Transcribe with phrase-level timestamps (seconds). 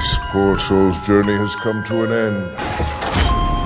[0.00, 2.56] This poor soul's journey has come to an end.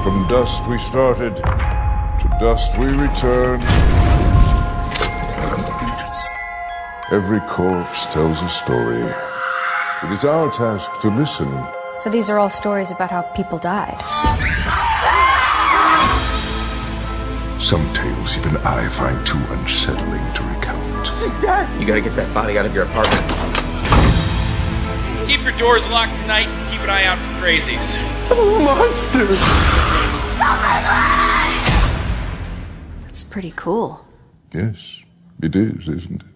[0.03, 3.63] From dust we started, to dust we return.
[7.13, 9.05] Every corpse tells a story.
[10.03, 11.47] It is our task to listen.
[12.03, 14.03] So these are all stories about how people died.
[17.63, 21.81] Some tales even I find too unsettling to recount.
[21.81, 23.54] You gotta get that body out of your apartment.
[25.27, 26.49] Keep your doors locked tonight.
[26.71, 27.97] Keep an eye out for crazies.
[28.63, 29.39] Monsters.
[33.11, 34.05] It's pretty cool.
[34.53, 34.77] Yes,
[35.43, 36.34] it is, isn't it?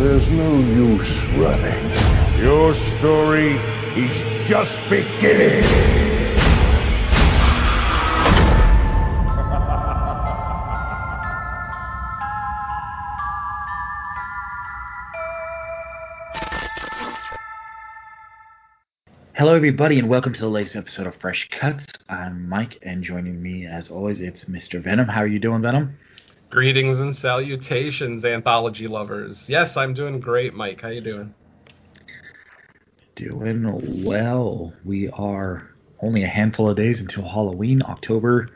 [0.00, 2.42] There's no use running.
[2.42, 3.52] Your story
[3.98, 5.62] is just beginning.
[19.34, 21.84] Hello, everybody, and welcome to the latest episode of Fresh Cuts.
[22.08, 24.82] I'm Mike, and joining me, as always, it's Mr.
[24.82, 25.08] Venom.
[25.08, 25.98] How are you doing, Venom?
[26.50, 29.44] Greetings and salutations, anthology lovers.
[29.48, 30.80] Yes, I'm doing great, Mike.
[30.80, 31.32] How you doing?
[33.14, 34.72] Doing well.
[34.84, 37.82] We are only a handful of days until Halloween.
[37.84, 38.50] October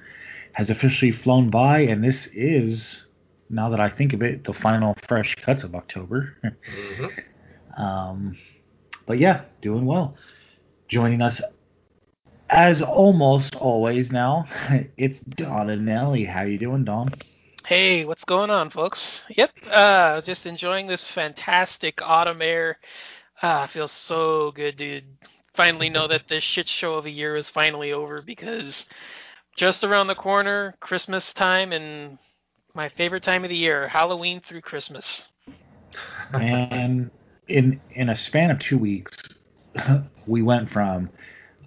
[0.55, 3.00] has officially flown by, and this is,
[3.48, 6.37] now that I think of it, the final Fresh Cuts of October.
[6.42, 7.81] Mm-hmm.
[7.81, 8.37] um,
[9.06, 10.17] but yeah, doing well.
[10.89, 11.41] Joining us,
[12.50, 14.47] as almost always now,
[14.97, 16.25] it's Don and Nelly.
[16.25, 17.15] How you doing, Don?
[17.66, 19.25] Hey, what's going on, folks?
[19.30, 22.76] Yep, uh, just enjoying this fantastic autumn air.
[23.41, 25.04] Ah, feels so good, dude.
[25.56, 28.84] Finally know that this shit show of a year is finally over because
[29.56, 32.19] just around the corner, Christmas time and
[32.74, 35.24] my favorite time of the year, Halloween through Christmas.
[36.34, 37.10] and
[37.48, 39.16] in in a span of two weeks,
[40.26, 41.08] we went from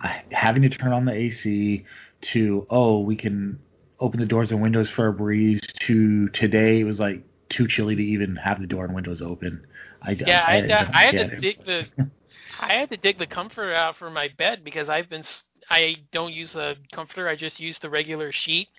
[0.03, 1.85] uh, having to turn on the AC
[2.21, 3.57] to oh we can
[3.99, 7.95] open the doors and windows for a breeze to today it was like too chilly
[7.95, 9.65] to even have the door and windows open.
[10.01, 11.41] I, Yeah, I, I, don't I had to it.
[11.41, 11.85] dig the
[12.59, 15.23] I had to dig the comforter out for my bed because I've been
[15.69, 17.27] I don't use the comforter.
[17.27, 18.69] I just use the regular sheet.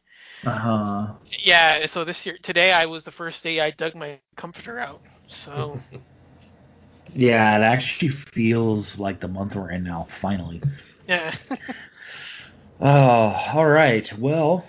[0.44, 1.14] Uh-huh.
[1.42, 5.00] Yeah, so this year today I was the first day I dug my comforter out.
[5.28, 5.80] So
[7.14, 10.08] Yeah, it actually feels like the month we're in now.
[10.20, 10.62] Finally.
[11.06, 11.34] yeah.
[12.80, 14.08] Oh, all right.
[14.18, 14.64] Well,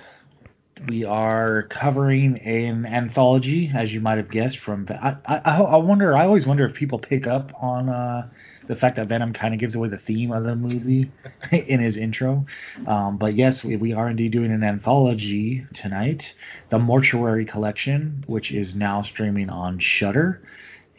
[0.88, 4.60] we are covering an anthology, as you might have guessed.
[4.60, 6.16] From I, I, I wonder.
[6.16, 8.30] I always wonder if people pick up on uh,
[8.68, 11.12] the fact that Venom kind of gives away the theme of the movie
[11.52, 12.46] in his intro.
[12.88, 16.34] Um, but yes, we, we are indeed doing an anthology tonight,
[16.70, 20.42] the Mortuary Collection, which is now streaming on Shudder.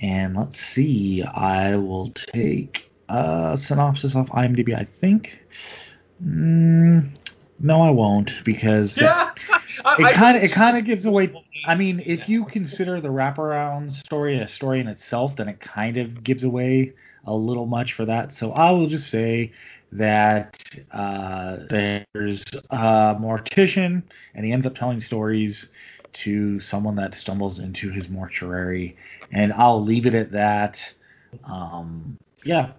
[0.01, 1.23] And let's see.
[1.23, 4.75] I will take a synopsis off IMDb.
[4.75, 5.39] I think.
[6.25, 7.11] Mm,
[7.61, 9.31] no, I won't because Yeah,
[9.99, 11.33] it kind of it kind of gives away.
[11.67, 15.97] I mean, if you consider the wraparound story a story in itself, then it kind
[15.97, 16.95] of gives away
[17.27, 18.35] a little much for that.
[18.35, 19.53] So I will just say
[19.93, 20.57] that
[20.93, 24.03] uh, there's a mortician,
[24.35, 25.69] and he ends up telling stories
[26.13, 28.97] to someone that stumbles into his mortuary,
[29.33, 30.81] and I'll leave it at that.
[31.45, 32.73] Um, yeah.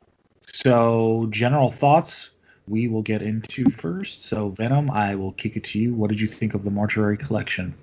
[0.53, 2.31] So general thoughts
[2.67, 4.29] we will get into first.
[4.29, 5.93] So Venom, I will kick it to you.
[5.93, 7.75] What did you think of the Mortuary Collection?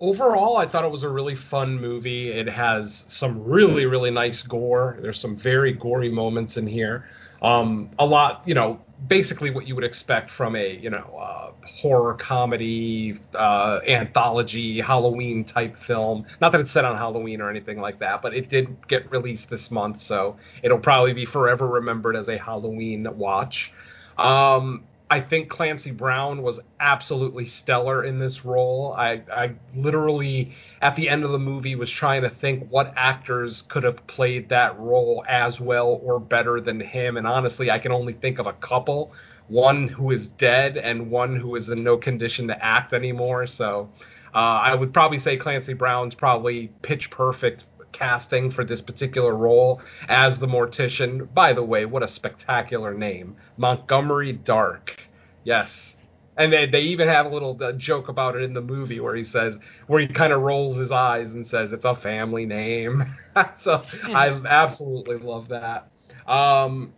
[0.00, 2.28] Overall, I thought it was a really fun movie.
[2.28, 4.98] It has some really, really nice gore.
[5.00, 7.08] There's some very gory moments in here.
[7.42, 11.50] Um, a lot, you know, basically what you would expect from a, you know, uh,
[11.66, 16.24] horror comedy, uh, anthology, Halloween type film.
[16.40, 19.50] Not that it's set on Halloween or anything like that, but it did get released
[19.50, 23.72] this month, so it'll probably be forever remembered as a Halloween watch.
[24.18, 28.94] Um, I think Clancy Brown was absolutely stellar in this role.
[28.96, 33.62] I, I literally, at the end of the movie, was trying to think what actors
[33.68, 37.18] could have played that role as well or better than him.
[37.18, 39.12] And honestly, I can only think of a couple
[39.48, 43.46] one who is dead and one who is in no condition to act anymore.
[43.46, 43.90] So
[44.34, 49.80] uh, I would probably say Clancy Brown's probably pitch perfect casting for this particular role
[50.08, 51.32] as the mortician.
[51.32, 53.36] By the way, what a spectacular name.
[53.56, 54.98] Montgomery Dark.
[55.44, 55.96] Yes.
[56.36, 59.14] And they, they even have a little uh, joke about it in the movie where
[59.14, 63.04] he says, where he kind of rolls his eyes and says, it's a family name.
[63.60, 65.90] so I absolutely love that.
[66.26, 66.94] Um,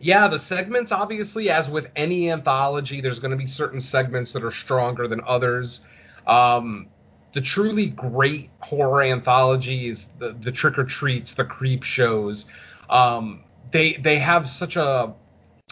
[0.00, 4.44] yeah, the segments, obviously, as with any anthology, there's going to be certain segments that
[4.44, 5.80] are stronger than others.
[6.26, 6.88] Um,
[7.32, 12.44] the truly great horror anthologies, the, the trick or treats, the Creepshows,
[12.88, 15.14] um, they they have such a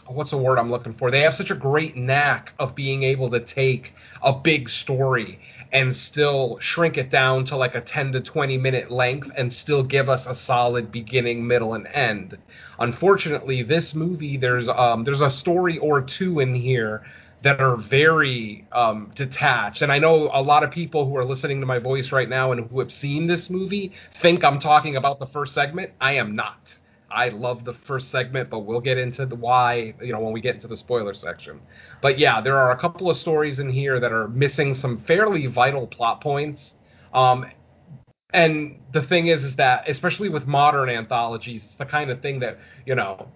[0.07, 1.11] what's the word I'm looking for?
[1.11, 3.93] They have such a great knack of being able to take
[4.23, 5.41] a big story
[5.73, 9.83] and still shrink it down to like a 10 to 20 minute length and still
[9.83, 12.39] give us a solid beginning, middle, and end.
[12.79, 17.03] Unfortunately, this movie there's um, there's a story or two in here
[17.47, 19.81] that are very um, detached.
[19.81, 22.51] And I know a lot of people who are listening to my voice right now
[22.51, 25.93] and who have seen this movie think I'm talking about the first segment.
[26.01, 26.77] I am not.
[27.09, 30.41] I love the first segment, but we'll get into the why, you know, when we
[30.41, 31.61] get into the spoiler section.
[32.03, 35.47] But yeah, there are a couple of stories in here that are missing some fairly
[35.47, 36.75] vital plot points.
[37.15, 37.47] Um,
[38.33, 42.41] and the thing is, is that especially with modern anthologies, it's the kind of thing
[42.41, 43.29] that you know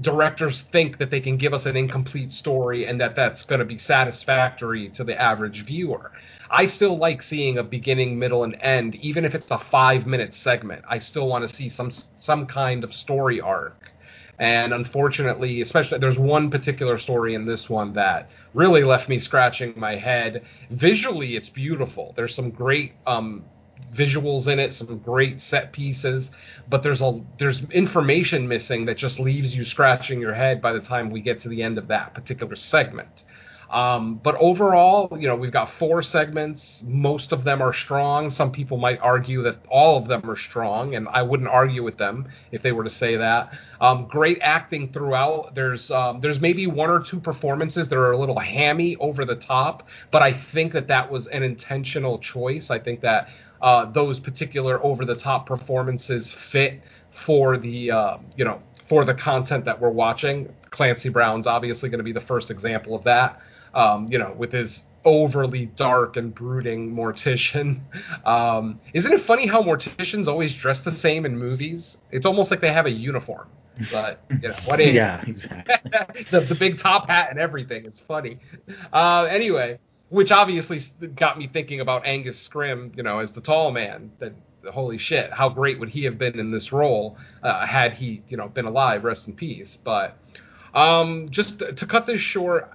[0.00, 3.64] directors think that they can give us an incomplete story and that that's going to
[3.64, 6.12] be satisfactory to the average viewer.
[6.50, 10.34] I still like seeing a beginning, middle, and end, even if it's a five minute
[10.34, 10.84] segment.
[10.88, 13.90] I still want to see some some kind of story arc.
[14.38, 19.74] And unfortunately, especially there's one particular story in this one that really left me scratching
[19.76, 20.42] my head.
[20.70, 22.12] Visually, it's beautiful.
[22.16, 23.44] There's some great um,
[23.94, 26.30] visuals in it, some great set pieces,
[26.68, 30.80] but there's a there's information missing that just leaves you scratching your head by the
[30.80, 33.24] time we get to the end of that particular segment.
[33.72, 36.82] Um, but overall, you know, we've got four segments.
[36.84, 38.30] Most of them are strong.
[38.30, 41.96] Some people might argue that all of them are strong, and I wouldn't argue with
[41.96, 43.54] them if they were to say that.
[43.80, 45.54] Um, great acting throughout.
[45.54, 49.36] There's um, there's maybe one or two performances that are a little hammy over the
[49.36, 52.68] top, but I think that that was an intentional choice.
[52.68, 53.28] I think that
[53.62, 56.82] uh, those particular over the top performances fit
[57.24, 60.52] for the uh, you know for the content that we're watching.
[60.70, 63.40] Clancy Brown's obviously going to be the first example of that.
[63.74, 67.80] Um, you know, with his overly dark and brooding mortician.
[68.24, 71.96] Um, isn't it funny how morticians always dress the same in movies?
[72.12, 73.48] It's almost like they have a uniform.
[73.90, 74.80] But you know what?
[74.80, 76.24] Is, yeah, exactly.
[76.30, 77.84] the, the big top hat and everything.
[77.84, 78.38] It's funny.
[78.92, 79.78] Uh, anyway,
[80.12, 80.78] which obviously
[81.16, 84.12] got me thinking about Angus Scrimm, you know, as the tall man.
[84.18, 84.34] That
[84.70, 88.36] holy shit, how great would he have been in this role uh, had he, you
[88.36, 89.04] know, been alive?
[89.04, 89.78] Rest in peace.
[89.82, 90.18] But
[90.74, 92.70] um, just to cut this short,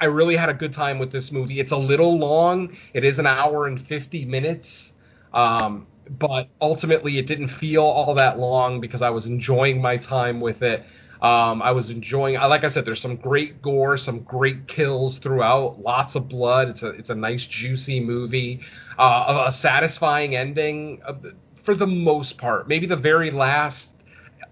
[0.00, 1.60] I really had a good time with this movie.
[1.60, 2.74] It's a little long.
[2.94, 4.94] It is an hour and fifty minutes.
[5.34, 10.40] Um, but ultimately, it didn't feel all that long because I was enjoying my time
[10.40, 10.86] with it.
[11.20, 12.34] Um, I was enjoying.
[12.34, 15.80] Like I said, there's some great gore, some great kills throughout.
[15.80, 16.68] Lots of blood.
[16.68, 18.60] It's a it's a nice juicy movie.
[18.98, 21.14] Uh, a satisfying ending uh,
[21.64, 22.68] for the most part.
[22.68, 23.88] Maybe the very last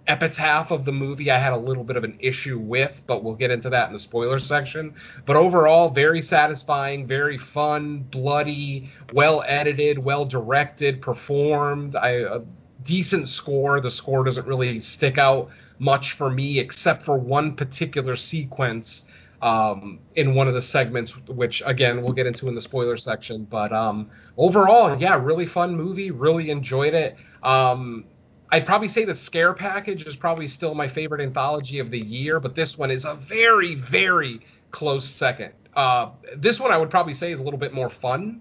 [0.08, 3.34] epitaph of the movie I had a little bit of an issue with, but we'll
[3.34, 4.94] get into that in the spoiler section.
[5.24, 11.96] But overall, very satisfying, very fun, bloody, well edited, well directed, performed.
[11.96, 12.40] I a
[12.82, 13.80] decent score.
[13.80, 19.04] The score doesn't really stick out much for me, except for one particular sequence
[19.42, 23.44] um, in one of the segments, which again we'll get into in the spoiler section.
[23.44, 26.10] But um, overall, yeah, really fun movie.
[26.10, 27.16] Really enjoyed it.
[27.42, 28.04] Um,
[28.50, 32.38] I'd probably say the Scare Package is probably still my favorite anthology of the year,
[32.38, 34.40] but this one is a very, very
[34.70, 35.52] close second.
[35.74, 38.40] Uh, this one I would probably say is a little bit more fun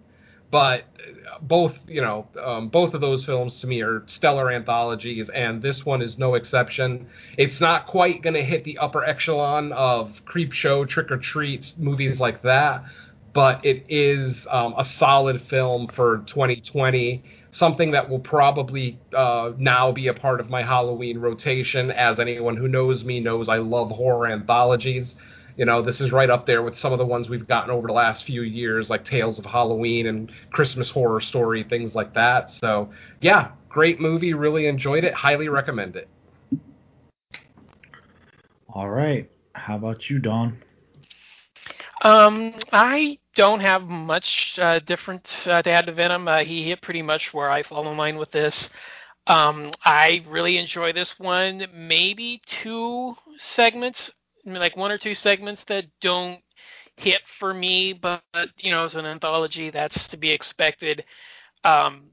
[0.55, 0.85] but
[1.41, 5.85] both you know um, both of those films to me are stellar anthologies and this
[5.85, 7.09] one is no exception.
[7.37, 12.21] It's not quite going to hit the upper echelon of Creepshow trick or treat movies
[12.21, 12.85] like that
[13.33, 17.21] but it is um, a solid film for 2020
[17.51, 21.91] something that will probably uh, now be a part of my halloween rotation.
[21.91, 25.17] As anyone who knows me knows i love horror anthologies
[25.57, 27.87] you know, this is right up there with some of the ones we've gotten over
[27.87, 32.49] the last few years, like Tales of Halloween and Christmas Horror Story, things like that.
[32.49, 32.89] So,
[33.21, 34.33] yeah, great movie.
[34.33, 35.13] Really enjoyed it.
[35.13, 36.09] Highly recommend it.
[38.69, 39.29] All right.
[39.53, 40.61] How about you, Don?
[42.01, 46.27] Um, I don't have much uh, different uh, to add to Venom.
[46.27, 48.69] Uh, he hit pretty much where I fall in line with this.
[49.27, 51.65] Um, I really enjoy this one.
[51.73, 54.11] Maybe two segments
[54.45, 56.41] like one or two segments that don't
[56.97, 58.23] hit for me, but
[58.59, 61.05] you know, as an anthology, that's to be expected.
[61.63, 62.11] Um,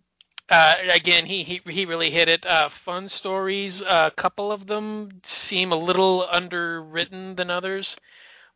[0.51, 2.47] uh, again, he, he he really hit it.
[2.47, 3.83] Uh, fun stories.
[3.83, 7.97] A couple of them seem a little underwritten than others,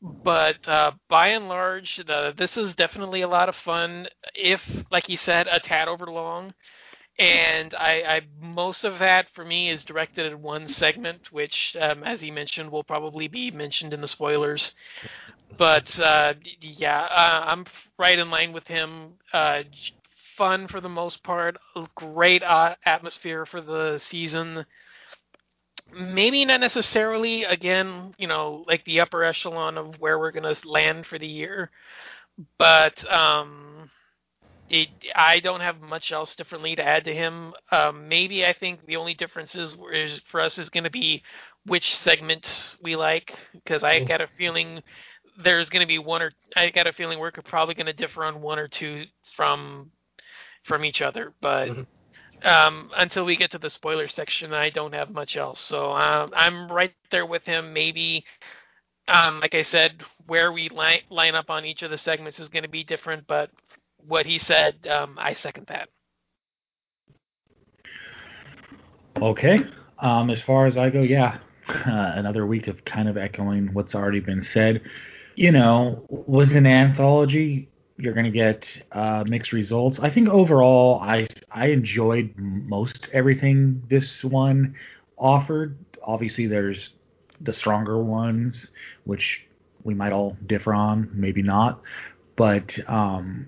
[0.03, 4.09] But uh, by and large, the, this is definitely a lot of fun.
[4.35, 6.55] If, like you said, a tad over long,
[7.19, 12.05] and I, I most of that for me is directed at one segment, which, um,
[12.05, 14.75] as he mentioned, will probably be mentioned in the spoilers.
[15.57, 17.65] But uh, yeah, uh, I'm
[17.99, 19.15] right in line with him.
[19.33, 19.63] Uh,
[20.37, 21.57] fun for the most part,
[21.95, 24.67] great uh, atmosphere for the season.
[25.95, 31.07] Maybe not necessarily again, you know, like the upper echelon of where we're gonna land
[31.07, 31.71] for the year,
[32.59, 33.76] but um,
[34.69, 37.55] it, I don't have much else differently to add to him.
[37.71, 41.23] Um, maybe I think the only difference is, is for us is going to be
[41.67, 44.83] which segment we like, because I got a feeling
[45.43, 48.25] there's going to be one or I got a feeling we're probably going to differ
[48.25, 49.05] on one or two
[49.37, 49.91] from
[50.65, 51.69] from each other, but.
[51.69, 51.87] Mhm.
[52.45, 55.59] Um, until we get to the spoiler section, I don't have much else.
[55.59, 57.73] So um, I'm right there with him.
[57.73, 58.27] Maybe,
[59.09, 62.51] um, like I said, where we line line up on each of the segments is
[62.51, 63.51] going to be different, but
[64.07, 65.89] what he said, um, I second that.
[69.21, 69.61] Okay.
[69.99, 73.95] Um, as far as I go, yeah, uh, another week of kind of echoing what's
[73.95, 74.83] already been said.
[75.35, 79.99] You know, with an anthology, you're going to get uh, mixed results.
[79.99, 84.75] I think overall, I I enjoyed most everything this one
[85.17, 85.79] offered.
[86.03, 86.91] Obviously, there's
[87.41, 88.69] the stronger ones,
[89.05, 89.47] which
[89.83, 91.81] we might all differ on, maybe not.
[92.37, 93.47] But um,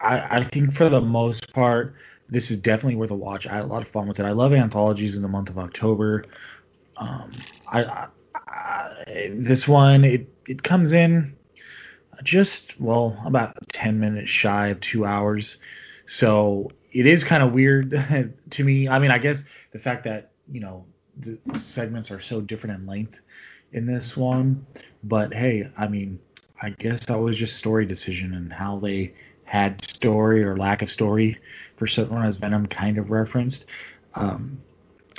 [0.00, 1.94] I, I think for the most part,
[2.28, 3.46] this is definitely worth a watch.
[3.46, 4.24] I had a lot of fun with it.
[4.24, 6.24] I love anthologies in the month of October.
[6.96, 7.32] Um,
[7.66, 11.34] I, I, I this one it it comes in
[12.22, 15.58] just well about 10 minutes shy of two hours
[16.06, 17.90] so it is kind of weird
[18.50, 19.38] to me i mean i guess
[19.72, 20.84] the fact that you know
[21.18, 23.14] the segments are so different in length
[23.72, 24.66] in this one
[25.04, 26.18] but hey i mean
[26.60, 29.12] i guess that was just story decision and how they
[29.48, 31.38] had story or lack of story
[31.78, 33.66] for someone as venom kind of referenced.
[34.14, 34.58] Um,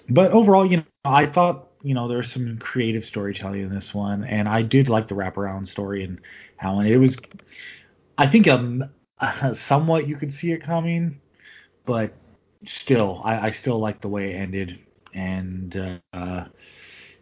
[0.09, 4.23] but overall you know i thought you know there's some creative storytelling in this one
[4.25, 6.19] and i did like the wraparound story and
[6.57, 7.17] how it was
[8.17, 8.83] i think um
[9.55, 11.21] somewhat you could see it coming
[11.85, 12.13] but
[12.65, 14.79] still i, I still like the way it ended.
[15.13, 16.45] And uh,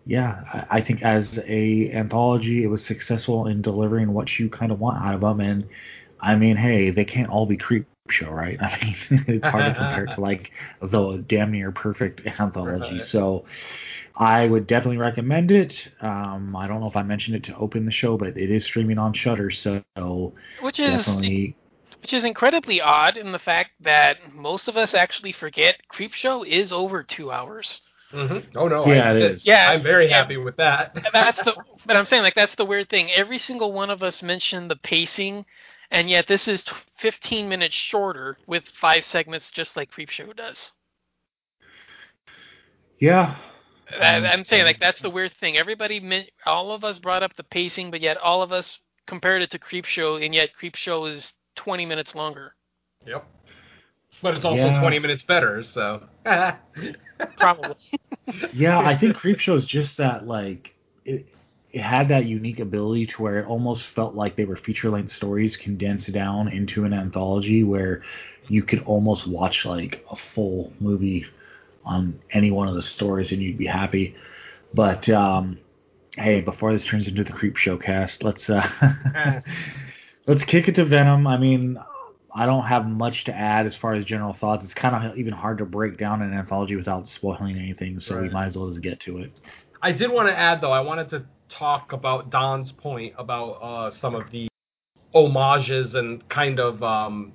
[0.06, 4.72] yeah I, I think as a anthology it was successful in delivering what you kind
[4.72, 5.68] of want out of them and
[6.22, 9.74] i mean hey they can't all be creep show right i mean it's hard to
[9.74, 13.02] compare to like the damn near perfect anthology Right.
[13.02, 13.46] so
[14.16, 15.88] I would definitely recommend it.
[16.02, 18.66] Um, I don't know if I mentioned it to open the show, but it is
[18.66, 19.84] streaming on Shudder, so
[20.62, 21.56] Which is definitely.
[22.02, 26.72] which is incredibly odd in the fact that most of us actually forget Creepshow is
[26.72, 27.82] over two hours.
[28.12, 29.46] hmm Oh no, Yeah, I, it is.
[29.46, 30.24] Yeah, I'm very yeah.
[30.24, 30.96] happy with that.
[31.14, 31.56] That's the
[31.86, 33.12] but I'm saying like that's the weird thing.
[33.12, 35.46] Every single one of us mentioned the pacing,
[35.92, 40.72] and yet this is t- 15 minutes shorter with five segments, just like Creepshow does.
[43.00, 43.36] Yeah.
[44.00, 45.58] I, Um, I'm saying like that's the weird thing.
[45.58, 49.52] Everybody, all of us brought up the pacing, but yet all of us compared it
[49.52, 52.52] to Creepshow, and yet Creepshow is 20 minutes longer.
[53.06, 53.26] yep.
[54.22, 54.80] But it's also Yeah.
[54.80, 56.04] 20 minutes better, so.
[57.38, 57.76] Probably.
[58.52, 60.74] Yeah, I think Creepshow is just that like
[61.06, 61.28] it.
[61.72, 65.12] It had that unique ability to where it almost felt like they were feature length
[65.12, 68.04] stories condensed down into an anthology, where
[68.48, 71.26] you could almost watch like a full movie
[71.84, 74.16] on any one of the stories and you'd be happy.
[74.74, 75.60] But um,
[76.16, 78.70] hey, before this turns into the Creepshow cast, let's uh,
[80.28, 81.28] let's kick it to Venom.
[81.28, 81.78] I mean,
[82.34, 84.64] I don't have much to add as far as general thoughts.
[84.64, 88.30] It's kind of even hard to break down an anthology without spoiling anything, so we
[88.30, 89.32] might as well just get to it.
[89.82, 93.92] I did want to add, though, I wanted to talk about Don's point about uh,
[93.92, 94.48] some of the
[95.14, 97.34] homages and kind of um,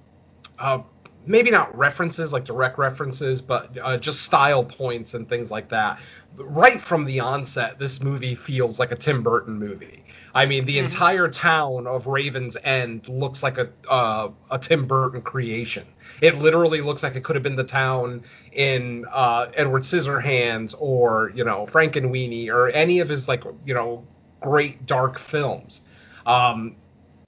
[0.58, 0.78] uh,
[1.26, 5.98] maybe not references, like direct references, but uh, just style points and things like that.
[6.36, 10.04] Right from the onset, this movie feels like a Tim Burton movie.
[10.34, 15.20] I mean, the entire town of Raven's End looks like a uh, a Tim Burton
[15.22, 15.86] creation.
[16.20, 21.32] It literally looks like it could have been the town in uh, Edward Scissorhands or
[21.34, 24.04] you know Frankenweenie or any of his like you know
[24.40, 25.82] great dark films.
[26.24, 26.76] Um,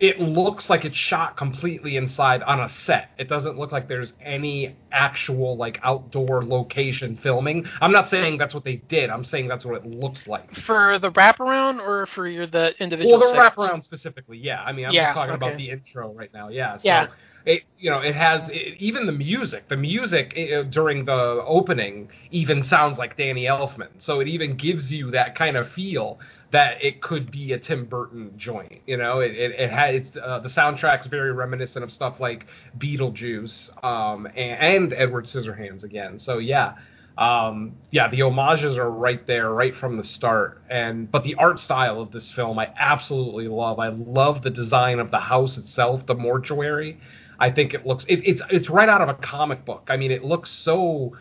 [0.00, 3.10] it looks like it's shot completely inside on a set.
[3.18, 7.66] It doesn't look like there's any actual like outdoor location filming.
[7.80, 9.10] I'm not saying that's what they did.
[9.10, 10.54] I'm saying that's what it looks like.
[10.56, 13.56] For the wraparound or for your the individual Well, the segments?
[13.56, 14.62] wraparound specifically, yeah.
[14.62, 15.46] I mean, I'm Yeah, just talking okay.
[15.46, 16.48] about the intro right now.
[16.48, 16.76] Yeah.
[16.78, 17.06] So Yeah.
[17.46, 19.68] It, you know, it has it, even the music.
[19.68, 23.88] The music uh, during the opening even sounds like Danny Elfman.
[23.98, 26.18] So it even gives you that kind of feel
[26.54, 28.80] that it could be a Tim Burton joint.
[28.86, 32.46] You know, it it, it had it's uh, the soundtrack's very reminiscent of stuff like
[32.78, 36.18] Beetlejuice um, and, and Edward Scissorhands again.
[36.18, 36.74] So yeah.
[37.16, 40.62] Um, yeah, the homages are right there, right from the start.
[40.68, 43.78] And but the art style of this film, I absolutely love.
[43.78, 46.98] I love the design of the house itself, the mortuary.
[47.38, 49.86] I think it looks it, it's it's right out of a comic book.
[49.88, 51.16] I mean, it looks so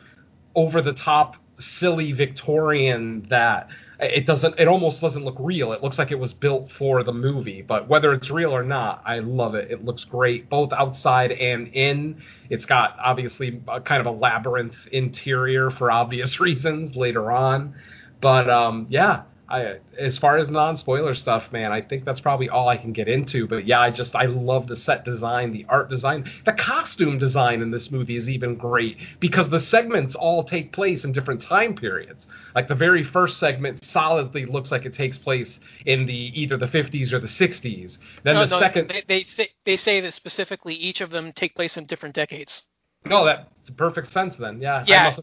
[0.55, 3.69] over the top, silly Victorian that
[4.03, 5.71] it doesn't it almost doesn't look real.
[5.73, 9.01] It looks like it was built for the movie but whether it's real or not
[9.05, 9.71] i love it.
[9.71, 12.21] It looks great both outside and in.
[12.49, 17.75] It's got obviously a kind of a labyrinth interior for obvious reasons later on.
[18.21, 22.69] But um yeah I, as far as non-spoiler stuff, man, I think that's probably all
[22.69, 23.45] I can get into.
[23.47, 27.61] But yeah, I just I love the set design, the art design, the costume design
[27.61, 31.75] in this movie is even great because the segments all take place in different time
[31.75, 32.25] periods.
[32.55, 36.67] Like the very first segment solidly looks like it takes place in the either the
[36.67, 37.97] 50s or the 60s.
[38.23, 41.33] Then no, the no, second, they, they say they say that specifically each of them
[41.33, 42.63] take place in different decades.
[43.05, 44.61] no, that perfect sense then.
[44.61, 45.19] Yeah, Yeah, have-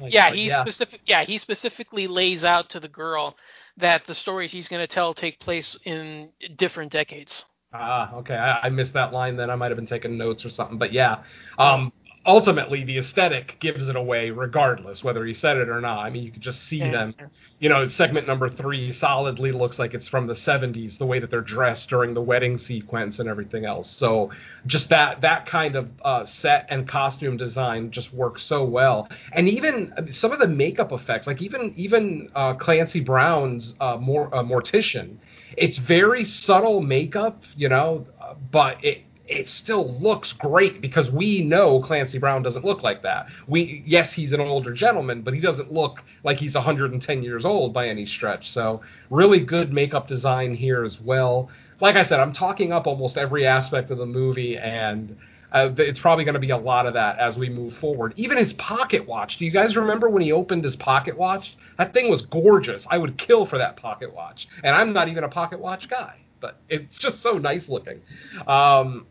[0.00, 0.62] like, yeah, he yeah.
[0.62, 1.00] specific.
[1.06, 3.36] Yeah, he specifically lays out to the girl
[3.78, 7.44] that the stories he's going to tell take place in different decades.
[7.74, 8.34] Ah, okay.
[8.34, 9.36] I, I missed that line.
[9.36, 10.78] Then I might have been taking notes or something.
[10.78, 11.22] But yeah,
[11.58, 11.92] um,
[12.24, 15.98] ultimately the aesthetic gives it away, regardless whether he said it or not.
[15.98, 16.90] I mean, you could just see Yeah.
[16.90, 17.14] them.
[17.58, 21.30] You know, segment number three solidly looks like it's from the '70s, the way that
[21.30, 23.90] they're dressed during the wedding sequence and everything else.
[23.90, 24.30] So
[24.66, 29.08] just that that kind of uh, set and costume design just works so well.
[29.32, 34.32] And even some of the makeup effects, like even even uh, Clancy Brown's uh, more
[34.34, 35.16] uh, Mortician,
[35.56, 41.42] it's very subtle makeup, you know, uh, but it it still looks great because we
[41.42, 43.26] know Clancy Brown doesn't look like that.
[43.46, 47.72] We yes, he's an older gentleman, but he doesn't look like he's 110 years old
[47.72, 48.50] by any stretch.
[48.50, 51.50] So really good makeup design here as well.
[51.80, 55.16] Like I said, I'm talking up almost every aspect of the movie, and
[55.50, 58.14] uh, it's probably going to be a lot of that as we move forward.
[58.16, 59.38] Even his pocket watch.
[59.38, 61.56] Do you guys remember when he opened his pocket watch?
[61.78, 62.86] That thing was gorgeous.
[62.88, 66.20] I would kill for that pocket watch, and I'm not even a pocket watch guy,
[66.40, 68.00] but it's just so nice looking.
[68.46, 69.06] Um,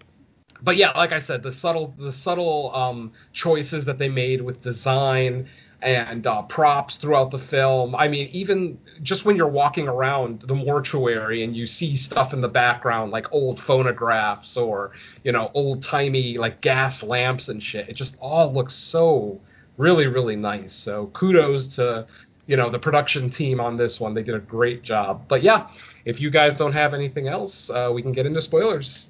[0.62, 4.62] but yeah, like I said, the subtle the subtle um, choices that they made with
[4.62, 5.47] design
[5.82, 7.95] and uh, props throughout the film.
[7.95, 12.41] I mean, even just when you're walking around the mortuary and you see stuff in
[12.41, 14.91] the background like old phonographs or
[15.24, 19.39] you know old timey like gas lamps and shit, it just all looks so
[19.78, 20.74] really really nice.
[20.74, 22.06] So kudos to
[22.45, 24.13] you know the production team on this one.
[24.13, 25.24] They did a great job.
[25.28, 25.69] But yeah,
[26.06, 29.08] if you guys don't have anything else, uh, we can get into spoilers.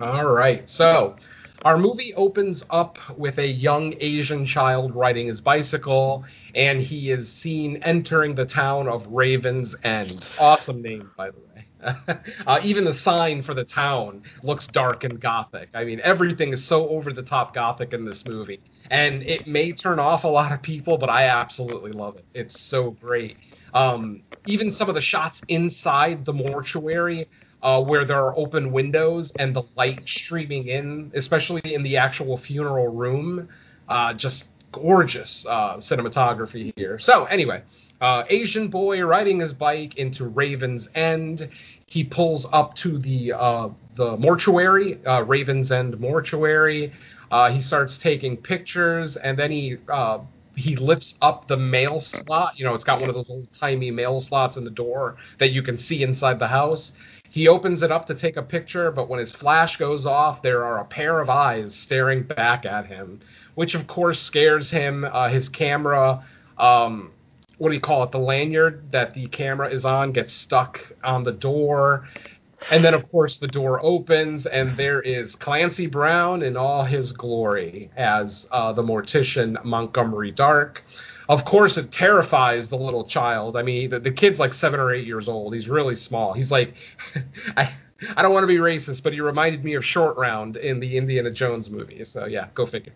[0.00, 0.68] All right.
[0.68, 1.16] So,
[1.64, 7.32] our movie opens up with a young Asian child riding his bicycle, and he is
[7.32, 10.24] seen entering the town of Ravens End.
[10.38, 12.20] Awesome name, by the way.
[12.46, 15.68] uh, even the sign for the town looks dark and gothic.
[15.74, 18.60] I mean, everything is so over the top gothic in this movie.
[18.90, 22.26] And it may turn off a lot of people, but I absolutely love it.
[22.34, 23.36] It's so great.
[23.72, 27.28] Um, even some of the shots inside the mortuary
[27.64, 32.36] uh, where there are open windows and the light streaming in, especially in the actual
[32.36, 33.48] funeral room.
[33.88, 36.98] Uh, just gorgeous uh, cinematography here.
[36.98, 37.62] So, anyway,
[38.00, 41.48] uh, Asian boy riding his bike into Raven's End.
[41.86, 46.92] He pulls up to the uh, the mortuary, uh, Raven's End mortuary.
[47.50, 49.76] He starts taking pictures, and then he
[50.56, 52.54] he lifts up the mail slot.
[52.56, 55.50] You know, it's got one of those old timey mail slots in the door that
[55.50, 56.92] you can see inside the house.
[57.34, 60.64] He opens it up to take a picture, but when his flash goes off, there
[60.64, 63.18] are a pair of eyes staring back at him,
[63.56, 65.04] which of course scares him.
[65.04, 66.24] Uh, his camera,
[66.58, 67.10] um,
[67.58, 68.12] what do you call it?
[68.12, 72.06] The lanyard that the camera is on gets stuck on the door.
[72.70, 77.10] And then, of course, the door opens, and there is Clancy Brown in all his
[77.10, 80.84] glory as uh, the mortician Montgomery Dark.
[81.28, 83.56] Of course, it terrifies the little child.
[83.56, 85.54] I mean, the, the kid's like seven or eight years old.
[85.54, 86.32] He's really small.
[86.34, 86.74] He's like,
[87.56, 87.72] I,
[88.16, 90.96] I don't want to be racist, but he reminded me of Short Round in the
[90.96, 92.04] Indiana Jones movie.
[92.04, 92.92] So yeah, go figure.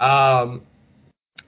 [0.00, 0.62] Um,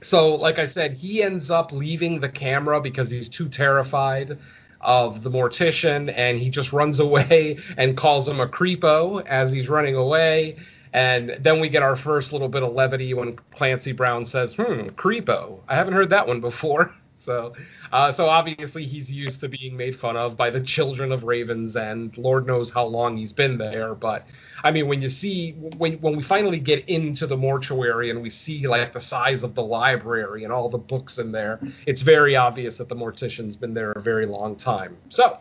[0.03, 4.39] so like I said, he ends up leaving the camera because he's too terrified
[4.81, 9.69] of the mortician, and he just runs away and calls him a creepo as he's
[9.69, 10.57] running away.
[10.93, 14.89] And then we get our first little bit of levity when Clancy Brown says, "Hmm,
[14.91, 15.61] creepo.
[15.69, 16.93] I haven't heard that one before."
[17.25, 17.55] So,
[17.93, 21.77] uh, so obviously he's used to being made fun of by the children of Ravens,
[21.77, 23.95] and Lord knows how long he's been there.
[23.95, 24.27] But
[24.65, 28.31] I mean, when you see when when we finally get into the mortuary and we
[28.31, 32.35] see like the size of the library and all the books in there, it's very
[32.35, 34.97] obvious that the mortician's been there a very long time.
[35.09, 35.39] So.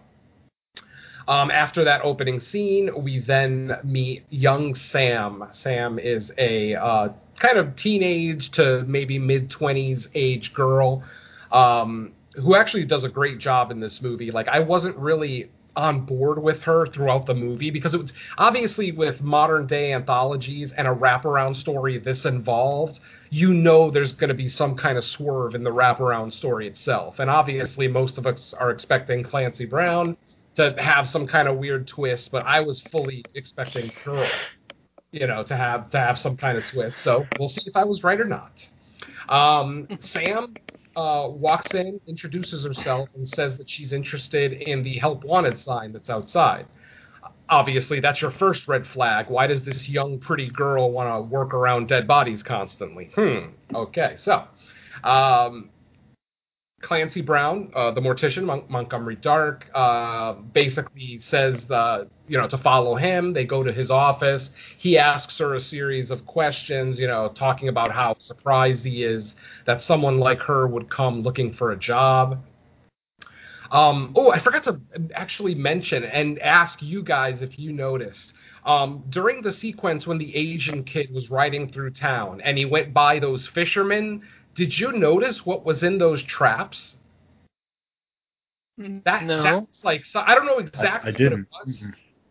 [1.28, 5.46] Um, after that opening scene, we then meet young Sam.
[5.52, 11.04] Sam is a uh, kind of teenage to maybe mid 20s age girl
[11.52, 14.32] um, who actually does a great job in this movie.
[14.32, 18.92] Like, I wasn't really on board with her throughout the movie because it was obviously
[18.92, 24.34] with modern day anthologies and a wraparound story this involved you know there's going to
[24.34, 28.54] be some kind of swerve in the wraparound story itself and obviously most of us
[28.60, 30.18] are expecting clancy brown
[30.56, 34.30] to have some kind of weird twist but i was fully expecting girl
[35.12, 37.84] you know to have to have some kind of twist so we'll see if i
[37.84, 38.68] was right or not
[39.30, 40.56] um, sam
[40.96, 45.94] uh, walks in, introduces herself, and says that she's interested in the help wanted sign
[45.94, 46.66] that's outside.
[47.50, 49.30] Obviously, that's your first red flag.
[49.30, 53.10] Why does this young, pretty girl want to work around dead bodies constantly?
[53.16, 53.50] Hmm.
[53.74, 54.46] Okay, so
[55.04, 55.70] um,
[56.82, 61.66] Clancy Brown, uh, the mortician, Mon- Montgomery Dark, uh, basically says
[62.28, 63.34] you know to follow him.
[63.34, 64.52] They go to his office.
[64.78, 69.36] He asks her a series of questions, you know, talking about how surprised he is
[69.66, 72.42] that someone like her would come looking for a job.
[73.72, 74.82] Um, oh, I forgot to
[75.14, 78.34] actually mention and ask you guys if you noticed.
[78.66, 82.94] Um, during the sequence when the Asian kid was riding through town and he went
[82.94, 84.22] by those fishermen
[84.56, 86.96] did you notice what was in those traps?
[88.80, 89.00] Mm-hmm.
[89.06, 89.44] That No.
[89.44, 91.40] that's like so, I don't know exactly I what didn't.
[91.42, 91.84] it was,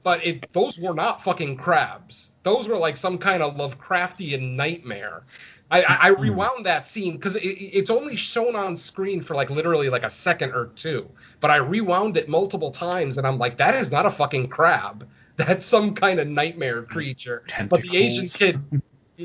[0.02, 2.30] but it those were not fucking crabs.
[2.42, 5.24] Those were like some kind of Lovecraftian nightmare.
[5.70, 9.34] I, I, I rewound that scene because it, it- it's only shown on screen for
[9.36, 11.06] like literally like a second or two,
[11.40, 15.06] but I rewound it multiple times and I'm like, that is not a fucking crab.
[15.36, 17.44] That's some kind of nightmare creature.
[17.68, 18.60] But the Asian kid,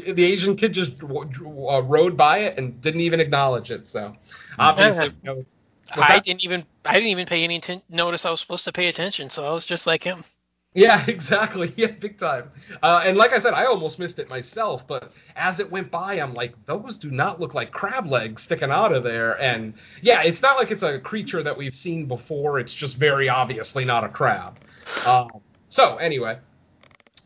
[0.02, 3.88] the Asian kid just uh, rode by it and didn't even acknowledge it.
[3.88, 4.16] So
[4.58, 5.46] obviously, you know,
[5.92, 8.88] I didn't even I didn't even pay any atten- notice I was supposed to pay
[8.88, 10.26] attention, so I was just like him.
[10.74, 11.74] Yeah, exactly.
[11.78, 12.52] Yeah, big time.
[12.84, 16.16] Uh, and like I said, I almost missed it myself, but as it went by,
[16.20, 19.42] I'm like, those do not look like crab legs sticking out of there.
[19.42, 22.60] And yeah, it's not like it's a creature that we've seen before.
[22.60, 24.60] It's just very obviously not a crab.
[25.06, 25.30] Um,
[25.70, 26.40] so anyway,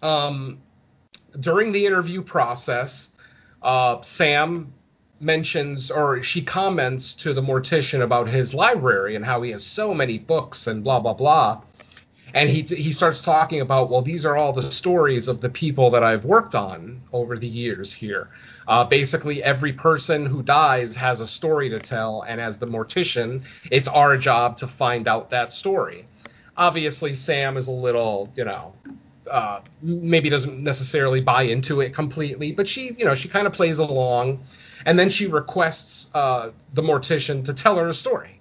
[0.02, 0.60] um,
[1.40, 3.10] during the interview process,
[3.62, 4.74] uh, Sam
[5.20, 9.94] mentions or she comments to the mortician about his library and how he has so
[9.94, 11.62] many books and blah blah blah
[12.34, 15.92] and he he starts talking about well these are all the stories of the people
[15.92, 18.30] that I've worked on over the years here.
[18.68, 23.44] Uh, basically, every person who dies has a story to tell, and as the mortician,
[23.72, 26.06] it's our job to find out that story.
[26.56, 28.74] Obviously, Sam is a little you know.
[29.30, 33.54] Uh, maybe doesn't necessarily buy into it completely, but she, you know, she kind of
[33.54, 34.44] plays along,
[34.86, 38.40] and then she requests uh, the mortician to tell her a story.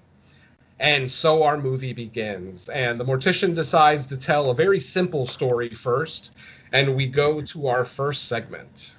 [0.80, 2.68] And so our movie begins.
[2.68, 6.30] And the mortician decides to tell a very simple story first.
[6.72, 8.94] And we go to our first segment.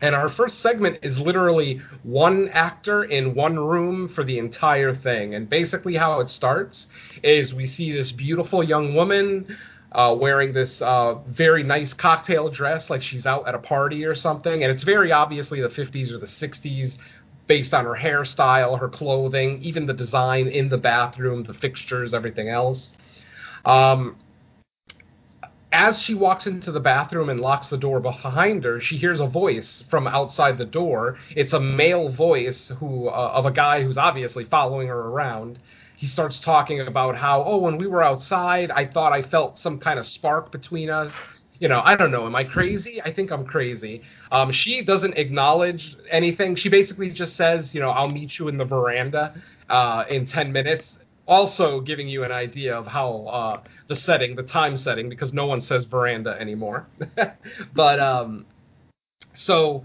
[0.00, 5.34] And our first segment is literally one actor in one room for the entire thing.
[5.34, 6.86] And basically, how it starts
[7.22, 9.56] is we see this beautiful young woman
[9.92, 14.14] uh, wearing this uh, very nice cocktail dress, like she's out at a party or
[14.14, 14.62] something.
[14.62, 16.98] And it's very obviously the 50s or the 60s
[17.46, 22.48] based on her hairstyle, her clothing, even the design in the bathroom, the fixtures, everything
[22.48, 22.92] else.
[23.64, 24.16] Um,
[25.72, 29.26] as she walks into the bathroom and locks the door behind her, she hears a
[29.26, 31.18] voice from outside the door.
[31.36, 35.58] It's a male voice who uh, of a guy who's obviously following her around.
[35.98, 39.80] He starts talking about how, oh, when we were outside, I thought I felt some
[39.80, 41.12] kind of spark between us.
[41.58, 42.24] You know, I don't know.
[42.24, 43.02] Am I crazy?
[43.02, 44.02] I think I'm crazy.
[44.30, 46.54] Um, she doesn't acknowledge anything.
[46.54, 50.52] She basically just says, you know, I'll meet you in the veranda uh, in 10
[50.52, 50.98] minutes.
[51.26, 55.46] Also giving you an idea of how uh, the setting, the time setting, because no
[55.46, 56.86] one says veranda anymore.
[57.74, 58.46] but um,
[59.34, 59.84] so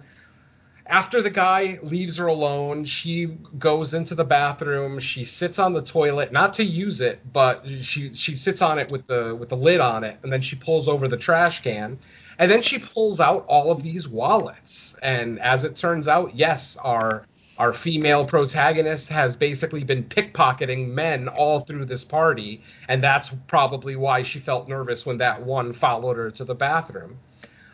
[0.86, 5.00] after the guy leaves her alone, she goes into the bathroom.
[5.00, 8.92] She sits on the toilet, not to use it, but she she sits on it
[8.92, 12.00] with the with the lid on it, and then she pulls over the trash can,
[12.38, 14.94] and then she pulls out all of these wallets.
[15.02, 17.26] And as it turns out, yes, our
[17.58, 23.96] our female protagonist has basically been pickpocketing men all through this party, and that's probably
[23.96, 27.20] why she felt nervous when that one followed her to the bathroom.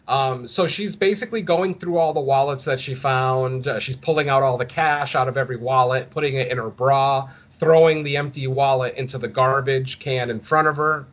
[0.10, 3.67] Um, so she's basically going through all the wallets that she found.
[3.67, 6.72] Uh, she's pulling out all the cash out of every wallet, putting it in her
[6.72, 11.06] bra, throwing the empty wallet into the garbage can in front of her.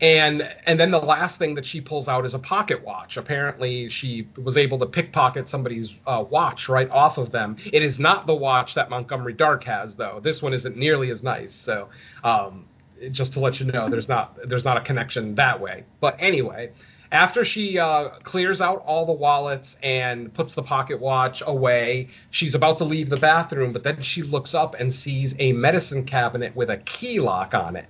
[0.00, 3.18] And and then the last thing that she pulls out is a pocket watch.
[3.18, 7.56] Apparently, she was able to pickpocket somebody's uh, watch right off of them.
[7.70, 10.20] It is not the watch that Montgomery Dark has, though.
[10.22, 11.52] This one isn't nearly as nice.
[11.52, 11.88] So,
[12.24, 12.66] um,
[13.10, 15.84] just to let you know, there's not there's not a connection that way.
[16.00, 16.70] But anyway,
[17.10, 22.54] after she uh, clears out all the wallets and puts the pocket watch away, she's
[22.54, 26.54] about to leave the bathroom, but then she looks up and sees a medicine cabinet
[26.54, 27.86] with a key lock on it.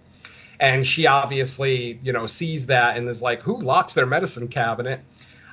[0.61, 5.01] And she obviously, you know, sees that and is like, who locks their medicine cabinet?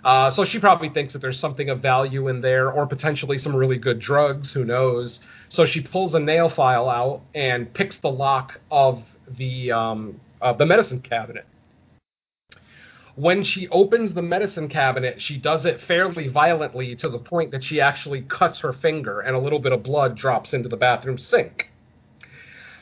[0.04, 3.56] Uh, so she probably thinks that there's something of value in there, or potentially some
[3.56, 4.52] really good drugs.
[4.52, 5.20] Who knows?
[5.50, 10.60] So she pulls a nail file out and picks the lock of the um, of
[10.60, 11.46] the medicine cabinet.
[13.16, 17.64] When she opens the medicine cabinet, she does it fairly violently to the point that
[17.64, 21.18] she actually cuts her finger, and a little bit of blood drops into the bathroom
[21.18, 21.70] sink.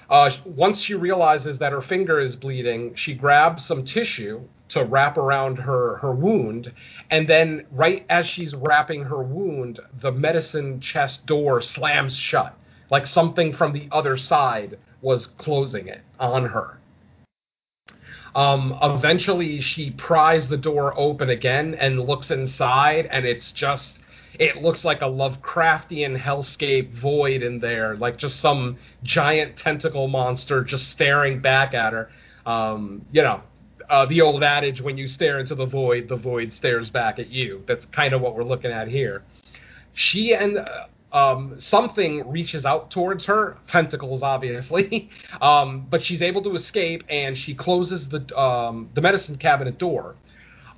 [0.10, 5.18] Uh, once she realizes that her finger is bleeding, she grabs some tissue to wrap
[5.18, 6.72] around her, her wound.
[7.12, 12.58] And then, right as she's wrapping her wound, the medicine chest door slams shut,
[12.90, 16.80] like something from the other side was closing it on her.
[18.36, 24.00] Um, eventually, she pries the door open again and looks inside, and it's just
[24.40, 30.64] it looks like a Lovecraftian hellscape void in there, like just some giant tentacle monster
[30.64, 32.10] just staring back at her.
[32.46, 33.42] Um, you know,
[33.90, 37.30] uh, the old adage: when you stare into the void, the void stares back at
[37.30, 37.64] you.
[37.68, 39.24] That's kind of what we're looking at here.
[39.94, 45.10] She and uh, um, something reaches out towards her, tentacles, obviously,
[45.42, 50.16] um, but she's able to escape, and she closes the um, the medicine cabinet door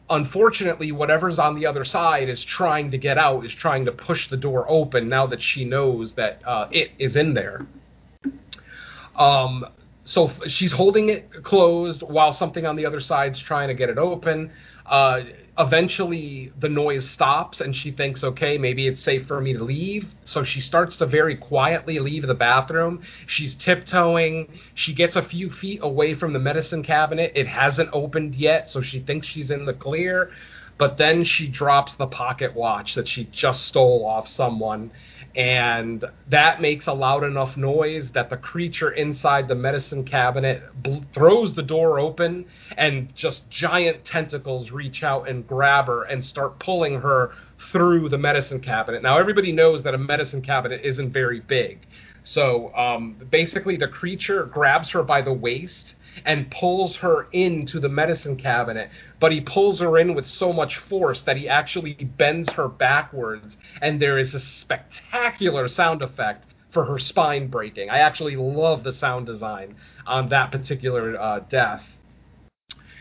[0.09, 4.29] unfortunately, whatever's on the other side is trying to get out, is trying to push
[4.29, 7.65] the door open now that she knows that uh, it is in there.
[9.15, 9.65] Um,
[10.03, 13.89] so f- she's holding it closed while something on the other side's trying to get
[13.89, 14.51] it open.
[14.85, 15.21] Uh,
[15.57, 20.05] eventually the noise stops and she thinks okay maybe it's safe for me to leave.
[20.25, 23.03] So she starts to very quietly leave the bathroom.
[23.27, 24.59] She's tiptoeing.
[24.73, 27.31] She gets a few feet away from the medicine cabinet.
[27.35, 30.31] It hasn't opened yet so she thinks she's in the clear.
[30.77, 34.91] But then she drops the pocket watch that she just stole off someone
[35.35, 40.99] and that makes a loud enough noise that the creature inside the medicine cabinet bl-
[41.13, 42.45] throws the door open
[42.77, 47.33] and just giant tentacles reach out and grab her and start pulling her
[47.71, 49.03] through the medicine cabinet.
[49.03, 51.79] Now everybody knows that a medicine cabinet isn't very big.
[52.23, 57.89] So um, basically, the creature grabs her by the waist and pulls her into the
[57.89, 58.89] medicine cabinet.
[59.19, 63.57] But he pulls her in with so much force that he actually bends her backwards,
[63.81, 67.89] and there is a spectacular sound effect for her spine breaking.
[67.89, 69.75] I actually love the sound design
[70.05, 71.83] on that particular uh, death.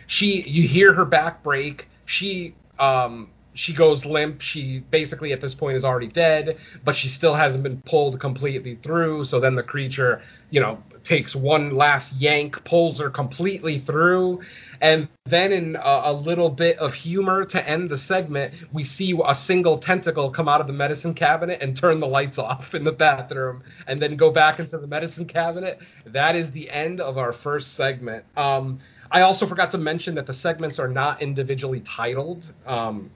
[0.07, 1.88] She, you hear her back break.
[2.07, 4.40] She um, she goes limp.
[4.40, 8.79] She basically at this point is already dead, but she still hasn't been pulled completely
[8.83, 9.24] through.
[9.24, 14.40] So then the creature, you know, takes one last yank, pulls her completely through,
[14.81, 19.19] and then in a, a, little bit of humor to end the segment, we see
[19.25, 22.85] a single tentacle come out of the medicine cabinet and turn the lights off in
[22.85, 25.79] the bathroom, and then go back into the medicine cabinet.
[26.07, 28.25] That is the end of our first segment.
[28.37, 32.53] Um, I also forgot to mention that the segments are not individually titled.
[32.67, 33.11] Um,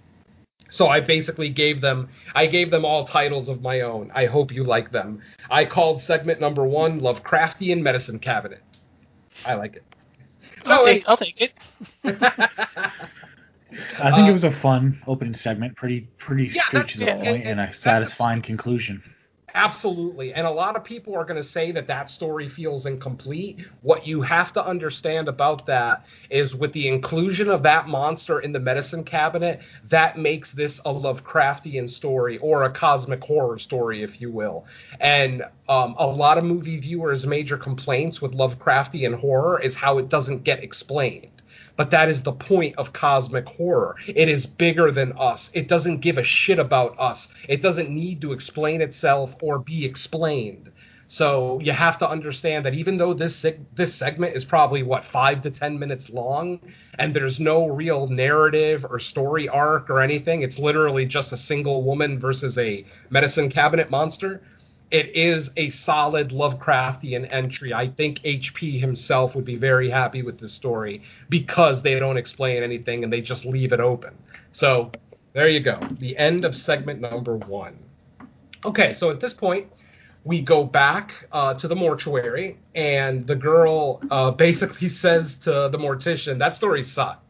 [0.71, 4.11] so I basically gave them I gave them all titles of my own.
[4.15, 5.21] I hope you like them.
[5.51, 8.63] I called segment number one Lovecraftian Medicine Cabinet.
[9.45, 9.85] I like it.
[10.65, 11.53] I'll, take, I'll take it.
[13.99, 17.07] I think uh, it was a fun opening segment, pretty pretty yeah, straight to the
[17.07, 19.03] point, and, and a satisfying conclusion.
[19.55, 20.35] Absolutely.
[20.35, 23.59] And a lot of people are going to say that that story feels incomplete.
[23.81, 28.53] What you have to understand about that is with the inclusion of that monster in
[28.53, 34.21] the medicine cabinet, that makes this a Lovecraftian story or a cosmic horror story, if
[34.21, 34.67] you will.
[35.01, 40.11] And um, a lot of movie viewers' major complaints with Lovecraftian horror is how it
[40.11, 41.38] doesn't get explained.
[41.79, 43.95] But that is the point of cosmic horror.
[44.09, 45.49] It is bigger than us.
[45.55, 47.29] It doesn't give a shit about us.
[47.49, 50.73] It doesn't need to explain itself or be explained.
[51.07, 55.05] So you have to understand that even though this seg- this segment is probably what
[55.07, 56.61] five to ten minutes long,
[56.99, 61.83] and there's no real narrative or story arc or anything, it's literally just a single
[61.83, 64.43] woman versus a medicine cabinet monster.
[64.91, 67.75] It is a solid Lovecraftian entry.
[67.75, 72.63] I think HP himself would be very happy with this story because they don't explain
[72.63, 74.15] anything and they just leave it open.
[74.53, 74.91] So
[75.35, 75.81] there you go.
[75.99, 77.79] The end of segment number one.
[78.65, 79.69] Okay, so at this point,
[80.25, 85.79] we go back uh, to the mortuary, and the girl uh, basically says to the
[85.79, 87.25] mortician, "That story sucked."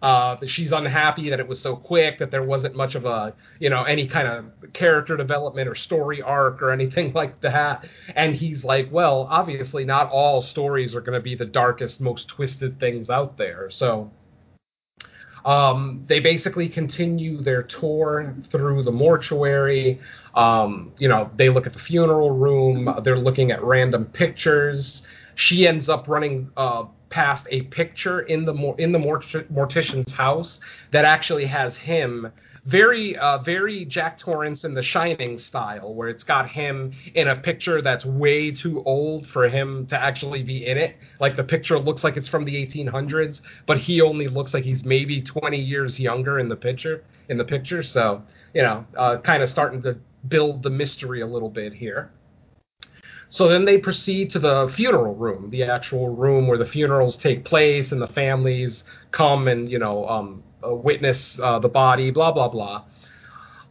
[0.00, 3.68] Uh, she's unhappy that it was so quick, that there wasn't much of a, you
[3.68, 7.86] know, any kind of character development or story arc or anything like that.
[8.14, 12.28] And he's like, well, obviously, not all stories are going to be the darkest, most
[12.28, 13.70] twisted things out there.
[13.70, 14.10] So
[15.44, 20.00] um, they basically continue their tour through the mortuary.
[20.34, 22.88] Um, you know, they look at the funeral room.
[23.02, 25.02] They're looking at random pictures.
[25.36, 31.04] She ends up running uh, past a picture in the in the mortician's house that
[31.04, 32.30] actually has him
[32.68, 37.36] very uh, very Jack Torrance in The Shining style, where it's got him in a
[37.36, 40.96] picture that's way too old for him to actually be in it.
[41.18, 44.84] Like the picture looks like it's from the 1800s, but he only looks like he's
[44.84, 47.04] maybe 20 years younger in the picture.
[47.30, 48.22] In the picture, so
[48.54, 49.96] you know, uh, kind of starting to
[50.28, 52.10] build the mystery a little bit here.
[53.30, 57.44] So then they proceed to the funeral room, the actual room where the funerals take
[57.44, 62.32] place and the families come and you know um, uh, witness uh, the body, blah
[62.32, 62.84] blah blah.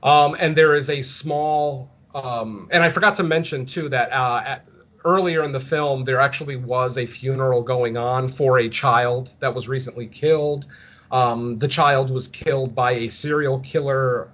[0.03, 4.43] Um, and there is a small, um, and I forgot to mention too that uh,
[4.45, 4.65] at,
[5.03, 9.53] earlier in the film there actually was a funeral going on for a child that
[9.53, 10.67] was recently killed.
[11.11, 14.29] Um, the child was killed by a serial killer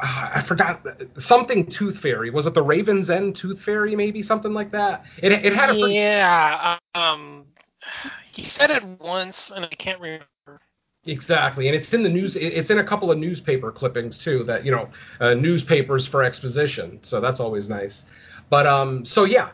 [0.00, 0.86] um, I forgot
[1.18, 2.30] something Tooth Fairy.
[2.30, 3.96] Was it the Raven's End Tooth Fairy?
[3.96, 5.04] Maybe something like that.
[5.22, 5.94] It it had a pretty...
[5.94, 6.78] yeah.
[6.94, 7.46] Um,
[8.32, 10.26] he said it once, and I can't remember.
[11.04, 12.36] Exactly, and it's in the news.
[12.36, 14.42] It's in a couple of newspaper clippings too.
[14.44, 14.88] That you know,
[15.20, 16.98] uh, newspapers for exposition.
[17.02, 18.04] So that's always nice.
[18.50, 19.50] But um, so yeah,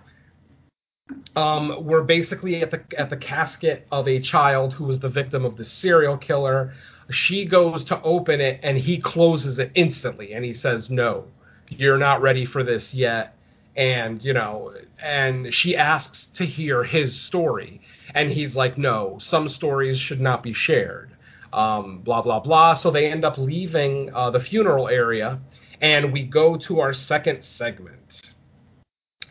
[1.36, 5.44] um, we're basically at the at the casket of a child who was the victim
[5.44, 6.72] of the serial killer.
[7.14, 11.24] She goes to open it and he closes it instantly and he says, No,
[11.68, 13.36] you're not ready for this yet.
[13.74, 17.80] And, you know, and she asks to hear his story.
[18.14, 21.10] And he's like, No, some stories should not be shared.
[21.52, 22.74] Um, blah, blah, blah.
[22.74, 25.40] So they end up leaving uh, the funeral area
[25.82, 28.32] and we go to our second segment.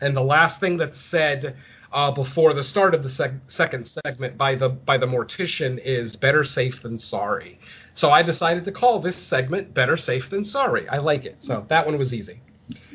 [0.00, 1.56] And the last thing that's said
[1.92, 6.44] uh, before the start of the second segment by the by the mortician is better
[6.44, 7.58] safe than sorry.
[7.94, 10.88] So I decided to call this segment better safe than sorry.
[10.88, 11.36] I like it.
[11.40, 12.40] So that one was easy.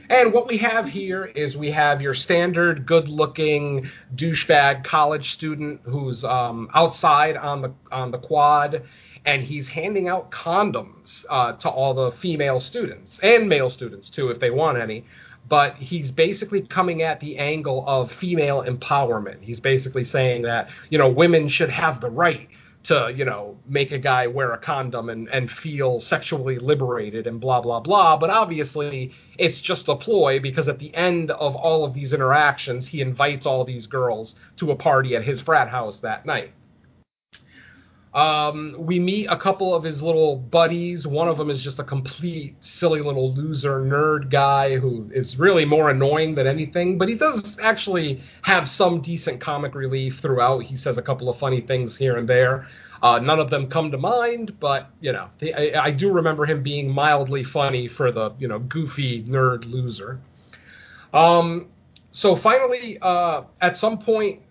[0.10, 6.24] And what we have here is we have your standard good-looking douchebag college student who's
[6.24, 8.84] um, outside on the on the quad,
[9.26, 14.30] and he's handing out condoms uh, to all the female students and male students too,
[14.30, 15.04] if they want any
[15.48, 19.42] but he's basically coming at the angle of female empowerment.
[19.42, 22.50] He's basically saying that, you know, women should have the right
[22.84, 27.40] to, you know, make a guy wear a condom and, and feel sexually liberated and
[27.40, 28.18] blah, blah, blah.
[28.18, 32.88] But obviously, it's just a ploy because at the end of all of these interactions,
[32.88, 36.54] he invites all these girls to a party at his frat house that night.
[38.18, 41.06] Um, we meet a couple of his little buddies.
[41.06, 45.66] One of them is just a complete silly little loser nerd guy who is really
[45.66, 50.64] more annoying than anything, but he does actually have some decent comic relief throughout.
[50.64, 52.68] He says a couple of funny things here and there.
[53.04, 56.64] Uh, none of them come to mind, but you know, I, I do remember him
[56.64, 60.20] being mildly funny for the you know goofy nerd loser.
[61.14, 61.68] Um,
[62.14, 64.42] so finally, uh, at some point,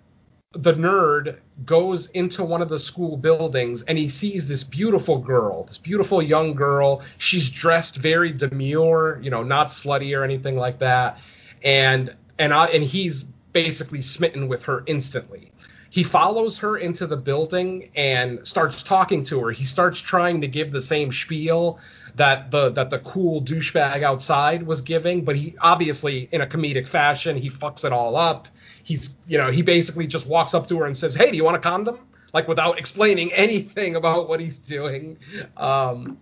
[0.52, 5.64] the nerd goes into one of the school buildings and he sees this beautiful girl,
[5.64, 7.02] this beautiful young girl.
[7.18, 11.18] She's dressed very demure, you know, not slutty or anything like that.
[11.62, 15.52] And and I, and he's basically smitten with her instantly.
[15.88, 19.50] He follows her into the building and starts talking to her.
[19.50, 21.78] He starts trying to give the same spiel
[22.16, 26.88] that the that the cool douchebag outside was giving, but he obviously in a comedic
[26.88, 28.48] fashion he fucks it all up
[28.86, 31.44] he's you know he basically just walks up to her and says, "Hey, do you
[31.44, 31.98] want a condom?"
[32.32, 35.18] Like without explaining anything about what he's doing.
[35.56, 36.18] Um,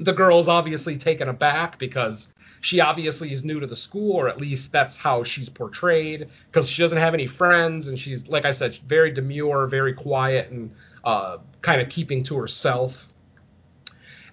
[0.00, 2.28] the girl's obviously taken aback because
[2.60, 6.68] she obviously is new to the school, or at least that's how she's portrayed, because
[6.68, 10.70] she doesn't have any friends, and she's like I said, very demure, very quiet, and
[11.02, 12.92] uh, kind of keeping to herself.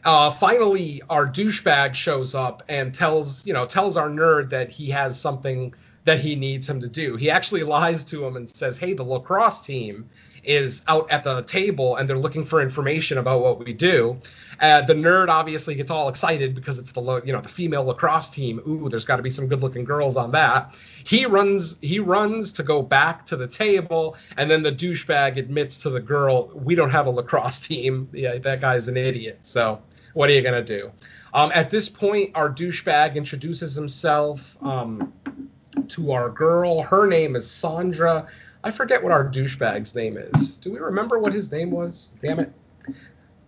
[0.03, 4.91] Uh, finally, our douchebag shows up and tells you know tells our nerd that he
[4.91, 5.73] has something
[6.05, 7.15] that he needs him to do.
[7.15, 10.09] He actually lies to him and says, "Hey, the lacrosse team
[10.45, 14.17] is out at the table and they're looking for information about what we do.
[14.59, 18.27] Uh, the nerd obviously gets all excited because it's the you know the female lacrosse
[18.27, 18.61] team.
[18.67, 20.71] Ooh, there's got to be some good looking girls on that.
[21.03, 25.79] He runs he runs to go back to the table, and then the douchebag admits
[25.79, 28.07] to the girl, "We don't have a lacrosse team.
[28.13, 29.81] Yeah, that guy's an idiot." So
[30.13, 30.91] what are you gonna do?
[31.33, 35.11] Um, at this point, our douchebag introduces himself um,
[35.89, 36.81] to our girl.
[36.81, 38.27] Her name is Sandra.
[38.63, 40.57] I forget what our douchebag's name is.
[40.57, 42.09] Do we remember what his name was?
[42.21, 42.51] Damn it.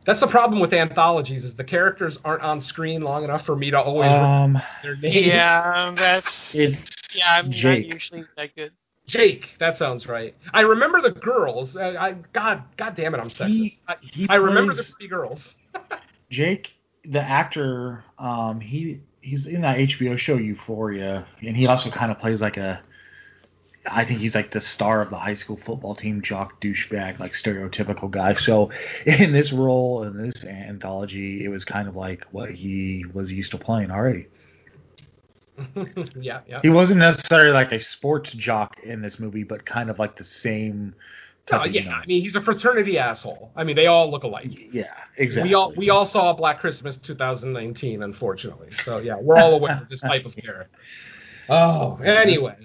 [0.05, 3.71] That's the problem with anthologies is the characters aren't on screen long enough for me
[3.71, 5.25] to always Um, remember their name.
[5.25, 6.77] Yeah, that's it's
[7.13, 7.25] yeah.
[7.33, 7.88] I'm Jake.
[7.88, 8.71] not usually that good.
[9.05, 10.35] Jake, that sounds right.
[10.53, 11.75] I remember the girls.
[11.75, 13.47] I, I God, God damn it, I'm sexist.
[13.47, 15.55] He- I, he I remember the three girls.
[16.29, 16.71] Jake,
[17.05, 22.19] the actor, um, he he's in that HBO show Euphoria, and he also kind of
[22.19, 22.82] plays like a.
[23.89, 27.34] I think he's like the star of the high school football team, jock douchebag, like
[27.34, 28.34] stereotypical guy.
[28.34, 28.71] So,
[29.05, 33.51] in this role in this anthology, it was kind of like what he was used
[33.51, 34.28] to playing already.
[36.19, 36.59] yeah, yeah.
[36.61, 40.25] He wasn't necessarily like a sports jock in this movie, but kind of like the
[40.25, 40.95] same.
[41.51, 41.81] No, type of, yeah.
[41.81, 43.51] you know- I mean, he's a fraternity asshole.
[43.55, 44.49] I mean, they all look alike.
[44.73, 44.85] yeah,
[45.17, 45.49] exactly.
[45.49, 48.69] We all we all saw Black Christmas 2019, unfortunately.
[48.83, 50.69] So yeah, we're all aware of this type of character.
[51.49, 52.55] Oh, anyway.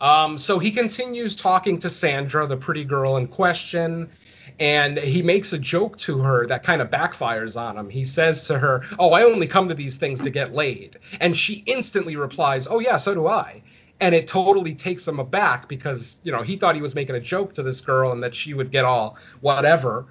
[0.00, 4.10] Um, so he continues talking to Sandra, the pretty girl in question,
[4.58, 7.88] and he makes a joke to her that kind of backfires on him.
[7.88, 11.36] He says to her, "Oh, I only come to these things to get laid," and
[11.36, 13.62] she instantly replies, "Oh yeah, so do I."
[14.02, 17.20] And it totally takes him aback because you know he thought he was making a
[17.20, 20.06] joke to this girl and that she would get all whatever.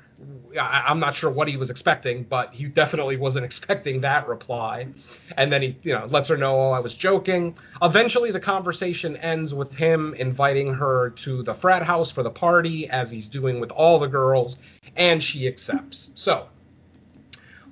[0.57, 4.87] I, I'm not sure what he was expecting, but he definitely wasn't expecting that reply.
[5.35, 9.17] And then he, you know, lets her know, "Oh, I was joking." Eventually, the conversation
[9.17, 13.59] ends with him inviting her to the frat house for the party, as he's doing
[13.59, 14.55] with all the girls,
[14.95, 16.11] and she accepts.
[16.15, 16.47] So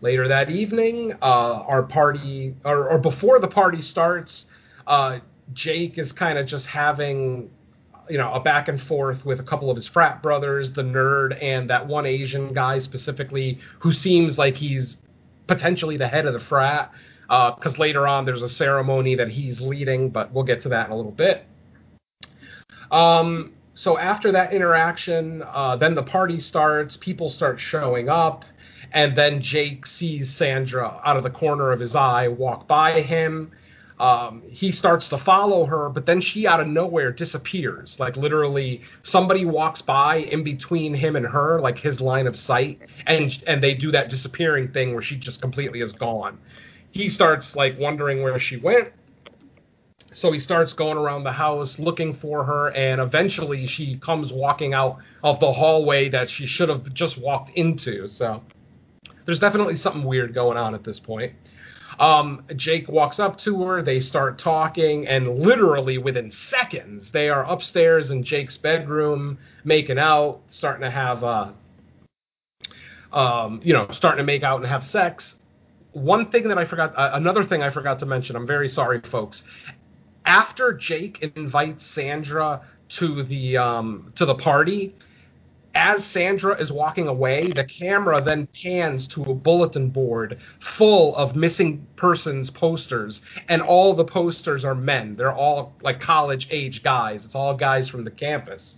[0.02, 4.46] later that evening, uh, our party, or, or before the party starts,
[4.86, 5.20] uh,
[5.54, 7.50] Jake is kind of just having
[8.10, 11.38] you know, a back and forth with a couple of his frat brothers, the nerd,
[11.42, 14.98] and that one Asian guy specifically, who seems like he's
[15.48, 16.92] potentially the head of the frat.
[17.28, 20.92] Because later on, there's a ceremony that he's leading, but we'll get to that in
[20.92, 21.46] a little bit.
[22.90, 26.98] Um, so after that interaction, uh, then the party starts.
[26.98, 28.46] People start showing up,
[28.92, 33.52] and then Jake sees Sandra out of the corner of his eye walk by him.
[34.00, 38.00] Um, he starts to follow her, but then she out of nowhere disappears.
[38.00, 42.80] Like literally, somebody walks by in between him and her, like his line of sight,
[43.06, 46.40] and and they do that disappearing thing where she just completely is gone.
[46.92, 48.94] He starts like wondering where she went.
[50.14, 54.74] So he starts going around the house looking for her, and eventually she comes walking
[54.74, 58.08] out of the hallway that she should have just walked into.
[58.08, 58.42] So
[59.26, 61.34] there's definitely something weird going on at this point.
[62.00, 63.82] Um, Jake walks up to her.
[63.82, 70.40] They start talking, and literally within seconds, they are upstairs in Jake's bedroom, making out,
[70.50, 71.52] starting to have, uh,
[73.12, 75.36] um, you know, starting to make out and have sex.
[75.92, 78.38] One thing that I forgot, uh, another thing I forgot to mention.
[78.38, 79.44] I'm very sorry, folks.
[80.26, 82.62] After Jake invites Sandra
[82.98, 84.96] to the um, to the party,
[85.76, 90.40] as Sandra is walking away, the camera then pans to a bulletin board
[90.78, 95.16] full of missing persons posters, and all the posters are men.
[95.16, 97.26] They're all like college age guys.
[97.26, 98.78] It's all guys from the campus.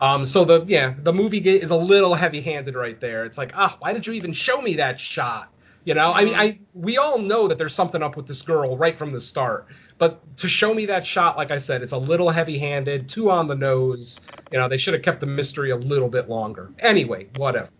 [0.00, 3.24] Um, so the yeah, the movie is a little heavy handed right there.
[3.24, 5.52] It's like, ah, why did you even show me that shot?
[5.84, 8.76] You know, I mean, I we all know that there's something up with this girl
[8.76, 9.66] right from the start,
[9.96, 13.48] but to show me that shot, like I said, it's a little heavy-handed, too on
[13.48, 14.20] the nose.
[14.52, 16.70] You know, they should have kept the mystery a little bit longer.
[16.78, 17.70] Anyway, whatever.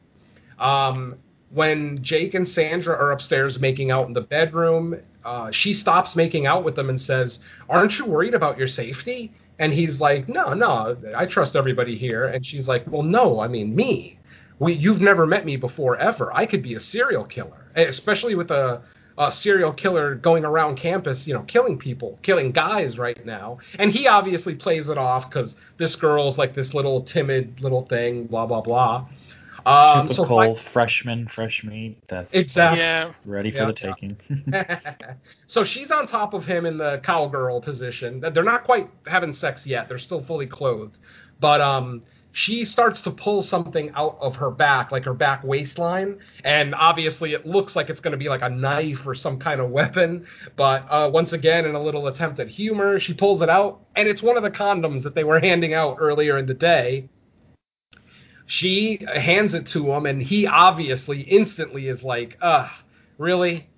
[0.58, 1.16] Um,
[1.50, 6.46] when Jake and Sandra are upstairs making out in the bedroom, uh, she stops making
[6.46, 10.54] out with them and says, "Aren't you worried about your safety?" And he's like, "No,
[10.54, 14.18] no, I trust everybody here." And she's like, "Well, no, I mean me."
[14.58, 16.34] we you've never met me before ever.
[16.34, 18.82] I could be a serial killer, especially with a,
[19.18, 23.58] a serial killer going around campus, you know, killing people, killing guys right now.
[23.78, 28.26] And he obviously plays it off because this girl's like this little timid little thing,
[28.26, 29.08] blah blah blah.
[29.66, 31.98] Um, so Typical fi- freshman, fresh meat.
[32.08, 32.78] That's exactly.
[32.78, 33.12] Yeah.
[33.26, 33.66] ready for Yeah.
[33.66, 34.16] the taking.
[35.46, 38.20] so she's on top of him in the cowgirl position.
[38.20, 39.88] They're not quite having sex yet.
[39.88, 40.96] They're still fully clothed.
[41.40, 42.02] But um
[42.38, 47.32] she starts to pull something out of her back, like her back waistline, and obviously
[47.32, 50.24] it looks like it's going to be like a knife or some kind of weapon.
[50.54, 54.08] But uh, once again, in a little attempt at humor, she pulls it out, and
[54.08, 57.08] it's one of the condoms that they were handing out earlier in the day.
[58.46, 62.70] She hands it to him, and he obviously instantly is like, "Ugh,
[63.18, 63.68] really?"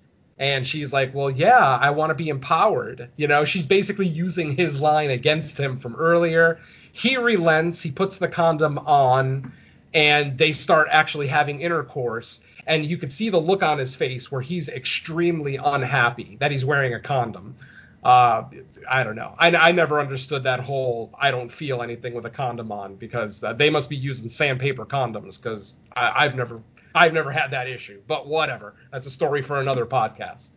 [0.41, 4.57] And she's like, "Well, yeah, I want to be empowered." You know, she's basically using
[4.57, 6.59] his line against him from earlier.
[6.93, 7.79] He relents.
[7.81, 9.53] He puts the condom on,
[9.93, 12.39] and they start actually having intercourse.
[12.65, 16.65] And you could see the look on his face where he's extremely unhappy that he's
[16.65, 17.55] wearing a condom.
[18.03, 18.45] Uh,
[18.89, 19.35] I don't know.
[19.37, 23.43] I, I never understood that whole I don't feel anything with a condom on because
[23.43, 26.63] uh, they must be using sandpaper condoms because I've never
[26.93, 28.01] I've never had that issue.
[28.07, 28.75] But whatever.
[28.91, 30.49] That's a story for another podcast.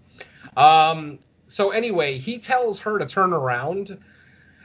[0.56, 1.18] Um,
[1.48, 3.98] so anyway, he tells her to turn around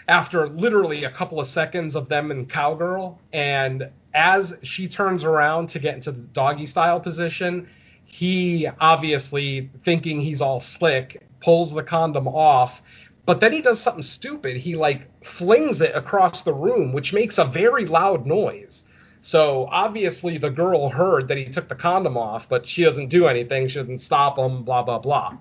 [0.08, 5.70] after literally a couple of seconds of them in cowgirl, and as she turns around
[5.70, 7.68] to get into the doggy style position,
[8.10, 12.82] he obviously thinking he's all slick pulls the condom off
[13.26, 15.08] but then he does something stupid he like
[15.38, 18.84] flings it across the room which makes a very loud noise
[19.22, 23.28] so obviously the girl heard that he took the condom off but she doesn't do
[23.28, 23.68] anything.
[23.68, 25.38] She doesn't stop him blah blah blah.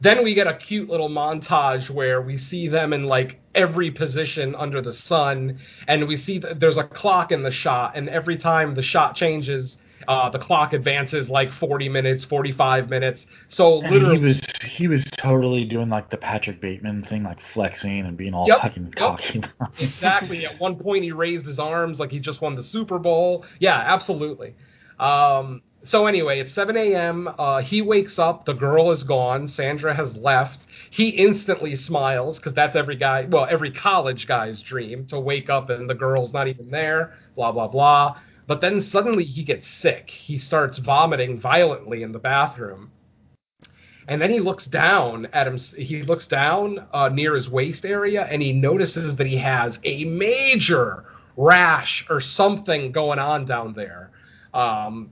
[0.00, 4.54] Then we get a cute little montage where we see them in like every position
[4.56, 8.36] under the sun and we see that there's a clock in the shot and every
[8.36, 9.76] time the shot changes
[10.08, 13.26] uh, the clock advances like 40 minutes, 45 minutes.
[13.48, 17.38] So and literally, he was he was totally doing like the Patrick Bateman thing, like
[17.52, 18.94] flexing and being all Yep, fucking yep.
[18.94, 19.42] cocky.
[19.78, 20.46] exactly.
[20.46, 23.44] At one point, he raised his arms like he just won the Super Bowl.
[23.58, 24.54] Yeah, absolutely.
[24.98, 27.28] Um, so anyway, it's 7 a.m.
[27.38, 28.44] Uh, he wakes up.
[28.44, 29.48] The girl is gone.
[29.48, 30.60] Sandra has left.
[30.90, 35.70] He instantly smiles because that's every guy, well, every college guy's dream to wake up
[35.70, 37.14] and the girl's not even there.
[37.34, 38.18] Blah blah blah.
[38.46, 40.10] But then suddenly he gets sick.
[40.10, 42.90] He starts vomiting violently in the bathroom.
[44.08, 45.58] And then he looks down at him.
[45.58, 50.04] He looks down uh, near his waist area, and he notices that he has a
[50.04, 51.04] major
[51.36, 54.10] rash or something going on down there.
[54.52, 55.10] Um,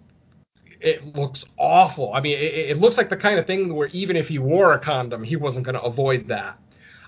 [0.81, 2.13] it looks awful.
[2.13, 4.73] I mean, it, it looks like the kind of thing where even if he wore
[4.73, 6.59] a condom, he wasn't going to avoid that.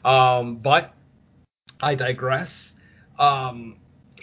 [0.04, 0.94] Um, but
[1.80, 2.72] I digress.
[3.18, 3.76] Um,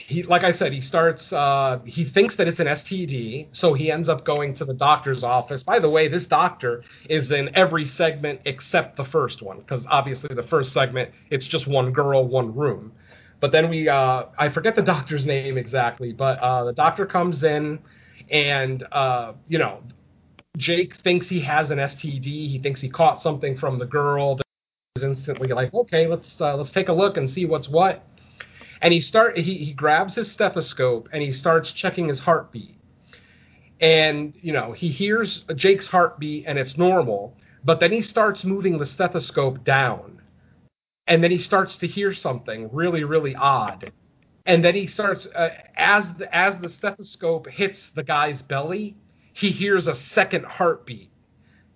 [0.10, 1.32] he, like I said, he starts.
[1.32, 5.24] Uh, he thinks that it's an STD, so he ends up going to the doctor's
[5.24, 5.62] office.
[5.62, 10.34] By the way, this doctor is in every segment except the first one, because obviously
[10.34, 12.92] the first segment it's just one girl, one room.
[13.40, 17.44] But then we, uh, I forget the doctor's name exactly, but uh, the doctor comes
[17.44, 17.78] in,
[18.32, 19.84] and uh, you know,
[20.58, 22.26] Jake thinks he has an STD.
[22.26, 24.40] He thinks he caught something from the girl.
[24.96, 28.09] Is instantly like, okay, let's uh, let's take a look and see what's what
[28.82, 32.76] and he start he, he grabs his stethoscope and he starts checking his heartbeat.
[33.82, 38.78] And you know he hears jake's heartbeat and it's normal but then he starts moving
[38.78, 40.22] the stethoscope down.
[41.08, 43.92] And then he starts to hear something really really odd.
[44.46, 48.96] And then he starts uh, as the, as the stethoscope hits the guy's belly
[49.34, 51.12] he hears a second heartbeat.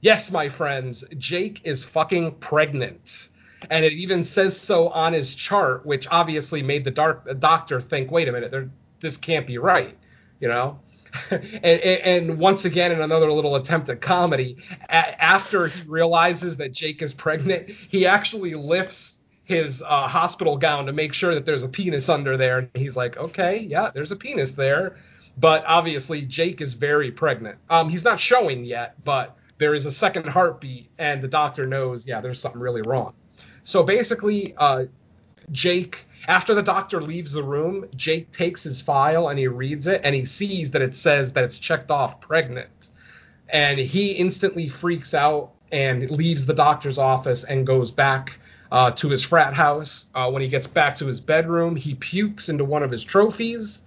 [0.02, 3.30] Yes my friends jake is fucking pregnant
[3.70, 7.82] and it even says so on his chart, which obviously made the dark the doctor
[7.82, 8.54] think, wait a minute,
[9.02, 9.98] this can't be right,
[10.40, 10.80] you know.
[11.30, 14.58] and, and, once again, in another little attempt at comedy,
[14.90, 20.88] a- after he realizes that Jake is pregnant, he actually lifts his uh, hospital gown
[20.88, 24.12] to make sure that there's a penis under there, and he's like, okay, yeah, there's
[24.12, 24.98] a penis there.
[25.38, 27.58] But obviously, Jake is very pregnant.
[27.70, 32.06] Um, he's not showing yet, but there is a second heartbeat, and the doctor knows,
[32.06, 33.14] yeah, there's something really wrong.
[33.64, 34.86] So basically, uh,
[35.52, 35.98] Jake,
[36.28, 40.16] after the doctor leaves the room, Jake takes his file and he reads it and
[40.16, 42.70] he sees that it says that it's checked off pregnant.
[43.50, 48.32] And he instantly freaks out and leaves the doctor's office and goes back
[48.72, 50.06] uh, to his frat house.
[50.16, 53.80] Uh, when he gets back to his bedroom, he pukes into one of his trophies.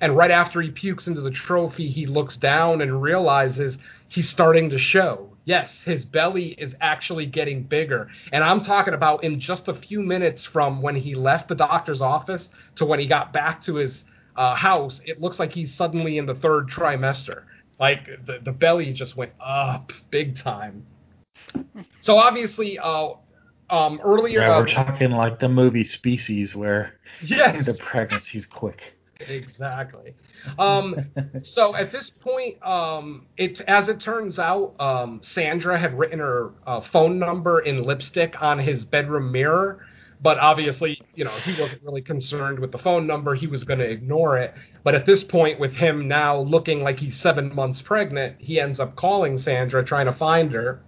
[0.00, 4.70] And right after he pukes into the trophy, he looks down and realizes he's starting
[4.70, 5.33] to show.
[5.44, 8.08] Yes, his belly is actually getting bigger.
[8.32, 12.00] And I'm talking about in just a few minutes from when he left the doctor's
[12.00, 14.04] office to when he got back to his
[14.36, 17.42] uh, house, it looks like he's suddenly in the third trimester.
[17.78, 20.86] Like the, the belly just went up big time.
[22.00, 23.14] So obviously, uh,
[23.70, 24.40] um, earlier.
[24.40, 28.93] yeah, uh, we're talking like the movie Species, where yes, the pregnancy's quick.
[29.20, 30.14] Exactly.
[30.58, 30.96] Um,
[31.42, 36.52] so at this point, um, it as it turns out, um, Sandra had written her
[36.66, 39.84] uh, phone number in lipstick on his bedroom mirror.
[40.22, 43.34] But obviously, you know, he wasn't really concerned with the phone number.
[43.34, 44.54] He was going to ignore it.
[44.82, 48.80] But at this point, with him now looking like he's seven months pregnant, he ends
[48.80, 50.82] up calling Sandra, trying to find her.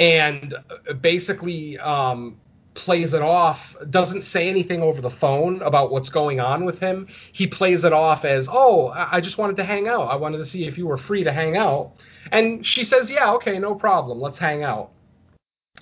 [0.00, 2.40] And uh, basically, um,
[2.74, 3.60] plays it off,
[3.90, 7.06] doesn't say anything over the phone about what's going on with him.
[7.32, 10.10] He plays it off as, "Oh, I just wanted to hang out.
[10.10, 11.92] I wanted to see if you were free to hang out."
[12.30, 14.20] And she says, "Yeah, okay, no problem.
[14.20, 14.90] Let's hang out."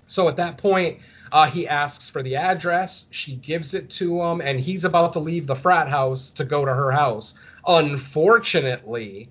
[0.08, 0.98] So at that point,
[1.32, 3.04] uh, he asks for the address.
[3.10, 6.64] She gives it to him, and he's about to leave the frat house to go
[6.64, 7.34] to her house.
[7.66, 9.30] Unfortunately,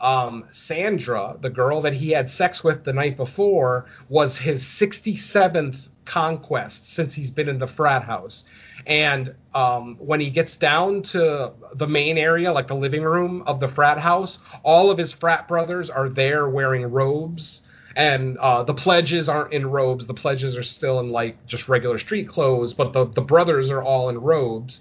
[0.00, 5.89] um, Sandra, the girl that he had sex with the night before, was his 67th
[6.10, 8.42] conquest since he's been in the frat house.
[8.86, 13.60] And um, when he gets down to the main area, like the living room of
[13.60, 17.62] the frat house, all of his frat brothers are there wearing robes.
[17.94, 20.06] And uh, the pledges aren't in robes.
[20.06, 23.82] The pledges are still in like just regular street clothes, but the, the brothers are
[23.82, 24.80] all in robes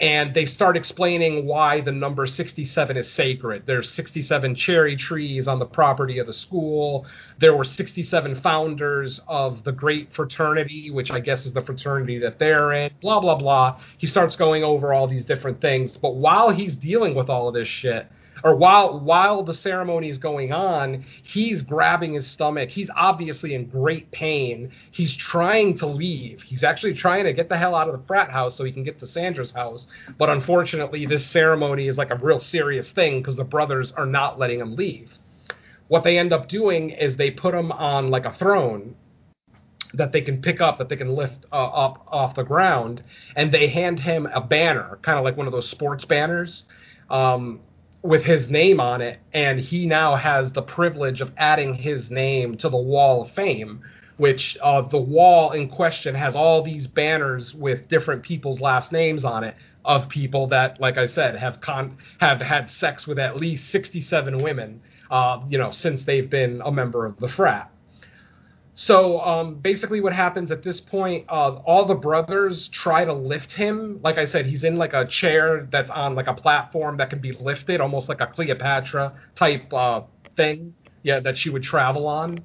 [0.00, 3.64] and they start explaining why the number 67 is sacred.
[3.66, 7.06] There's 67 cherry trees on the property of the school.
[7.38, 12.38] There were 67 founders of the great fraternity, which I guess is the fraternity that
[12.38, 12.90] they're in.
[13.00, 13.80] Blah blah blah.
[13.98, 17.54] He starts going over all these different things, but while he's dealing with all of
[17.54, 18.06] this shit,
[18.44, 22.68] or while while the ceremony is going on, he's grabbing his stomach.
[22.68, 24.70] He's obviously in great pain.
[24.90, 26.42] He's trying to leave.
[26.42, 28.84] He's actually trying to get the hell out of the frat house so he can
[28.84, 29.86] get to Sandra's house.
[30.18, 34.38] But unfortunately, this ceremony is like a real serious thing because the brothers are not
[34.38, 35.10] letting him leave.
[35.88, 38.94] What they end up doing is they put him on like a throne
[39.94, 43.02] that they can pick up, that they can lift uh, up off the ground,
[43.36, 46.64] and they hand him a banner, kind of like one of those sports banners.
[47.08, 47.60] Um,
[48.08, 52.56] with his name on it, and he now has the privilege of adding his name
[52.56, 53.82] to the Wall of Fame,
[54.16, 59.24] which uh, the wall in question has all these banners with different people's last names
[59.24, 59.54] on it
[59.84, 64.42] of people that, like I said, have con- have had sex with at least 67
[64.42, 64.80] women,
[65.10, 67.70] uh, you know, since they've been a member of the frat.
[68.80, 71.24] So um, basically, what happens at this point?
[71.28, 73.98] Uh, all the brothers try to lift him.
[74.04, 77.18] Like I said, he's in like a chair that's on like a platform that can
[77.18, 80.02] be lifted, almost like a Cleopatra type uh,
[80.36, 80.74] thing.
[81.02, 82.38] Yeah, that she would travel on.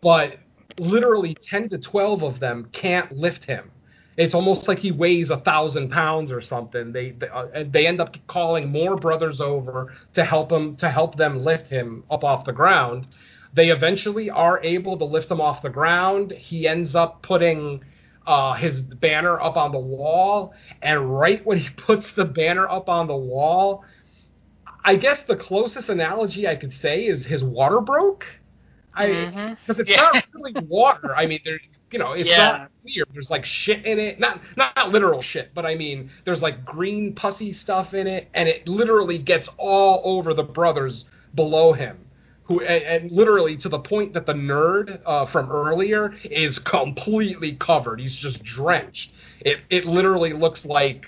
[0.00, 0.38] But
[0.78, 3.72] literally, ten to twelve of them can't lift him.
[4.16, 6.92] It's almost like he weighs a thousand pounds or something.
[6.92, 11.16] They they, uh, they end up calling more brothers over to help him to help
[11.16, 13.08] them lift him up off the ground
[13.54, 16.32] they eventually are able to lift him off the ground.
[16.32, 17.84] He ends up putting
[18.26, 20.52] uh, his banner up on the wall,
[20.82, 23.84] and right when he puts the banner up on the wall,
[24.84, 28.26] I guess the closest analogy I could say is his water broke.
[28.92, 29.80] I because mm-hmm.
[29.80, 29.96] it's yeah.
[29.96, 31.16] not really water.
[31.16, 31.58] I mean, there,
[31.90, 32.36] you know, it's yeah.
[32.36, 33.04] not clear.
[33.12, 37.14] There's like shit in it, not not literal shit, but I mean, there's like green
[37.14, 42.03] pussy stuff in it, and it literally gets all over the brothers below him
[42.44, 47.56] who and, and, literally to the point that the nerd uh, from earlier is completely
[47.56, 48.00] covered.
[48.00, 49.10] He's just drenched.
[49.40, 51.06] It it literally looks like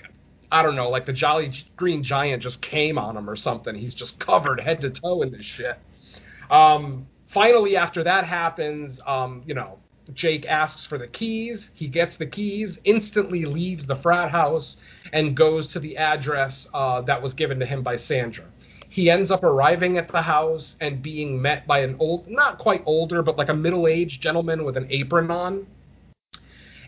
[0.51, 3.75] I don't know, like the Jolly Green Giant just came on him or something.
[3.75, 5.77] He's just covered head to toe in this shit.
[6.49, 9.79] Um, finally, after that happens, um, you know,
[10.13, 11.69] Jake asks for the keys.
[11.73, 14.77] He gets the keys, instantly leaves the frat house,
[15.11, 18.45] and goes to the address uh, that was given to him by Sandra
[18.89, 22.83] he ends up arriving at the house and being met by an old, not quite
[22.85, 25.67] older, but like a middle aged gentleman with an apron on.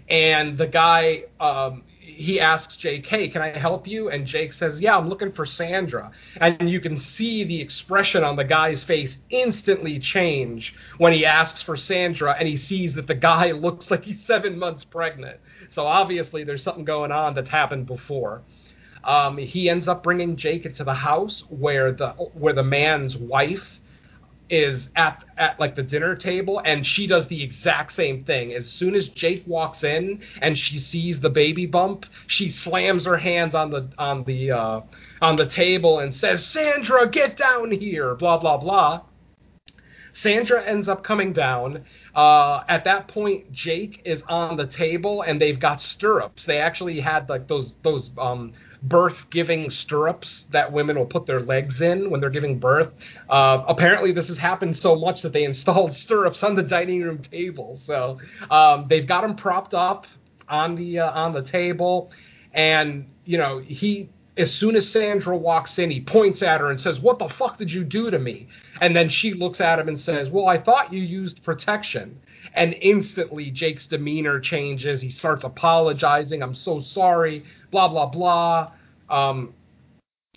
[0.10, 4.10] And the guy, um, he asks Jake, hey, can I help you?
[4.10, 6.12] And Jake says, yeah, I'm looking for Sandra.
[6.38, 11.62] And you can see the expression on the guy's face instantly change when he asks
[11.62, 15.40] for Sandra and he sees that the guy looks like he's seven months pregnant.
[15.72, 18.42] So obviously there's something going on that's happened before.
[19.04, 23.80] Um, he ends up bringing Jake into the house where the where the man's wife
[24.50, 28.68] is at at like the dinner table and she does the exact same thing as
[28.68, 33.54] soon as Jake walks in and she sees the baby bump she slams her hands
[33.54, 34.82] on the on the uh,
[35.22, 39.02] on the table and says Sandra get down here blah blah blah
[40.14, 41.86] Sandra ends up coming down.
[42.14, 46.46] Uh, at that point, Jake is on the table, and they've got stirrups.
[46.46, 51.42] They actually had like those those um, birth giving stirrups that women will put their
[51.42, 52.90] legs in when they're giving birth.
[53.30, 57.20] Uh, apparently, this has happened so much that they installed stirrups on the dining room
[57.20, 57.80] table.
[57.84, 58.20] So
[58.50, 60.08] um, they've got him propped up
[60.48, 62.12] on the uh, on the table,
[62.54, 64.10] and you know he.
[64.38, 67.58] As soon as Sandra walks in, he points at her and says, "What the fuck
[67.58, 68.48] did you do to me?"
[68.80, 72.22] And then she looks at him and says, "Well, I thought you used protection."
[72.54, 75.02] And instantly, Jake's demeanor changes.
[75.02, 76.42] He starts apologizing.
[76.42, 77.44] I'm so sorry.
[77.72, 78.72] Blah blah blah.
[79.10, 79.54] Um,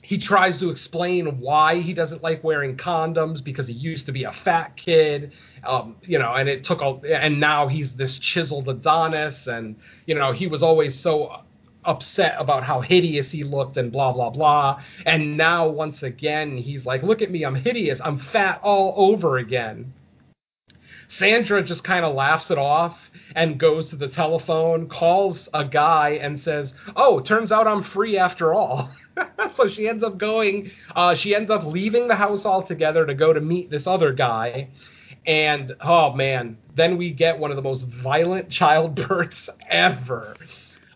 [0.02, 4.24] he tries to explain why he doesn't like wearing condoms because he used to be
[4.24, 5.32] a fat kid,
[5.64, 9.76] um, you know, and it took a, and now he's this chiseled Adonis, and
[10.06, 11.42] you know, he was always so
[11.84, 14.82] upset about how hideous he looked and blah blah blah.
[15.06, 18.00] And now once again he's like look at me i'm hideous.
[18.04, 19.92] I'm fat all over again
[21.18, 22.96] sandra just kind of laughs it off
[23.34, 28.16] and goes to the telephone calls a guy and says oh turns out i'm free
[28.16, 28.90] after all
[29.54, 33.32] so she ends up going uh, she ends up leaving the house altogether to go
[33.32, 34.68] to meet this other guy
[35.26, 40.34] and oh man then we get one of the most violent childbirths ever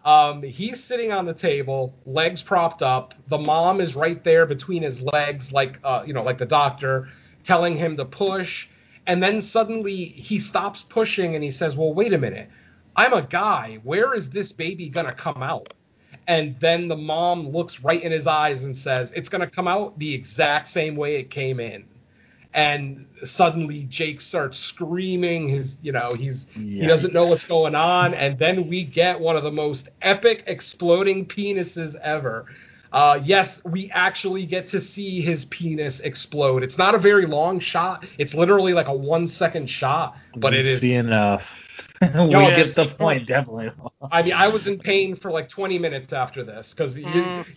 [0.07, 3.13] um, he's sitting on the table, legs propped up.
[3.29, 7.09] The mom is right there between his legs, like uh, you know, like the doctor,
[7.43, 8.69] telling him to push.
[9.07, 12.49] And then suddenly he stops pushing and he says, "Well, wait a minute.
[12.97, 13.79] I'm a guy.
[13.85, 15.73] Where is this baby gonna come out?"
[16.27, 19.99] And then the mom looks right in his eyes and says, "It's gonna come out
[19.99, 21.85] the exact same way it came in."
[22.57, 25.49] and suddenly Jake starts screaming.
[25.49, 29.37] His, you know, he's he doesn't know what's going on, and then we get one
[29.37, 32.47] of the most epic exploding penises ever.
[32.97, 36.63] Uh, yes, we actually get to see his penis explode.
[36.63, 38.07] It's not a very long shot.
[38.17, 41.43] It's literally like a one second shot, but we it is see enough.
[42.01, 43.71] we No, get it's- the point, definitely.
[44.11, 46.97] I mean, I was in pain for like 20 minutes after this because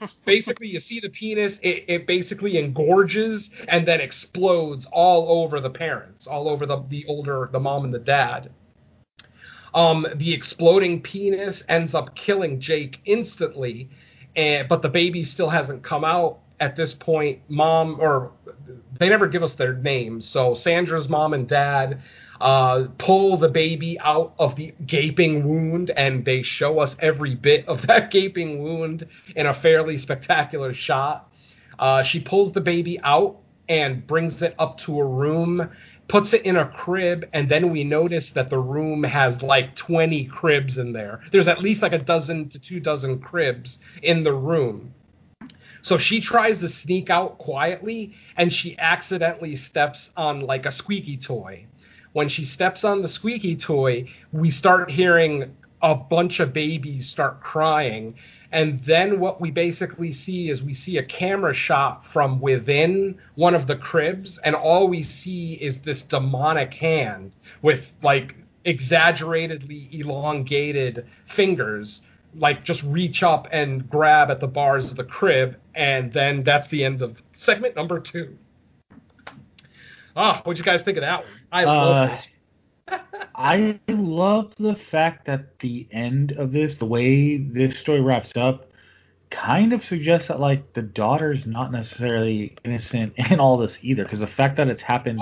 [0.25, 5.69] basically you see the penis, it, it basically engorges and then explodes all over the
[5.69, 8.51] parents, all over the, the older, the mom and the dad.
[9.73, 13.89] Um, the exploding penis ends up killing Jake instantly,
[14.36, 17.39] and but the baby still hasn't come out at this point.
[17.47, 18.32] Mom, or
[18.99, 22.01] they never give us their names, so Sandra's mom and dad
[22.41, 27.67] uh, pull the baby out of the gaping wound, and they show us every bit
[27.67, 31.32] of that gaping wound in a fairly spectacular shot.
[31.77, 35.69] Uh, she pulls the baby out and brings it up to a room,
[36.10, 40.26] puts it in a crib, and then we notice that the room has like 20
[40.26, 41.22] cribs in there.
[41.32, 44.93] There's at least like a dozen to two dozen cribs in the room.
[45.82, 51.16] So she tries to sneak out quietly, and she accidentally steps on like a squeaky
[51.18, 51.68] toy.
[52.12, 57.41] When she steps on the squeaky toy, we start hearing a bunch of babies start
[57.41, 58.15] crying.
[58.51, 63.53] And then what we basically see is we see a camera shot from within one
[63.55, 71.05] of the cribs, and all we see is this demonic hand with like exaggeratedly elongated
[71.36, 72.01] fingers
[72.36, 76.67] like just reach up and grab at the bars of the crib, and then that's
[76.69, 78.38] the end of segment number two.
[80.15, 81.30] Ah, what'd you guys think of that one?
[81.51, 82.27] I love Uh, this.
[83.35, 88.69] I love the fact that the end of this, the way this story wraps up,
[89.29, 94.19] kind of suggests that like the daughter's not necessarily innocent in all this either, because
[94.19, 95.21] the fact that it's happened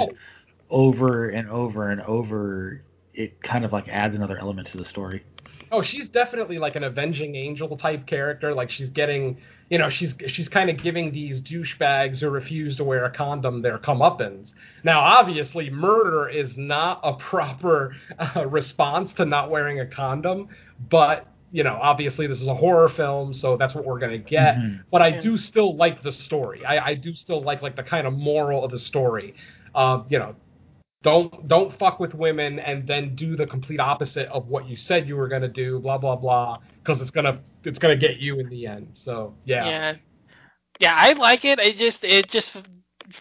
[0.69, 2.81] over and over and over,
[3.17, 5.23] it kind of like adds another element to the story.
[5.71, 8.53] Oh, she's definitely like an avenging angel type character.
[8.53, 9.37] Like she's getting,
[9.69, 13.61] you know, she's she's kind of giving these douchebags who refuse to wear a condom
[13.61, 14.53] their comeuppance.
[14.83, 20.47] Now, obviously, murder is not a proper uh, response to not wearing a condom,
[20.89, 24.55] but you know, obviously this is a horror film, so that's what we're gonna get.
[24.57, 24.83] Mhm.
[24.91, 26.63] But I do still like the story.
[26.63, 29.33] I, I do still like like the kind of moral of the story.
[29.75, 30.35] Uh, you know,
[31.03, 35.07] don't don't fuck with women and then do the complete opposite of what you said
[35.07, 35.79] you were gonna do.
[35.79, 38.89] Blah blah blah, because it's gonna it's gonna get you in the end.
[38.93, 39.65] So yeah.
[39.65, 39.95] Yeah.
[40.79, 41.59] Yeah, I like it.
[41.59, 42.55] It just it just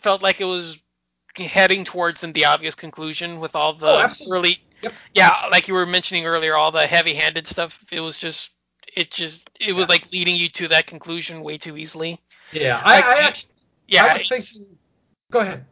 [0.02, 0.78] felt like it was
[1.36, 4.92] heading towards the obvious conclusion with all the Oh, early Yep.
[5.14, 7.72] Yeah, like you were mentioning earlier all the heavy-handed stuff.
[7.90, 8.50] It was just
[8.94, 9.88] it just it was Yeah.
[9.88, 12.20] like leading you to that conclusion way too easily.
[12.52, 13.50] Yeah, I, Like, I actually
[13.88, 14.04] Yeah.
[14.04, 14.66] I was thinking.
[15.30, 15.64] Go ahead.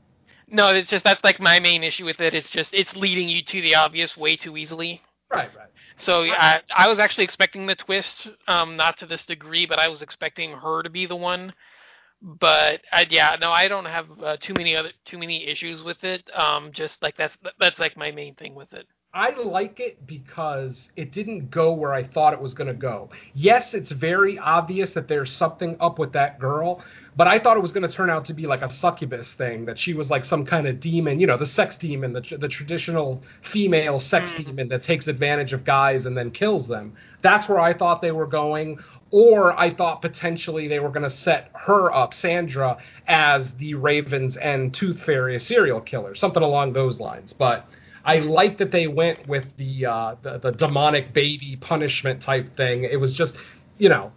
[0.55, 2.35] No, it's just that's like my main issue with it.
[2.35, 5.03] It's just it's leading you to the obvious way too easily.
[5.31, 5.69] Right, right.
[5.97, 9.89] So I, I was actually expecting the twist, um, not to this degree, but I
[9.89, 11.53] was expecting her to be the one.
[12.23, 16.05] But I, yeah, no, I don't have uh, too many other too many issues with
[16.05, 16.31] it.
[16.37, 18.87] Um, just like that's that's like my main thing with it.
[19.15, 23.11] I like it because it didn't go where I thought it was going to go.
[23.33, 26.83] Yes, it's very obvious that there's something up with that girl,
[27.17, 29.67] but I thought it was going to turn out to be like a succubus thing,
[29.67, 32.49] that she was like some kind of demon, you know, the sex demon, the, the
[32.49, 34.47] traditional female sex mm.
[34.47, 36.97] demon that takes advantage of guys and then kills them.
[37.23, 38.81] That's where I thought they were going.
[39.12, 44.37] Or I thought potentially they were going to set her up, Sandra, as the Raven's
[44.37, 47.33] End Tooth Fairy, a serial killer, something along those lines.
[47.33, 47.65] But
[48.05, 52.85] I like that they went with the, uh, the the demonic baby punishment type thing.
[52.85, 53.35] It was just,
[53.79, 54.13] you know,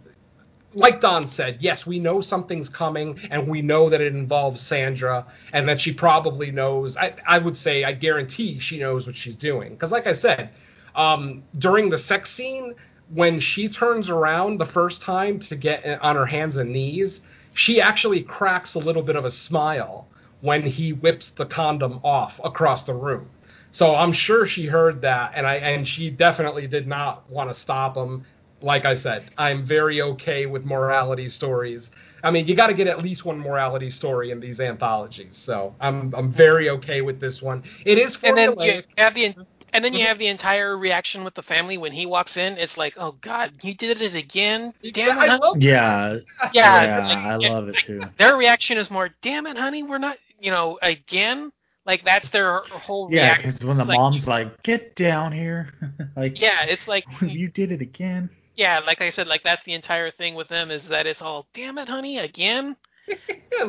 [0.74, 5.26] like Don said, yes, we know something's coming, and we know that it involves Sandra,
[5.52, 6.96] and that she probably knows.
[6.96, 9.70] I, I would say, I guarantee she knows what she's doing.
[9.70, 10.50] Because, like I said,
[10.94, 12.74] um, during the sex scene,
[13.14, 17.22] when she turns around the first time to get on her hands and knees,
[17.54, 20.06] she actually cracks a little bit of a smile
[20.42, 23.30] when he whips the condom off across the room.
[23.72, 27.54] So I'm sure she heard that, and I and she definitely did not want to
[27.54, 28.24] stop him.
[28.60, 31.90] Like I said, I'm very okay with morality stories.
[32.24, 35.36] I mean, you got to get at least one morality story in these anthologies.
[35.36, 37.62] So I'm I'm very okay with this one.
[37.84, 39.34] It is And then you have the
[39.72, 40.08] and then you mm-hmm.
[40.08, 42.56] have the entire reaction with the family when he walks in.
[42.56, 44.72] It's like, oh God, you did it again!
[44.92, 45.64] Damn it, honey.
[45.64, 46.18] Yeah,
[46.52, 48.00] yeah, yeah, like, I love it too.
[48.18, 51.52] their reaction is more, damn it, honey, we're not, you know, again.
[51.88, 55.72] Like that's their whole Yeah, because when the Like, mom's like, "Get down here,"
[56.16, 58.28] like, Yeah, it's like you did it again.
[58.56, 61.46] yeah, like I said, like that's the entire thing with them is that it's all,
[61.54, 62.76] damn it, honey, again.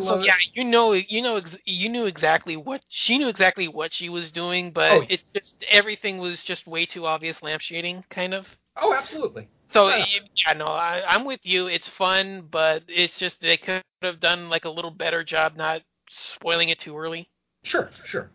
[0.01, 3.93] So yeah, you know, you know, ex- you knew exactly what she knew exactly what
[3.93, 8.34] she was doing, but Oh, it just everything was just way too obvious lampshading, kind
[8.34, 8.45] of.
[8.76, 9.47] Oh, absolutely.
[9.72, 9.97] So Yeah.
[9.97, 11.67] yeah, yeah no, I, I'm with you.
[11.67, 15.82] It's fun, but it's just they could have done like a little better job not
[16.09, 17.30] spoiling it too early.
[17.64, 18.30] Sure, sure.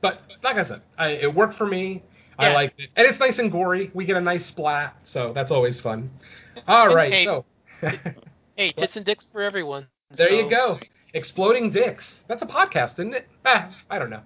[0.00, 2.02] But like I said, I, it worked for me.
[2.38, 2.54] I Yeah.
[2.54, 3.90] liked it, and it's nice and gory.
[3.92, 6.10] We get a nice splat, so that's always fun.
[6.66, 7.44] All And right, hey, so
[8.56, 9.86] Hey, tits and dicks for everyone.
[10.10, 10.78] there So- you go.
[11.12, 12.22] Exploding dicks.
[12.28, 13.26] That's a podcast, isn't it?
[13.44, 14.22] Ah, I don't know.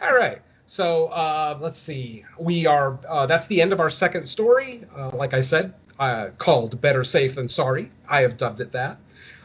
[0.00, 0.40] All right.
[0.66, 2.24] So uh, let's see.
[2.40, 2.98] We are.
[3.06, 4.84] Uh, that's the end of our second story.
[4.96, 8.96] Uh, like I said, uh, called "Better Safe Than Sorry." I have dubbed it that.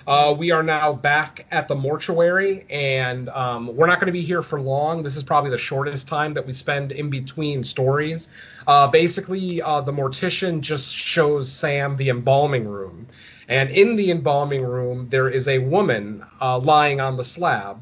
[0.08, 4.24] Uh, we are now back at the mortuary, and um, we're not going to be
[4.24, 5.04] here for long.
[5.04, 8.28] This is probably the shortest time that we spend in between stories.
[8.66, 13.08] Uh, basically, uh, the mortician just shows Sam the embalming room,
[13.48, 17.80] and in the embalming room there is a woman uh, lying on the slab.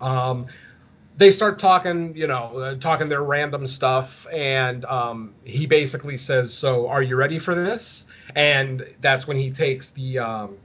[0.00, 0.46] Um,
[1.16, 6.52] they start talking, you know, uh, talking their random stuff, and um, he basically says,
[6.52, 8.04] "So, are you ready for this?"
[8.34, 10.56] And that's when he takes the um,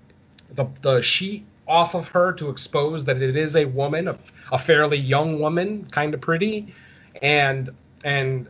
[0.55, 4.17] the, the sheet off of her to expose that it is a woman, a,
[4.51, 6.73] a fairly young woman, kind of pretty,
[7.21, 7.69] and
[8.03, 8.47] and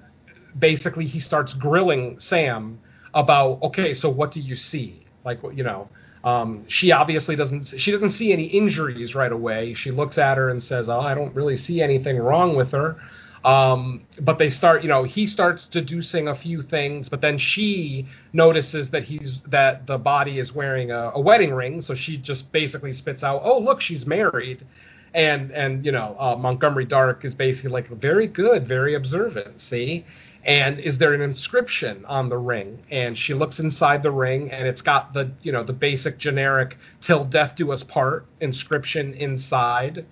[0.57, 2.79] basically he starts grilling Sam
[3.13, 5.05] about, okay, so what do you see?
[5.25, 5.89] Like, you know,
[6.23, 9.73] um, she obviously doesn't she doesn't see any injuries right away.
[9.73, 12.97] She looks at her and says, "Oh, I don't really see anything wrong with her."
[13.43, 18.05] Um, but they start, you know, he starts deducing a few things, but then she
[18.33, 22.51] notices that he's that the body is wearing a, a wedding ring, so she just
[22.51, 24.65] basically spits out, "Oh, look, she's married."
[25.13, 29.61] And and you know, uh, Montgomery Dark is basically like very good, very observant.
[29.61, 30.05] See,
[30.43, 32.83] and is there an inscription on the ring?
[32.91, 36.77] And she looks inside the ring, and it's got the you know the basic generic
[37.01, 40.05] "Till death do us part" inscription inside,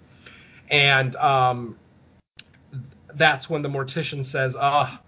[0.70, 1.76] and um,
[3.18, 5.02] that's when the mortician says, "Ah,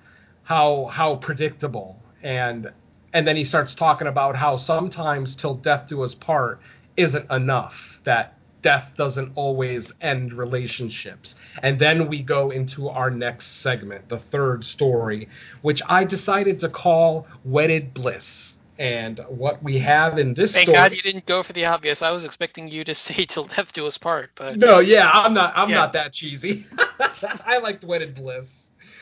[0.43, 2.71] how how predictable." And
[3.13, 6.59] and then he starts talking about how sometimes "Till death do us part"
[6.97, 7.99] isn't enough.
[8.03, 11.35] That death doesn't always end relationships.
[11.63, 15.29] And then we go into our next segment, the third story,
[15.61, 18.48] which I decided to call "Wedded Bliss."
[18.79, 22.01] And what we have in this Thank story, God you didn't go for the obvious.
[22.01, 25.33] I was expecting you to say "till death do us part," but No, yeah, I'm
[25.33, 25.51] not.
[25.55, 25.75] I'm Yeah.
[25.75, 26.65] not that cheesy.
[27.45, 28.45] I liked Wedded Bliss.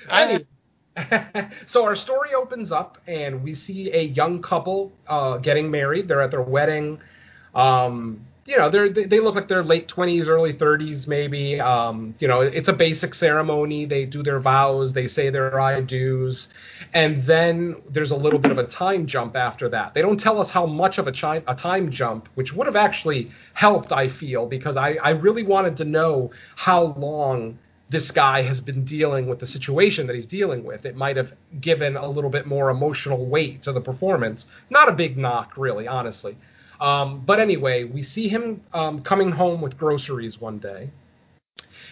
[0.10, 0.46] I- Anyway,
[1.68, 6.08] so our story opens up, and we see a young couple uh, getting married.
[6.08, 7.00] They're at their wedding.
[7.54, 11.60] Um, you know, they're, they they look like they're late twenties, early thirties, maybe.
[11.60, 13.86] Um, you know, it's a basic ceremony.
[13.86, 14.94] They do their vows.
[14.94, 16.48] They say their I do's,
[16.94, 19.94] and then there's a little bit of a time jump after that.
[19.94, 22.78] They don't tell us how much of a, chi- a time jump, which would have
[22.78, 28.44] actually helped, I feel, because I, I really wanted to know how long this guy
[28.44, 30.86] has been dealing with the situation that he's dealing with.
[30.86, 34.46] It might have given a little bit more emotional weight to the performance.
[34.70, 36.38] Not a big knock, really, honestly.
[36.80, 40.90] Um, but anyway, we see him um, coming home with groceries one day,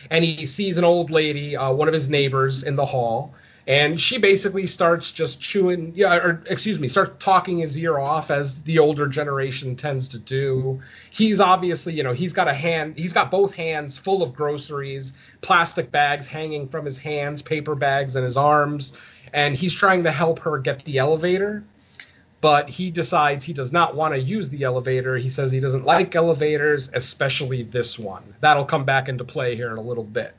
[0.09, 3.33] and he sees an old lady, uh, one of his neighbors, in the hall,
[3.67, 8.29] and she basically starts just chewing, yeah, or excuse me, starts talking his ear off
[8.29, 10.79] as the older generation tends to do.
[11.09, 15.13] He's obviously, you know, he's got a hand, he's got both hands full of groceries,
[15.41, 18.91] plastic bags hanging from his hands, paper bags in his arms,
[19.33, 21.63] and he's trying to help her get the elevator
[22.45, 25.17] but he decides he does not want to use the elevator.
[25.17, 28.35] He says he doesn't like elevators, especially this one.
[28.39, 30.35] That'll come back into play here in a little bit.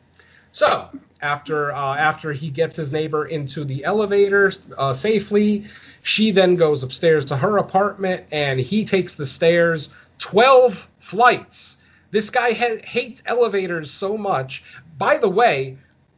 [0.53, 0.89] So
[1.21, 5.67] after uh, after he gets his neighbor into the elevator uh, safely,
[6.05, 9.89] She then goes upstairs to her apartment, and he takes the stairs
[10.19, 11.77] 12 flights.
[12.13, 14.63] This guy ha- hates elevators so much.
[14.97, 15.77] By the way,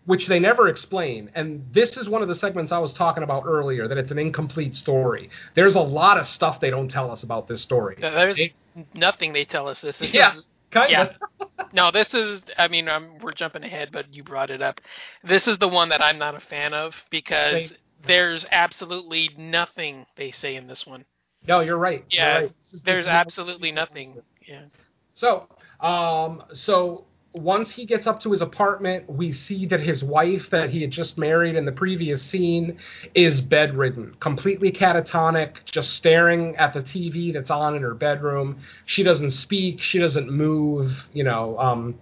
[0.09, 1.30] which they never explain.
[1.34, 4.18] And this is one of the segments I was talking about earlier that it's an
[4.18, 5.28] incomplete story.
[5.54, 7.96] There's a lot of stuff they don't tell us about this story.
[8.00, 8.54] There's They-
[8.94, 9.98] nothing they tell us this.
[9.98, 11.11] this yeah, is, kind yeah.
[11.40, 11.48] of.
[11.74, 12.40] no, this is.
[12.56, 14.80] I mean, um we're jumping ahead, but you brought it up.
[15.24, 17.78] This is the one that I'm not a fan of because Same.
[18.06, 21.04] there's absolutely nothing they say in this one.
[21.46, 22.02] No, you're right.
[22.09, 22.52] You're Yeah, right.
[22.72, 24.22] Is- There's absolutely nothing.
[24.46, 24.62] Yeah.
[25.12, 25.48] So,
[25.80, 27.04] um, so
[27.35, 30.91] once he gets up to his apartment, we see that his wife, that he had
[30.91, 32.79] just married in the previous scene,
[33.14, 38.59] is bedridden, completely catatonic, just staring at the TV that's on in her bedroom.
[38.87, 39.83] She doesn't speak.
[39.83, 40.91] She doesn't move.
[41.12, 41.59] You know.
[41.59, 41.99] Um,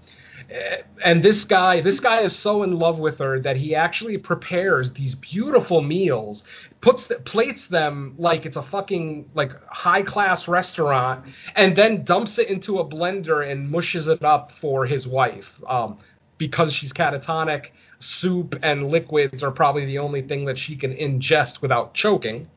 [1.05, 4.93] and this guy, this guy is so in love with her that he actually prepares
[4.93, 6.45] these beautiful meals,
[6.81, 11.25] puts the, plates them like it's a fucking like high class restaurant,
[11.55, 15.49] and then dumps it into a blender and mushes it up for his wife.
[15.67, 15.99] Um,
[16.39, 17.69] because she's catatonic,
[17.99, 22.49] soup and liquids are probably the only thing that she can ingest without choking.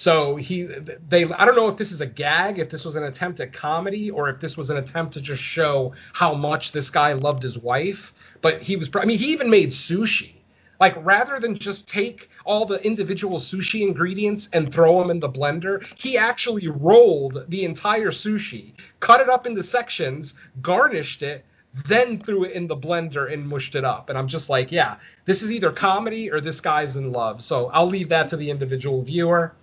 [0.00, 0.68] So he,
[1.08, 3.52] they, I don't know if this is a gag, if this was an attempt at
[3.52, 7.42] comedy, or if this was an attempt to just show how much this guy loved
[7.42, 8.12] his wife.
[8.40, 10.34] But he was, I mean, he even made sushi.
[10.78, 15.28] Like rather than just take all the individual sushi ingredients and throw them in the
[15.28, 20.32] blender, he actually rolled the entire sushi, cut it up into sections,
[20.62, 21.44] garnished it,
[21.88, 24.10] then threw it in the blender and mushed it up.
[24.10, 27.42] And I'm just like, yeah, this is either comedy or this guy's in love.
[27.42, 29.56] So I'll leave that to the individual viewer.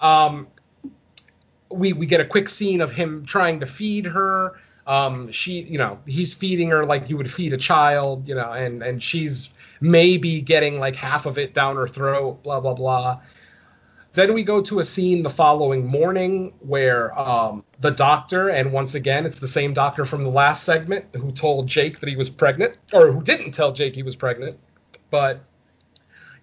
[0.00, 0.48] Um,
[1.70, 4.56] we we get a quick scene of him trying to feed her.
[4.86, 8.52] Um, she, you know, he's feeding her like you would feed a child, you know,
[8.52, 12.42] and and she's maybe getting like half of it down her throat.
[12.42, 13.20] Blah blah blah.
[14.14, 18.94] Then we go to a scene the following morning where um, the doctor, and once
[18.94, 22.28] again, it's the same doctor from the last segment who told Jake that he was
[22.28, 24.58] pregnant, or who didn't tell Jake he was pregnant,
[25.10, 25.44] but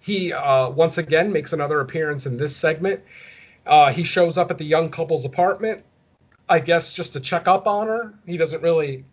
[0.00, 3.00] he uh, once again makes another appearance in this segment.
[3.66, 5.84] Uh, he shows up at the young couple's apartment,
[6.48, 8.14] I guess just to check up on her.
[8.24, 9.04] He doesn't really,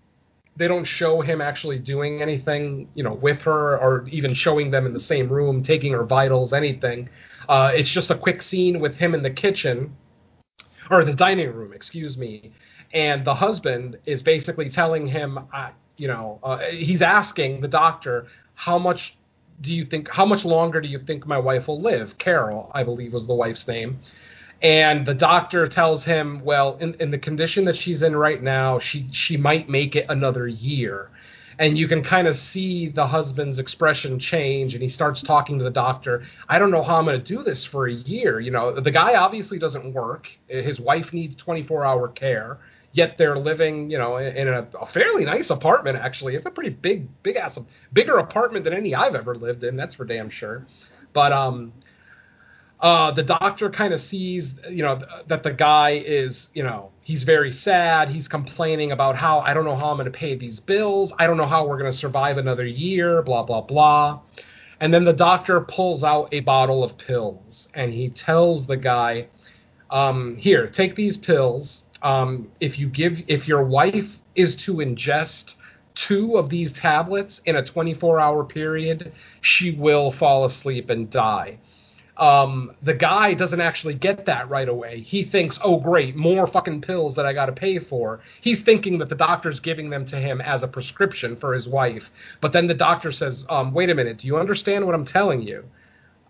[0.55, 4.85] they don't show him actually doing anything, you know, with her or even showing them
[4.85, 7.09] in the same room, taking her vitals, anything.
[7.49, 9.95] Uh, it's just a quick scene with him in the kitchen,
[10.91, 12.51] or the dining room, excuse me.
[12.93, 18.27] And the husband is basically telling him, uh, you know, uh, he's asking the doctor,
[18.53, 19.17] how much
[19.61, 22.17] do you think, how much longer do you think my wife will live?
[22.17, 23.99] Carol, I believe was the wife's name.
[24.63, 28.79] And the doctor tells him, well, in, in the condition that she's in right now,
[28.79, 31.09] she she might make it another year.
[31.59, 35.63] And you can kind of see the husband's expression change, and he starts talking to
[35.63, 36.23] the doctor.
[36.49, 38.39] I don't know how I'm going to do this for a year.
[38.39, 40.27] You know, the guy obviously doesn't work.
[40.47, 42.57] His wife needs 24 hour care.
[42.93, 45.97] Yet they're living, you know, in a, a fairly nice apartment.
[45.97, 47.59] Actually, it's a pretty big, big ass,
[47.91, 49.75] bigger apartment than any I've ever lived in.
[49.75, 50.65] That's for damn sure.
[51.11, 51.73] But um,
[52.83, 56.91] uh, the doctor kind of sees, you know, th- that the guy is, you know,
[57.01, 58.09] he's very sad.
[58.09, 61.13] He's complaining about how I don't know how I'm going to pay these bills.
[61.17, 63.21] I don't know how we're going to survive another year.
[63.21, 64.19] Blah blah blah.
[64.81, 69.27] And then the doctor pulls out a bottle of pills and he tells the guy,
[69.89, 71.83] um, "Here, take these pills.
[72.01, 75.55] Um, if you give, if your wife is to ingest."
[75.95, 79.11] Two of these tablets in a 24 hour period,
[79.41, 81.59] she will fall asleep and die
[82.17, 85.01] um, the guy doesn't actually get that right away.
[85.01, 88.21] He thinks, oh, great, more fucking pills that I got to pay for.
[88.41, 92.09] He's thinking that the doctor's giving them to him as a prescription for his wife.
[92.39, 95.41] But then the doctor says, um, wait a minute, do you understand what I'm telling
[95.41, 95.63] you?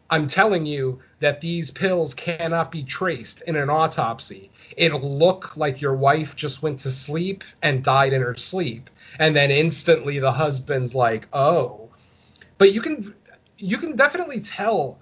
[0.09, 4.51] I'm telling you that these pills cannot be traced in an autopsy.
[4.77, 8.89] It'll look like your wife just went to sleep and died in her sleep.
[9.19, 11.89] And then instantly the husband's like, oh.
[12.57, 13.15] But you can
[13.57, 14.99] you can definitely tell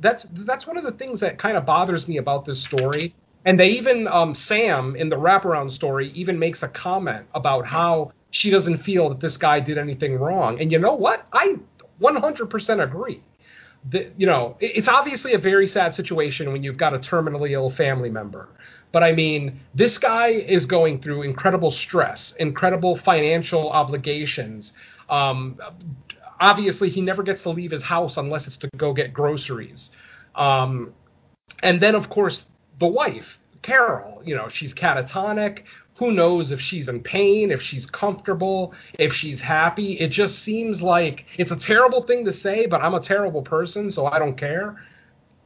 [0.00, 3.14] that's that's one of the things that kind of bothers me about this story.
[3.44, 8.12] And they even um, Sam in the wraparound story even makes a comment about how
[8.30, 10.60] she doesn't feel that this guy did anything wrong.
[10.60, 11.26] And you know what?
[11.32, 11.56] I
[12.00, 13.22] 100% agree.
[13.90, 17.70] The, you know, it's obviously a very sad situation when you've got a terminally ill
[17.70, 18.48] family member.
[18.92, 24.72] But I mean, this guy is going through incredible stress, incredible financial obligations.
[25.10, 25.58] Um,
[26.40, 29.90] obviously, he never gets to leave his house unless it's to go get groceries.
[30.34, 30.92] Um,
[31.62, 32.44] and then, of course,
[32.80, 35.62] the wife, Carol, you know, she's catatonic.
[35.98, 39.92] Who knows if she's in pain, if she's comfortable, if she's happy?
[39.92, 43.92] It just seems like it's a terrible thing to say, but I'm a terrible person,
[43.92, 44.76] so I don't care.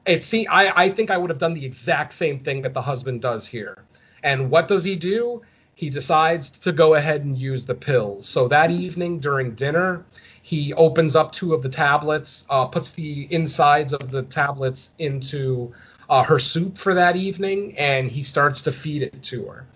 [0.06, 2.82] it see I, I think I would have done the exact same thing that the
[2.82, 3.84] husband does here.
[4.22, 5.42] And what does he do?
[5.74, 8.26] He decides to go ahead and use the pills.
[8.26, 10.04] So that evening during dinner,
[10.48, 15.74] he opens up two of the tablets, uh, puts the insides of the tablets into
[16.08, 19.66] uh, her soup for that evening, and he starts to feed it to her.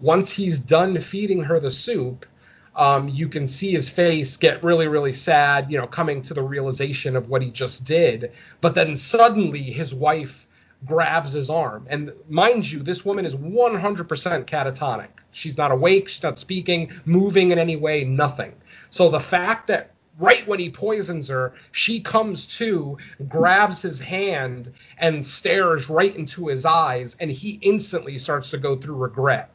[0.00, 2.24] Once he's done feeding her the soup,
[2.76, 6.42] um, you can see his face get really, really sad, you know, coming to the
[6.42, 8.30] realization of what he just did.
[8.60, 10.46] But then suddenly his wife
[10.86, 11.88] grabs his arm.
[11.90, 15.08] And mind you, this woman is 100% catatonic.
[15.32, 18.52] She's not awake, she's not speaking, moving in any way, nothing.
[18.90, 19.90] So the fact that
[20.20, 22.96] right when he poisons her, she comes to,
[23.28, 28.76] grabs his hand, and stares right into his eyes, and he instantly starts to go
[28.76, 29.50] through regret.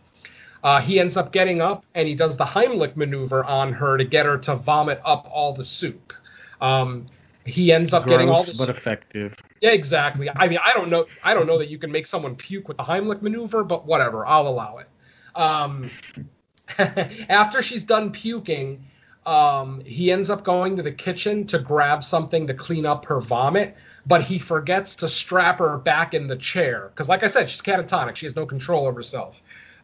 [0.64, 4.04] Uh, he ends up getting up and he does the Heimlich maneuver on her to
[4.04, 6.12] get her to vomit up all the soup.
[6.60, 7.06] Um,
[7.46, 8.58] he ends up Gross, getting all this.
[8.58, 9.36] but effective.
[9.62, 10.28] Yeah, exactly.
[10.28, 11.06] I mean, I don't know.
[11.24, 14.26] I don't know that you can make someone puke with the Heimlich maneuver, but whatever.
[14.26, 14.88] I'll allow it.
[15.36, 15.92] Um,
[16.80, 18.84] after she's done puking,
[19.26, 23.20] um, he ends up going to the kitchen to grab something to clean up her
[23.20, 27.50] vomit, but he forgets to strap her back in the chair because, like I said,
[27.50, 28.16] she's catatonic.
[28.16, 29.36] She has no control over herself.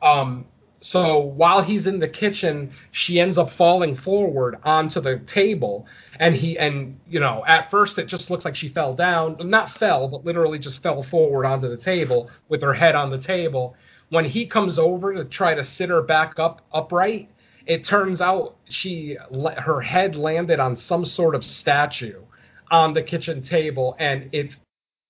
[0.02, 0.46] Um,
[0.82, 5.86] so while he's in the kitchen, she ends up falling forward onto the table,
[6.20, 9.72] and he and you know at first it just looks like she fell down, not
[9.72, 13.76] fell, but literally just fell forward onto the table with her head on the table.
[14.10, 17.30] When he comes over to try to sit her back up upright,
[17.66, 19.18] it turns out she
[19.58, 22.22] her head landed on some sort of statue
[22.70, 24.56] on the kitchen table, and it's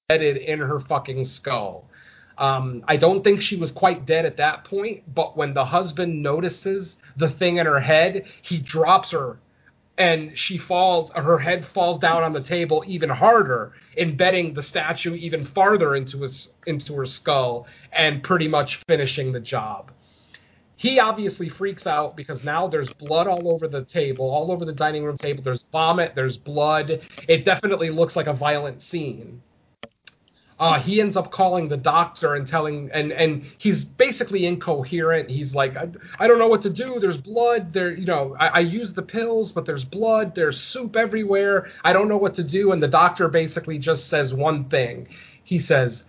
[0.10, 1.88] embedded in her fucking skull.
[2.38, 6.24] Um, I don't think she was quite dead at that point, but when the husband
[6.24, 9.38] notices the thing in her head, he drops her
[9.98, 15.14] and she falls, her head falls down on the table even harder, embedding the statue
[15.14, 19.92] even farther into his into her skull and pretty much finishing the job.
[20.82, 24.74] He obviously freaks out because now there's blood all over the table, all over the
[24.74, 25.44] dining room table.
[25.44, 27.02] There's vomit, there's blood.
[27.28, 29.44] It definitely looks like a violent scene.
[30.60, 35.30] Uh, he ends up calling the doctor and telling and and he's basically incoherent.
[35.30, 36.98] He's like I, I don't know what to do.
[37.00, 37.74] There's blood.
[37.74, 40.34] There you know I, I use the pills but there's blood.
[40.34, 41.68] There's soup everywhere.
[41.84, 42.72] I don't know what to do.
[42.72, 45.08] And the doctor basically just says one thing.
[45.44, 46.06] He says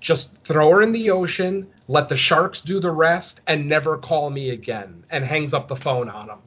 [0.00, 4.30] just throw her in the ocean let the sharks do the rest and never call
[4.30, 6.38] me again and hangs up the phone on him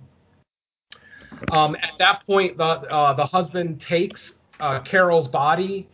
[1.52, 5.88] um, at that point the uh, the husband takes uh, carol's body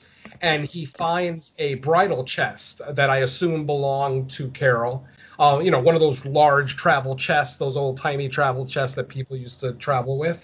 [0.43, 5.05] and he finds a bridal chest that I assume belonged to Carol.
[5.39, 9.07] Uh, you know, one of those large travel chests, those old timey travel chests that
[9.07, 10.37] people used to travel with.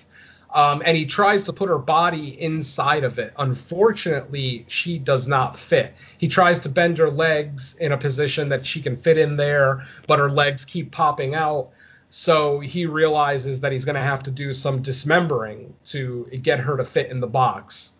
[0.52, 3.34] Um, and he tries to put her body inside of it.
[3.38, 5.94] Unfortunately, she does not fit.
[6.18, 9.86] He tries to bend her legs in a position that she can fit in there,
[10.08, 11.70] but her legs keep popping out.
[12.10, 16.78] So he realizes that he's going to have to do some dismembering to get her
[16.78, 17.92] to fit in the box.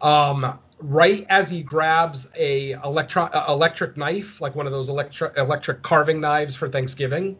[0.00, 5.36] Um, right as he grabs a electro- uh, electric knife, like one of those electri-
[5.38, 7.36] electric carving knives for Thanksgiving,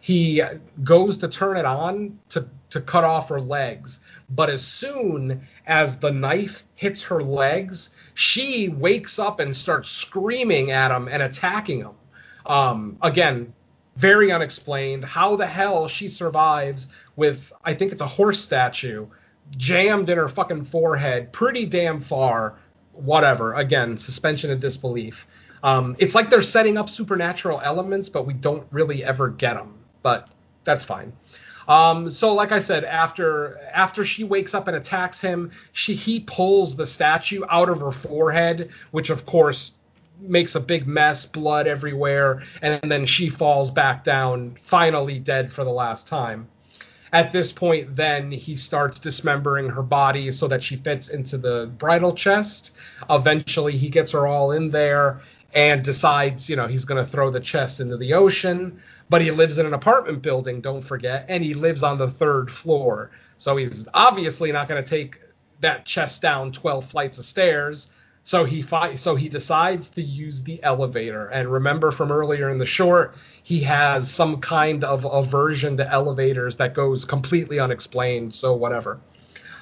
[0.00, 0.42] he
[0.84, 4.00] goes to turn it on to, to cut off her legs.
[4.28, 10.70] But as soon as the knife hits her legs, she wakes up and starts screaming
[10.70, 11.94] at him and attacking him.
[12.44, 13.52] Um, again,
[13.96, 15.04] very unexplained.
[15.04, 19.06] How the hell she survives with, I think it's a horse statue,
[19.56, 22.58] jammed in her fucking forehead pretty damn far
[22.92, 23.54] whatever.
[23.54, 25.16] Again, suspension of disbelief.
[25.62, 29.78] Um, it's like they're setting up supernatural elements, but we don't really ever get them.
[30.02, 30.28] But
[30.64, 31.12] that's fine.
[31.68, 36.20] Um, so, like I said, after after she wakes up and attacks him, she he
[36.20, 39.72] pulls the statue out of her forehead, which of course
[40.20, 45.64] makes a big mess, blood everywhere, and then she falls back down, finally dead for
[45.64, 46.48] the last time.
[47.12, 51.70] At this point, then he starts dismembering her body so that she fits into the
[51.78, 52.72] bridal chest.
[53.08, 55.20] Eventually, he gets her all in there
[55.54, 58.80] and decides, you know, he's going to throw the chest into the ocean.
[59.08, 62.50] But he lives in an apartment building, don't forget, and he lives on the third
[62.50, 63.10] floor.
[63.38, 65.18] So he's obviously not going to take
[65.60, 67.88] that chest down 12 flights of stairs.
[68.24, 71.28] So he fi- so he decides to use the elevator.
[71.28, 73.14] And remember from earlier in the short,
[73.44, 78.34] he has some kind of aversion to elevators that goes completely unexplained.
[78.34, 78.98] So whatever.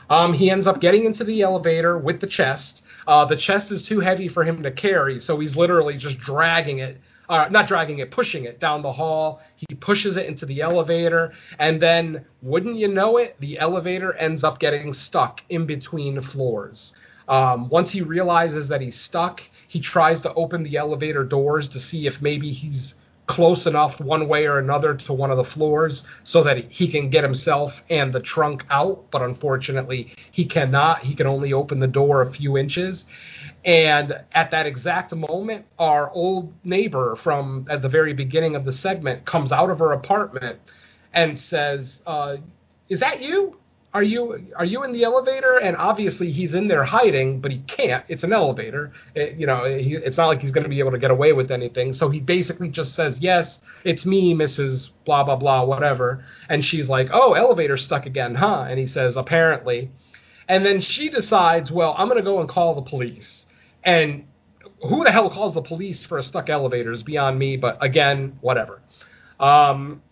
[0.09, 2.83] Um, he ends up getting into the elevator with the chest.
[3.07, 6.79] Uh, the chest is too heavy for him to carry, so he's literally just dragging
[6.79, 7.01] it.
[7.27, 9.41] Uh, not dragging it, pushing it down the hall.
[9.57, 14.45] He pushes it into the elevator, and then, wouldn't you know it, the elevator ends
[14.45, 16.93] up getting stuck in between floors.
[17.27, 21.81] Um, once he realizes that he's stuck, he tries to open the elevator doors to
[21.81, 22.95] see if maybe he's
[23.27, 27.09] close enough one way or another to one of the floors so that he can
[27.09, 29.11] get himself and the trunk out.
[29.11, 31.01] But unfortunately, he cannot.
[31.01, 33.07] He can only open the door a few inches.
[33.65, 38.73] And at that exact moment, our old neighbor from at the very beginning of the
[38.73, 40.59] segment comes out of her apartment
[41.15, 42.37] and says, uh,
[42.89, 43.57] "Is that you?
[43.95, 47.59] Are you are you in the elevator?" And obviously he's in there hiding, but he
[47.61, 48.05] can't.
[48.09, 48.93] It's an elevator.
[49.15, 51.33] It, you know, he, it's not like he's going to be able to get away
[51.33, 51.93] with anything.
[51.93, 54.89] So he basically just says, "Yes, it's me, Mrs.
[55.05, 59.17] Blah blah blah, whatever." And she's like, "Oh, elevator stuck again, huh?" And he says,
[59.17, 59.91] "Apparently."
[60.49, 63.47] And then she decides, "Well, I'm going to go and call the police."
[63.85, 64.27] And
[64.83, 68.39] who the hell calls the police for a stuck elevator is beyond me, but again,
[68.41, 68.83] whatever.
[69.39, 70.03] Um,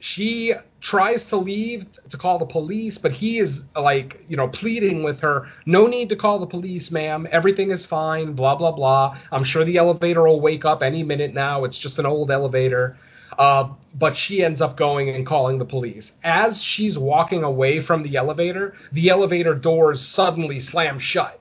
[0.00, 5.04] she tries to leave to call the police, but he is like, you know, pleading
[5.04, 7.28] with her, no need to call the police, ma'am.
[7.30, 9.16] Everything is fine, blah, blah, blah.
[9.30, 11.64] I'm sure the elevator will wake up any minute now.
[11.64, 12.96] It's just an old elevator.
[13.38, 16.12] Uh, but she ends up going and calling the police.
[16.24, 21.39] As she's walking away from the elevator, the elevator doors suddenly slam shut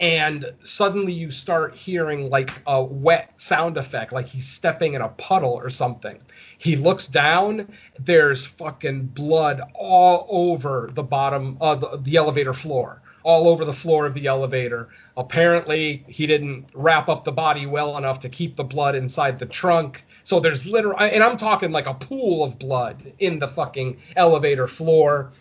[0.00, 5.08] and suddenly you start hearing like a wet sound effect, like he's stepping in a
[5.08, 6.20] puddle or something.
[6.58, 13.48] He looks down, there's fucking blood all over the bottom of the, elevator floor, all
[13.48, 14.88] over the floor of the elevator.
[15.16, 19.46] Apparently, he didn't wrap up the body well enough to keep the blood inside the
[19.46, 20.02] trunk.
[20.22, 24.68] So there's literally, and I'm talking like a pool of blood in the fucking elevator
[24.68, 25.32] floor.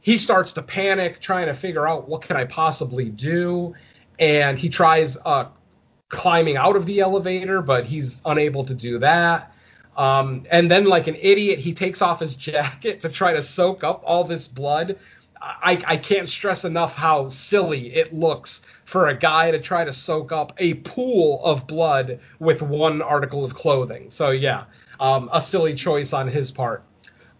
[0.00, 3.74] He starts to panic, trying to figure out what can I possibly do
[4.18, 5.46] and he tries uh,
[6.08, 9.52] climbing out of the elevator, but he's unable to do that.
[9.96, 13.84] Um, and then, like an idiot, he takes off his jacket to try to soak
[13.84, 14.98] up all this blood.
[15.40, 19.92] I, I can't stress enough how silly it looks for a guy to try to
[19.92, 24.10] soak up a pool of blood with one article of clothing.
[24.10, 24.64] So, yeah,
[25.00, 26.84] um, a silly choice on his part.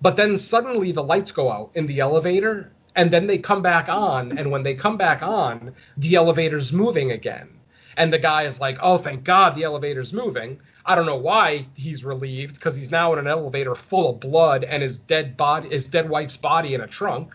[0.01, 3.89] But then suddenly the lights go out in the elevator, and then they come back
[3.89, 7.49] on and when they come back on the elevator's moving again.
[7.97, 10.61] And the guy is like oh thank god the elevator's moving.
[10.85, 14.65] I don't know why he's relieved because he's now in an elevator full of blood
[14.65, 17.33] and his dead body his dead wife's body in a trunk.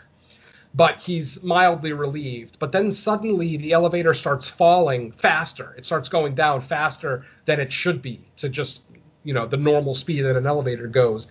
[0.76, 2.60] But he's mildly relieved.
[2.60, 5.74] But then suddenly the elevator starts falling faster.
[5.76, 8.82] It starts going down faster than it should be to just
[9.24, 11.28] you know the normal speed that an elevator goes.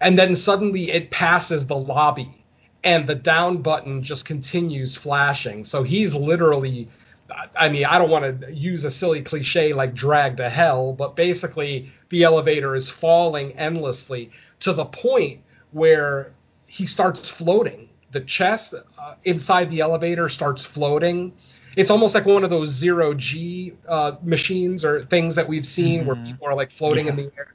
[0.00, 2.45] And then suddenly it passes the lobby
[2.86, 5.64] and the down button just continues flashing.
[5.64, 6.88] So he's literally
[7.56, 11.16] I mean, I don't want to use a silly cliche like drag to hell, but
[11.16, 14.30] basically the elevator is falling endlessly
[14.60, 15.40] to the point
[15.72, 16.32] where
[16.66, 17.88] he starts floating.
[18.12, 21.32] The chest uh, inside the elevator starts floating.
[21.76, 26.04] It's almost like one of those zero G uh, machines or things that we've seen
[26.04, 26.06] mm-hmm.
[26.06, 27.10] where people are like floating yeah.
[27.10, 27.54] in the air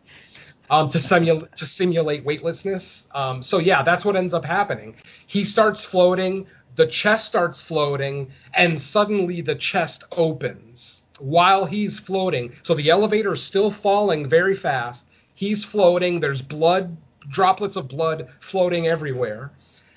[0.72, 3.04] um, to, simulate to simulate weightlessness.
[3.12, 4.96] Um, so yeah, that's what ends up happening.
[5.28, 12.54] He starts floating, the chest starts floating, and suddenly the chest opens while he's floating.
[12.64, 15.04] So the elevator is still falling very fast.
[15.36, 16.22] He's floating.
[16.22, 16.98] There's blood,
[17.30, 19.52] droplets of blood floating everywhere.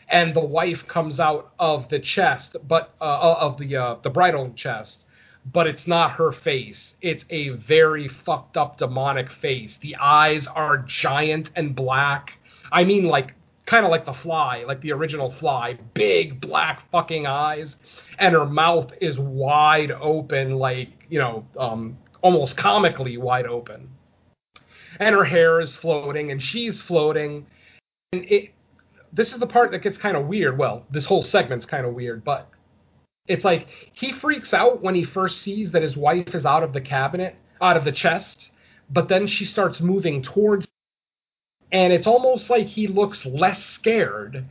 [0.09, 4.53] And the wife comes out of the chest, but uh, of the uh, the bridal
[4.55, 5.07] chest,
[5.53, 6.95] but it's not her face.
[7.01, 9.79] It's a very fucked up demonic face.
[9.81, 12.33] The eyes are giant and black.
[12.73, 13.35] I mean, like,
[13.67, 15.79] kind of like the fly, like the original fly.
[15.95, 17.77] Big black fucking eyes.
[18.19, 23.89] And her mouth is wide open, like, you know, um, almost comically wide open.
[24.99, 27.47] And her hair is floating, and she's floating.
[28.13, 28.51] And it,
[29.13, 30.57] this is the part that gets kind of weird.
[30.57, 32.49] Well, this whole segment's kind of weird, but
[33.27, 36.73] it's like he freaks out when he first sees that his wife is out of
[36.73, 38.51] the cabinet, out of the chest,
[38.91, 40.67] but then she starts moving towards
[41.73, 44.45] and it's almost like he looks less scared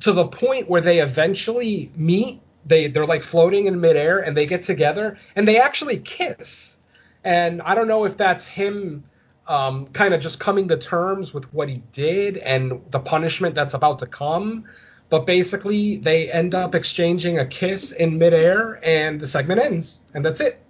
[0.00, 2.40] to the point where they eventually meet.
[2.66, 6.76] They they're like floating in midair and they get together and they actually kiss.
[7.22, 9.04] And I don't know if that's him
[9.46, 13.74] um, kind of just coming to terms with what he did and the punishment that's
[13.74, 14.64] about to come
[15.10, 20.24] but basically, they end up exchanging a kiss in midair, and the segment ends, and
[20.24, 20.60] that's it.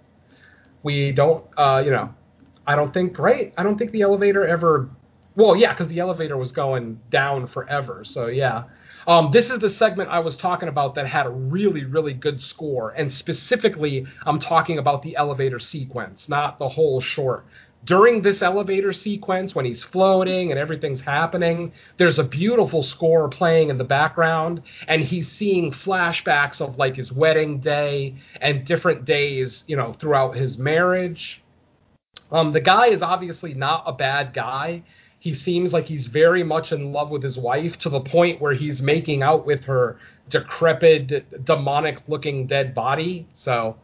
[0.83, 2.13] We don't, uh, you know,
[2.65, 3.53] I don't think, right?
[3.57, 4.89] I don't think the elevator ever.
[5.35, 8.03] Well, yeah, because the elevator was going down forever.
[8.03, 8.63] So yeah.
[9.07, 12.41] Um, this is the segment I was talking about that had a really, really good
[12.41, 17.45] score, and specifically, I'm talking about the elevator sequence, not the whole short.
[17.85, 23.69] During this elevator sequence when he's floating and everything's happening there's a beautiful score playing
[23.69, 29.63] in the background and he's seeing flashbacks of like his wedding day and different days
[29.67, 31.41] you know throughout his marriage.
[32.31, 34.83] Um, the guy is obviously not a bad guy.
[35.19, 38.53] He seems like he's very much in love with his wife to the point where
[38.53, 39.97] he's making out with her
[40.29, 43.27] decrepit demonic looking dead body.
[43.33, 43.75] So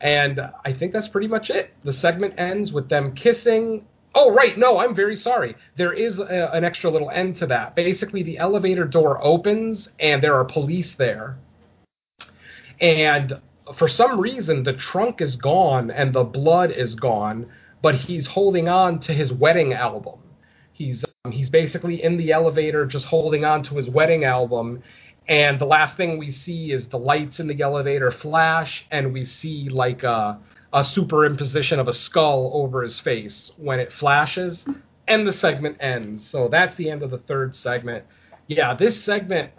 [0.00, 1.70] and I think that's pretty much it.
[1.82, 3.86] The segment ends with them kissing.
[4.14, 4.56] Oh, right.
[4.56, 5.56] No, I'm very sorry.
[5.76, 7.74] There is a, an extra little end to that.
[7.74, 11.36] Basically, the elevator door opens and there are police there.
[12.80, 13.40] And
[13.76, 17.46] for some reason, the trunk is gone and the blood is gone,
[17.82, 20.20] but he's holding on to his wedding album.
[20.72, 24.82] He's um, he's basically in the elevator just holding on to his wedding album
[25.28, 29.24] and the last thing we see is the lights in the elevator flash and we
[29.24, 30.38] see like a,
[30.72, 34.66] a superimposition of a skull over his face when it flashes
[35.08, 36.28] and the segment ends.
[36.28, 38.04] So that's the end of the third segment.
[38.46, 39.50] Yeah this segment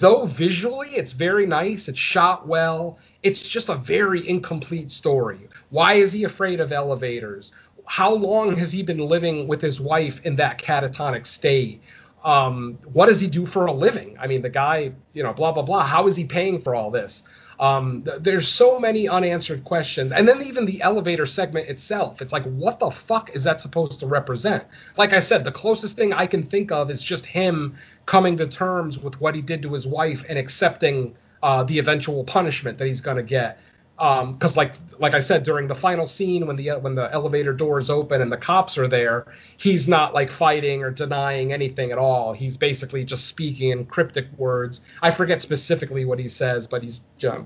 [0.00, 5.48] though visually it's very nice it's shot well it's just a very incomplete story.
[5.70, 7.52] Why is he afraid of elevators?
[7.86, 11.82] How long has he been living with his wife in that catatonic state
[12.24, 14.16] um, what does he do for a living?
[14.20, 15.86] I mean, the guy, you know, blah blah blah.
[15.86, 17.22] How is he paying for all this?
[17.58, 22.22] Um, th- there's so many unanswered questions, and then even the elevator segment itself.
[22.22, 24.64] It's like, what the fuck is that supposed to represent?
[24.96, 27.76] Like I said, the closest thing I can think of is just him
[28.06, 32.24] coming to terms with what he did to his wife and accepting uh, the eventual
[32.24, 33.58] punishment that he's going to get
[34.00, 37.52] because um, like like I said during the final scene when the when the elevator
[37.52, 39.26] doors open and the cops are there,
[39.58, 42.32] he's not like fighting or denying anything at all.
[42.32, 44.80] He's basically just speaking in cryptic words.
[45.02, 47.02] I forget specifically what he says, but he's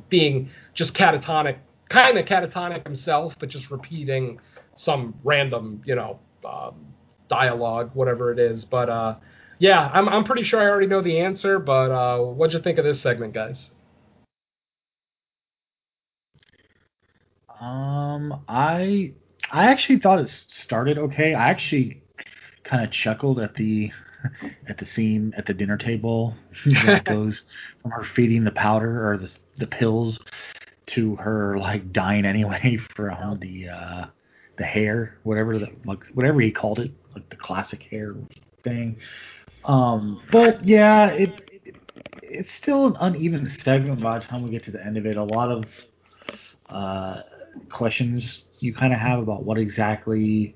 [0.08, 1.56] being just catatonic,
[1.88, 4.38] kind of catatonic himself, but just repeating
[4.76, 6.86] some random you know um,
[7.28, 8.64] dialogue, whatever it is.
[8.64, 9.16] But uh,
[9.58, 11.58] yeah, I'm I'm pretty sure I already know the answer.
[11.58, 13.72] But uh, what'd you think of this segment, guys?
[17.60, 19.12] Um, I
[19.50, 21.34] I actually thought it started okay.
[21.34, 22.02] I actually
[22.64, 23.90] kind of chuckled at the
[24.68, 27.44] at the scene at the dinner table where it goes
[27.82, 30.18] from her feeding the powder or the the pills
[30.86, 34.06] to her like dying anyway from the uh
[34.56, 38.14] the hair, whatever the like whatever he called it, like the classic hair
[38.62, 38.96] thing.
[39.64, 41.30] Um, but yeah, it,
[41.64, 41.76] it
[42.22, 45.16] it's still an uneven segment by the time we get to the end of it.
[45.16, 45.64] A lot of
[46.68, 47.22] uh
[47.70, 50.54] questions you kind of have about what exactly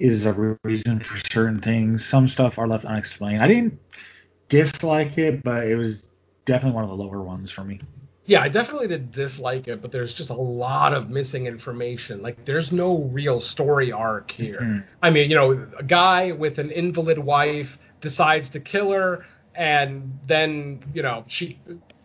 [0.00, 2.04] is the reason for certain things.
[2.06, 3.42] Some stuff are left unexplained.
[3.42, 3.78] I didn't
[4.48, 6.02] dislike it, but it was
[6.46, 7.80] definitely one of the lower ones for me.
[8.26, 12.22] Yeah, I definitely did dislike it, but there's just a lot of missing information.
[12.22, 14.60] Like, there's no real story arc here.
[14.62, 14.78] Mm-hmm.
[15.02, 17.68] I mean, you know, a guy with an invalid wife
[18.00, 21.60] decides to kill her, and then, you know, she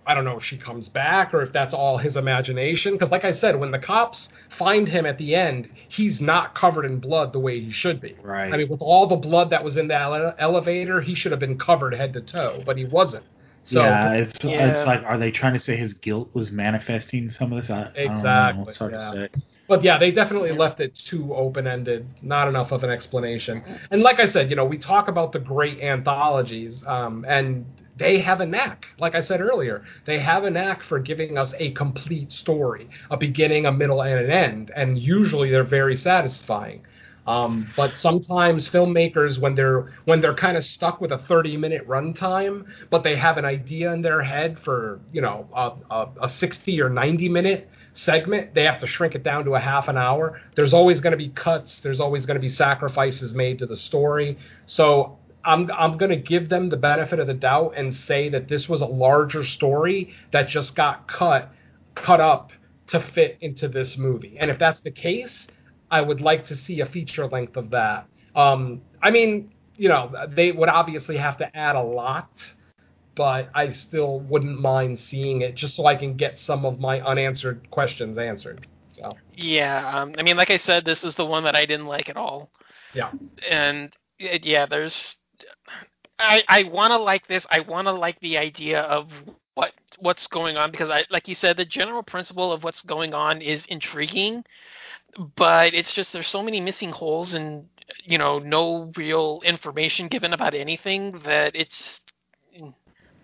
[0.10, 2.94] I don't know if she comes back or if that's all his imagination.
[2.94, 6.86] Because, like I said, when the cops find him at the end, he's not covered
[6.86, 8.16] in blood the way he should be.
[8.24, 8.52] Right.
[8.52, 11.40] I mean, with all the blood that was in that ele- elevator, he should have
[11.40, 13.24] been covered head to toe, but he wasn't.
[13.66, 14.72] So, yeah, it's yeah.
[14.72, 17.70] it's like, are they trying to say his guilt was manifesting some of this?
[17.70, 18.64] I, exactly.
[18.66, 18.98] I it's hard yeah.
[18.98, 19.42] to say.
[19.68, 22.08] But yeah, they definitely left it too open ended.
[22.24, 23.64] Not enough of an explanation.
[23.92, 27.64] And like I said, you know, we talk about the great anthologies, um, and
[28.00, 31.54] they have a knack, like I said earlier, they have a knack for giving us
[31.60, 36.82] a complete story, a beginning, a middle, and an end, and usually they're very satisfying.
[37.28, 41.88] Um, but sometimes filmmakers, when they're when they're kind of stuck with a 30 minute
[41.88, 46.28] runtime, but they have an idea in their head for you know a, a, a
[46.30, 49.98] 60 or 90 minute segment, they have to shrink it down to a half an
[49.98, 50.40] hour.
[50.56, 51.82] There's always going to be cuts.
[51.82, 54.38] There's always going to be sacrifices made to the story.
[54.66, 55.20] So
[55.50, 58.70] I'm I'm going to give them the benefit of the doubt and say that this
[58.70, 61.52] was a larger story that just got cut
[61.96, 62.52] cut up
[62.88, 64.38] to fit into this movie.
[64.40, 65.48] And if that's the case,
[65.90, 68.08] I would like to see a feature length of that.
[68.36, 72.30] Um, I mean, you know, they would obviously have to add a lot,
[73.16, 77.02] but I still wouldn't mind seeing it just so I can get some of my
[77.02, 78.68] unanswered questions answered.
[78.92, 79.14] So.
[79.34, 82.08] Yeah, um, I mean, like I said, this is the one that I didn't like
[82.10, 82.52] at all.
[82.94, 83.12] Yeah.
[83.50, 85.16] And yeah, there's
[86.20, 87.46] I I want to like this.
[87.52, 89.12] I want to like the idea of
[89.56, 93.14] what what's going on because I like you said the general principle of what's going
[93.16, 94.46] on is intriguing,
[95.38, 97.68] but it's just there's so many missing holes and
[98.06, 102.02] you know no real information given about anything that it's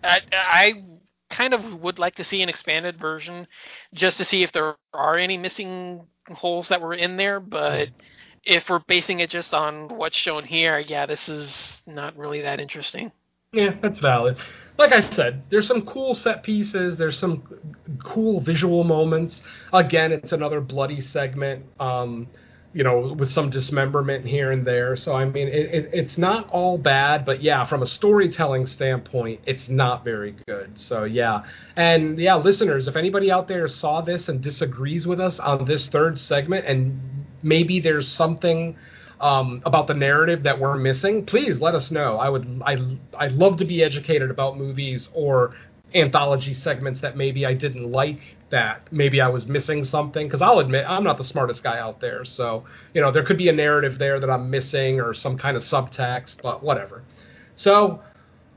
[0.04, 0.84] I I
[1.32, 3.48] kind of would like to see an expanded version
[3.94, 7.90] just to see if there are any missing holes that were in there, but
[8.46, 12.60] if we're basing it just on what's shown here, yeah, this is not really that
[12.60, 13.12] interesting.
[13.52, 14.38] Yeah, that's valid.
[14.78, 16.98] Like I said, there's some cool set pieces.
[16.98, 17.44] There's some
[18.04, 19.42] cool visual moments.
[19.72, 21.66] Again, it's another bloody segment.
[21.80, 22.28] Um,
[22.76, 24.98] you know, with some dismemberment here and there.
[24.98, 29.40] So I mean, it, it, it's not all bad, but yeah, from a storytelling standpoint,
[29.46, 30.78] it's not very good.
[30.78, 31.46] So yeah,
[31.78, 35.88] and yeah, listeners, if anybody out there saw this and disagrees with us on this
[35.88, 37.15] third segment, and
[37.46, 38.76] maybe there's something
[39.22, 42.18] um, about the narrative that we're missing, please let us know.
[42.18, 45.56] I would I I love to be educated about movies or
[45.94, 48.20] anthology segments that maybe I didn't like
[48.50, 52.02] that maybe I was missing something because I'll admit I'm not the smartest guy out
[52.02, 55.38] there so you know there could be a narrative there that I'm missing or some
[55.38, 57.04] kind of subtext but whatever
[57.56, 58.02] so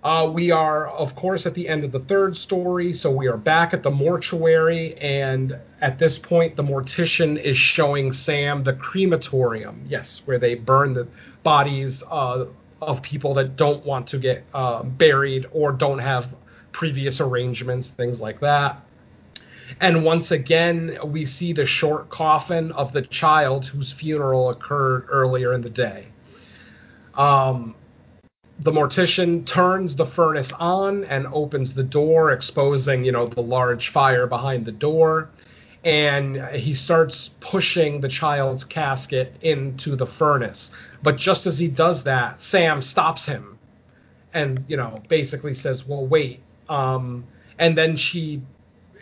[0.08, 3.36] uh, we are of course at the end of the third story so we are
[3.36, 9.84] back at the mortuary and at this point the mortician is showing Sam the crematorium
[9.86, 11.06] yes where they burn the
[11.42, 12.46] bodies uh,
[12.80, 16.26] of people that don't want to get uh, buried or don't have
[16.72, 18.80] previous arrangements, things like that.
[19.80, 25.52] And once again, we see the short coffin of the child whose funeral occurred earlier
[25.52, 26.08] in the day.
[27.14, 27.74] Um,
[28.60, 33.90] the mortician turns the furnace on and opens the door, exposing, you know, the large
[33.90, 35.30] fire behind the door.
[35.84, 40.72] And he starts pushing the child's casket into the furnace.
[41.02, 43.58] But just as he does that, Sam stops him
[44.34, 47.24] and, you know, basically says, Well, wait, um,
[47.58, 48.42] and then she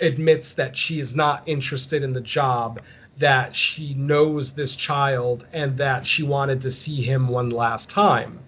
[0.01, 2.81] admits that she is not interested in the job,
[3.19, 8.41] that she knows this child, and that she wanted to see him one last time.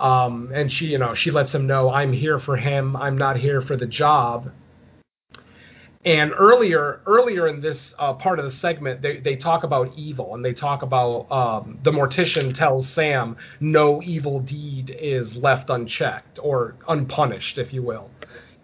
[0.00, 2.96] Um, and she, you know, she lets him know, I'm here for him.
[2.96, 4.50] I'm not here for the job.
[6.02, 10.34] And earlier, earlier in this uh, part of the segment, they, they talk about evil,
[10.34, 16.38] and they talk about um, the mortician tells Sam no evil deed is left unchecked
[16.42, 18.08] or unpunished, if you will.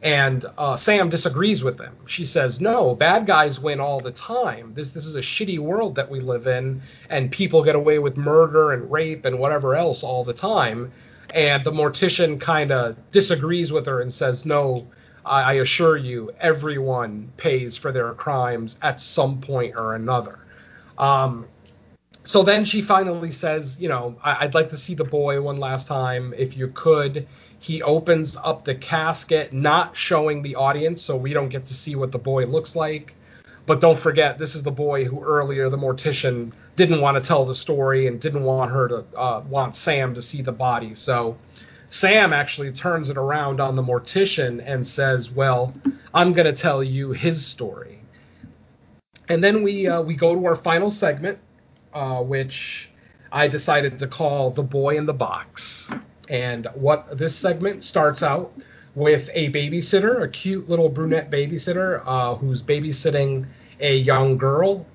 [0.01, 1.97] And uh, Sam disagrees with them.
[2.07, 4.73] She says, "No, bad guys win all the time.
[4.73, 6.81] This this is a shitty world that we live in,
[7.11, 10.93] and people get away with murder and rape and whatever else all the time."
[11.37, 14.89] And the mortician kind of disagrees with her and says, "No,
[15.27, 20.41] I, I assure you, everyone pays for their crimes at some point or another."
[20.99, 21.47] Um,
[22.25, 25.61] so then she finally says, you know, I- would like to see the boy one
[25.61, 27.29] last time, if you could.
[27.61, 31.97] He opens up the casket, not showing the audience, so we don't get to see
[31.97, 33.16] what the boy looks like.
[33.67, 37.45] But don't forget, this is the boy who earlier the mortician didn't want to tell
[37.45, 40.95] the story and didn't want her to uh, want Sam to see the body.
[40.95, 41.37] So
[41.91, 45.75] Sam actually turns it around on the mortician and says, "Well,
[46.15, 48.03] I'm going to tell you his story."
[49.29, 51.39] And then we uh, we go to our final segment,
[51.93, 52.89] uh, which
[53.33, 55.91] I decided to call "The Boy in the Box."
[56.29, 58.53] And what this segment starts out
[58.97, 63.47] with a babysitter, a cute little brunette babysitter uh, who's babysitting
[63.79, 64.87] a young girl.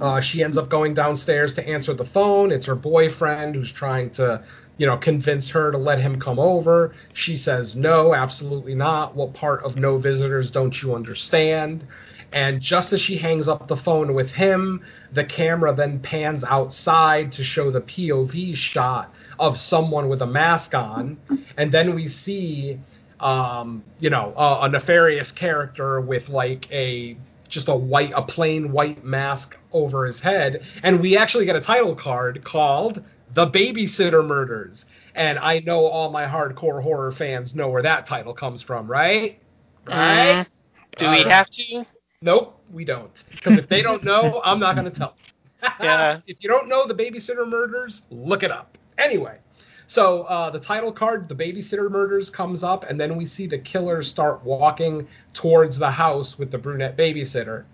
[0.00, 2.50] Uh, she ends up going downstairs to answer the phone.
[2.50, 4.42] It's her boyfriend who's trying to,
[4.78, 6.94] you know, convince her to let him come over.
[7.12, 9.14] She says, no, absolutely not.
[9.14, 11.86] What part of no visitors don't you understand?
[12.32, 14.82] And just as she hangs up the phone with him,
[15.12, 20.74] the camera then pans outside to show the POV shot of someone with a mask
[20.74, 21.18] on,
[21.56, 22.80] and then we see,
[23.20, 27.16] um, you know, a, a nefarious character with like a
[27.48, 31.60] just a white, a plain white mask over his head, and we actually get a
[31.60, 33.02] title card called
[33.34, 34.84] "The Babysitter Murders."
[35.14, 39.38] And I know all my hardcore horror fans know where that title comes from, right?
[39.86, 40.44] Right?
[40.44, 40.98] Mm.
[40.98, 41.86] Do we have to?
[42.20, 43.12] Nope, we don't.
[43.30, 45.16] Because if they don't know, I'm not going to tell.
[45.80, 46.20] yeah.
[46.26, 48.76] If you don't know the babysitter murders, look it up.
[48.98, 49.38] Anyway,
[49.86, 53.58] so uh, the title card, the babysitter murders, comes up, and then we see the
[53.58, 57.64] killers start walking towards the house with the brunette babysitter.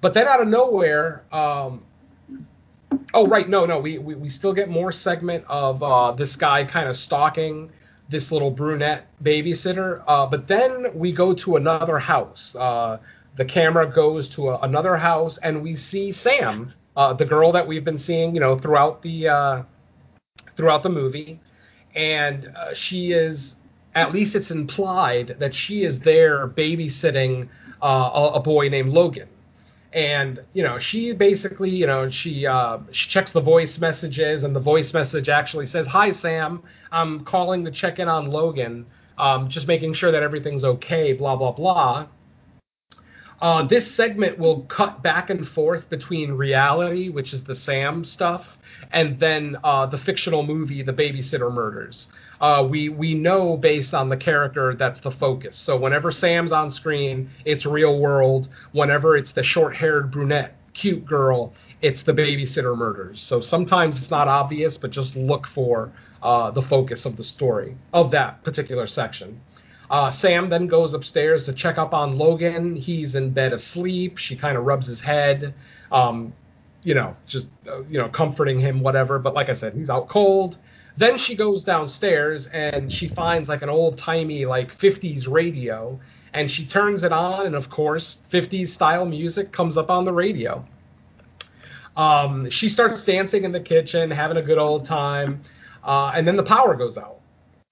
[0.00, 1.82] But then out of nowhere, um,
[3.14, 6.64] oh right, no, no, we, we, we still get more segment of uh, this guy
[6.64, 7.70] kind of stalking
[8.10, 10.02] this little brunette babysitter.
[10.06, 12.54] Uh, but then we go to another house.
[12.58, 12.98] Uh,
[13.36, 17.66] the camera goes to a, another house, and we see Sam, uh, the girl that
[17.66, 19.62] we've been seeing, you know, throughout the uh,
[20.56, 21.40] throughout the movie,
[21.94, 23.56] and uh, she is
[23.94, 27.48] at least it's implied that she is there babysitting
[27.82, 29.28] uh, a, a, boy named Logan.
[29.92, 34.56] And you know, she basically, you know, she uh, she checks the voice messages, and
[34.56, 38.86] the voice message actually says, "Hi Sam, I'm calling to check in on Logan,
[39.18, 42.06] um, just making sure that everything's okay." Blah blah blah.
[43.42, 48.46] Uh, this segment will cut back and forth between reality, which is the Sam stuff,
[48.92, 52.06] and then uh, the fictional movie, The Babysitter Murders.
[52.40, 55.56] Uh, we we know based on the character that's the focus.
[55.56, 58.48] So whenever Sam's on screen, it's real world.
[58.70, 61.52] Whenever it's the short-haired brunette cute girl,
[61.82, 63.20] it's the babysitter murders.
[63.20, 65.92] So sometimes it's not obvious, but just look for
[66.22, 69.40] uh, the focus of the story of that particular section.
[69.92, 72.74] Uh, Sam then goes upstairs to check up on Logan.
[72.74, 74.16] He's in bed asleep.
[74.16, 75.52] She kind of rubs his head,
[75.92, 76.32] um,
[76.82, 79.18] you know, just uh, you know, comforting him, whatever.
[79.18, 80.56] But like I said, he's out cold.
[80.96, 86.00] Then she goes downstairs and she finds like an old timey like 50s radio
[86.32, 90.12] and she turns it on and of course 50s style music comes up on the
[90.12, 90.64] radio.
[91.96, 95.42] Um, she starts dancing in the kitchen, having a good old time,
[95.84, 97.21] uh, and then the power goes out.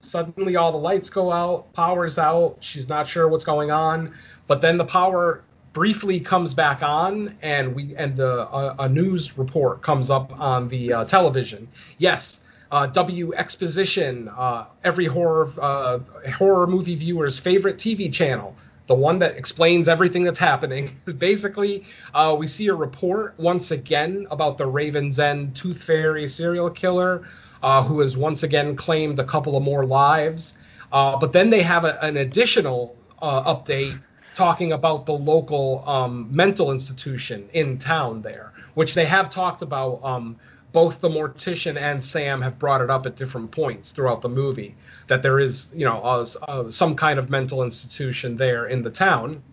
[0.01, 2.57] Suddenly, all the lights go out, power's out.
[2.59, 4.13] She's not sure what's going on,
[4.47, 9.37] but then the power briefly comes back on, and we and the uh, a news
[9.37, 11.67] report comes up on the uh, television.
[11.97, 12.41] Yes,
[12.71, 15.99] uh, W Exposition, uh, every horror uh,
[16.37, 18.55] horror movie viewer's favorite TV channel,
[18.87, 20.97] the one that explains everything that's happening.
[21.17, 26.69] Basically, uh, we see a report once again about the Raven's End Tooth Fairy serial
[26.69, 27.27] killer,
[27.61, 30.53] uh, who has once again claimed a couple of more lives.
[30.91, 33.99] Uh, but then they have a, an additional update
[34.35, 40.03] talking about the local um, mental institution in town there, which they have talked about.
[40.03, 40.37] Um,
[40.73, 44.75] both the mortician and Sam have brought it up at different points throughout the movie
[45.09, 48.89] that there is, you know, uh, uh, some kind of mental institution there in the
[48.89, 49.43] town.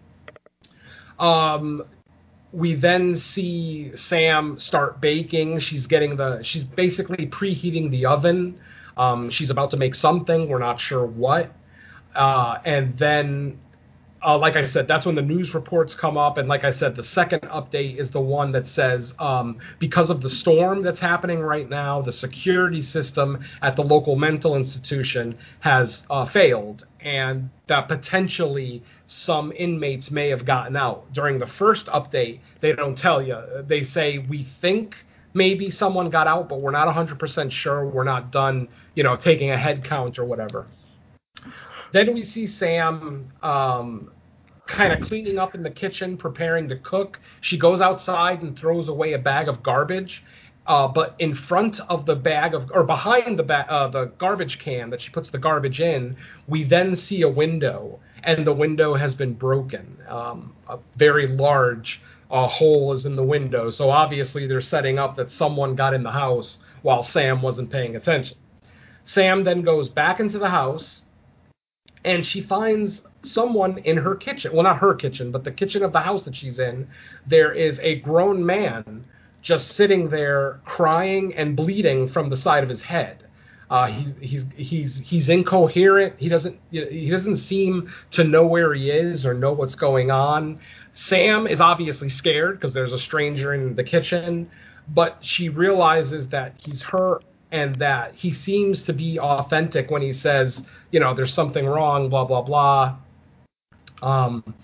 [1.19, 1.85] Um,
[2.53, 5.59] we then see Sam start baking.
[5.61, 8.59] She's getting the, she's basically preheating the oven.
[8.97, 10.49] Um, she's about to make something.
[10.49, 11.53] We're not sure what.
[12.15, 13.59] Uh, and then
[14.25, 16.39] uh, like I said, that's when the news reports come up.
[16.39, 20.23] And like I said, the second update is the one that says um, because of
[20.23, 26.03] the storm that's happening right now, the security system at the local mental institution has
[26.11, 31.13] uh, failed, and that potentially some inmates may have gotten out.
[31.13, 33.39] During the first update, they don't tell you.
[33.67, 34.95] They say, we think
[35.35, 37.87] maybe someone got out, but we're not 100% sure.
[37.87, 40.67] We're not done, you know, taking a head count or whatever.
[41.93, 44.11] Then we see Sam um,
[44.67, 47.19] kind of cleaning up in the kitchen, preparing to cook.
[47.41, 50.23] She goes outside and throws away a bag of garbage.
[50.67, 54.59] Uh, but in front of the bag of, or behind the ba- uh, the garbage
[54.59, 56.15] can that she puts the garbage in,
[56.47, 59.99] we then see a window, and the window has been broken.
[60.09, 62.01] Um, a very large
[62.31, 66.03] uh, hole is in the window, so obviously they're setting up that someone got in
[66.03, 68.37] the house while Sam wasn't paying attention.
[69.05, 71.03] Sam then goes back into the house
[72.05, 74.53] and she finds someone in her kitchen.
[74.53, 76.89] Well, not her kitchen, but the kitchen of the house that she's in.
[77.27, 79.05] There is a grown man
[79.43, 83.25] just sitting there crying and bleeding from the side of his head.
[83.71, 86.15] Uh, he, he's he's he's incoherent.
[86.19, 90.59] He doesn't he doesn't seem to know where he is or know what's going on.
[90.95, 94.51] Sam is obviously scared because there's a stranger in the kitchen,
[94.89, 97.21] but she realizes that he's her
[97.53, 102.09] and that he seems to be authentic when he says, you know, there's something wrong,
[102.09, 102.97] blah blah blah.
[104.01, 104.55] Um,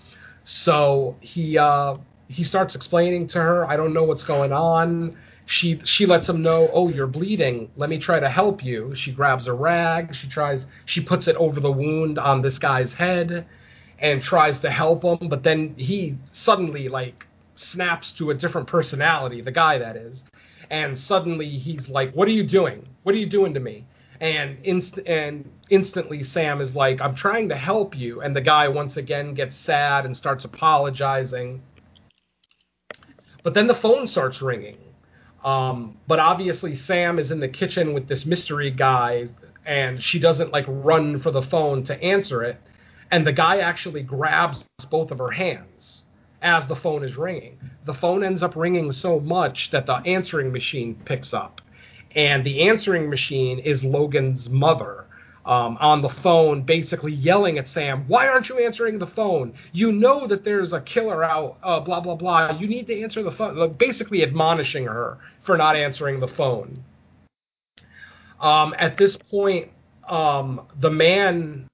[0.45, 5.15] so he uh, he starts explaining to her, I don't know what's going on.
[5.45, 7.69] She she lets him know, oh, you're bleeding.
[7.77, 8.95] Let me try to help you.
[8.95, 10.15] She grabs a rag.
[10.15, 10.65] She tries.
[10.85, 13.45] She puts it over the wound on this guy's head,
[13.99, 15.29] and tries to help him.
[15.29, 19.41] But then he suddenly like snaps to a different personality.
[19.41, 20.23] The guy that is,
[20.71, 22.87] and suddenly he's like, "What are you doing?
[23.03, 23.85] What are you doing to me?"
[24.19, 28.67] And inst- and instantly Sam is like, "I'm trying to help you," and the guy
[28.67, 31.61] once again gets sad and starts apologizing.
[33.43, 34.77] But then the phone starts ringing.
[35.45, 39.27] Um, but obviously Sam is in the kitchen with this mystery guy,
[39.63, 42.57] and she doesn't like run for the phone to answer it.
[43.11, 46.03] And the guy actually grabs both of her hands
[46.41, 47.59] as the phone is ringing.
[47.85, 51.61] The phone ends up ringing so much that the answering machine picks up.
[52.15, 55.04] And the answering machine is Logan's mother
[55.45, 59.53] um, on the phone, basically yelling at Sam, Why aren't you answering the phone?
[59.73, 62.57] You know that there's a killer out, uh, blah, blah, blah.
[62.57, 63.55] You need to answer the phone.
[63.55, 66.83] Like, basically admonishing her for not answering the phone.
[68.39, 69.71] Um, at this point,
[70.09, 71.67] um, the man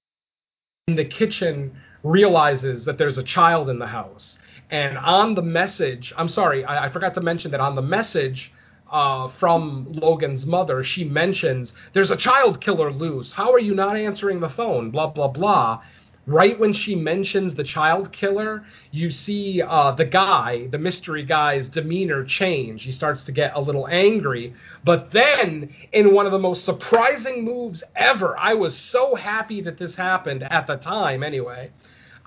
[0.88, 4.38] in the kitchen realizes that there's a child in the house
[4.72, 8.54] and on the message, I'm sorry, I, I forgot to mention that on the message
[8.92, 13.32] uh, from Logan's mother, she mentions there's a child killer loose.
[13.32, 14.92] How are you not answering the phone?
[14.92, 15.82] Blah blah blah.
[16.28, 21.68] right when she mentions the child killer, you see uh, the guy, the mystery guy's
[21.70, 22.84] demeanor change.
[22.84, 24.54] He starts to get a little angry.
[24.84, 29.78] But then, in one of the most surprising moves ever, I was so happy that
[29.78, 31.72] this happened at the time anyway.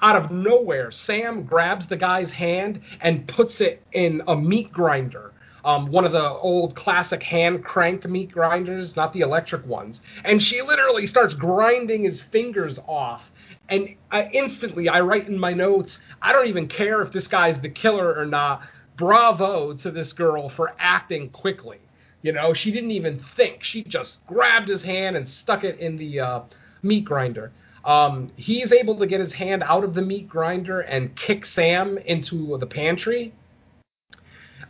[0.03, 5.33] Out of nowhere, Sam grabs the guy's hand and puts it in a meat grinder.
[5.65, 10.03] Um, one of the old classic hand crank meat grinders, not the electric ones.
[10.25, 13.23] And she literally starts grinding his fingers off
[13.69, 17.61] and I, instantly, I write in my notes, I don't even care if this guy's
[17.61, 18.63] the killer or not.
[18.97, 21.79] Bravo to this girl for acting quickly.
[22.23, 23.63] You know, she didn't even think.
[23.63, 26.41] She just grabbed his hand and stuck it in the uh,
[26.83, 27.53] meat grinder.
[27.85, 31.99] Um, he's able to get his hand out of the meat grinder and kick Sam
[31.99, 33.35] into the pantry.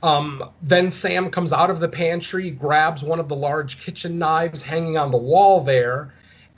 [0.02, 4.62] Um, then Sam comes out of the pantry, grabs one of the large kitchen knives
[4.62, 6.12] hanging on the wall there,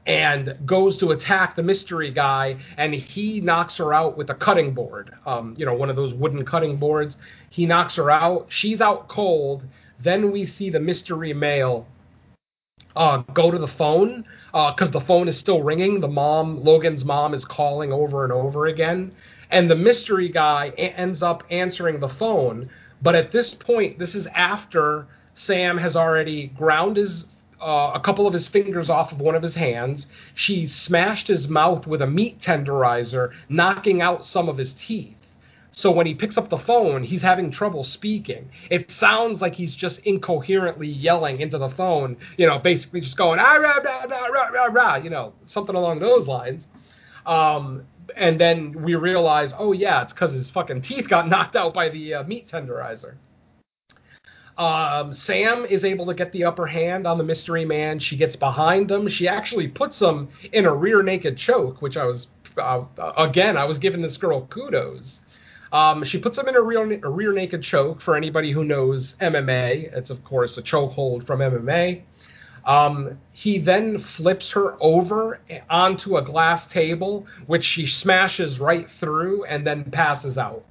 [0.06, 4.72] and goes to attack the mystery guy, and he knocks her out with a cutting
[4.72, 5.12] board.
[5.26, 7.18] Um, you know, one of those wooden cutting boards.
[7.50, 8.46] He knocks her out.
[8.48, 9.64] She's out cold.
[10.00, 11.86] Then we see the mystery male
[12.94, 16.00] uh, go to the phone because uh, the phone is still ringing.
[16.00, 19.12] The mom, Logan's mom, is calling over and over again.
[19.50, 22.70] And the mystery guy a- ends up answering the phone.
[23.07, 25.07] But at this point, this is after
[25.37, 27.24] Sam has already ground his
[27.61, 30.09] uh, a couple of his fingers off of one of his hands.
[30.35, 35.15] She smashed his mouth with a meat tenderizer, knocking out some of his teeth.
[35.70, 38.51] So when he picks up the phone, he's having trouble speaking.
[38.73, 43.39] It sounds like he's just incoherently yelling into the phone, you know, basically just going,
[43.39, 46.66] ah, rah, rah, rah, rah, rah, rah, you know, something along those lines.
[47.24, 47.85] Um,
[48.15, 51.89] and then we realize, oh, yeah, it's because his fucking teeth got knocked out by
[51.89, 53.15] the uh, meat tenderizer.
[54.59, 57.99] Um, Sam is able to get the upper hand on the mystery man.
[57.99, 59.09] She gets behind them.
[59.09, 62.85] She actually puts him in a rear naked choke, which I was, uh,
[63.19, 65.20] again, I was giving this girl kudos.
[65.73, 68.01] Um, she puts him in a rear, a rear naked choke.
[68.01, 72.03] For anybody who knows MMA, it's of course a chokehold from MMA.
[72.66, 75.40] Um, he then flips her over
[75.70, 80.64] onto a glass table, which she smashes right through and then passes out.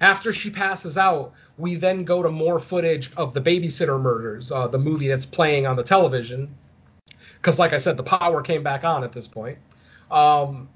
[0.00, 4.68] After she passes out, we then go to more footage of the Babysitter Murders, uh,
[4.68, 6.54] the movie that's playing on the television.
[7.38, 9.56] Because, like I said, the power came back on at this point.
[10.10, 10.68] Um,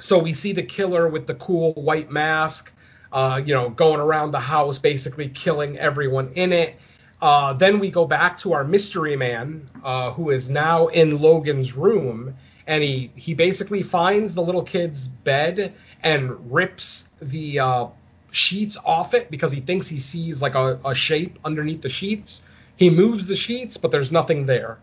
[0.00, 2.72] so we see the killer with the cool white mask,
[3.12, 6.76] uh, you know, going around the house, basically killing everyone in it.
[7.20, 11.74] Uh, then we go back to our mystery man, uh, who is now in Logan's
[11.74, 12.34] room,
[12.66, 17.86] and he he basically finds the little kid's bed and rips the uh,
[18.30, 22.42] sheets off it because he thinks he sees like a, a shape underneath the sheets.
[22.76, 24.78] He moves the sheets, but there's nothing there.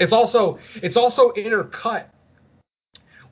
[0.00, 2.06] It's also it's also intercut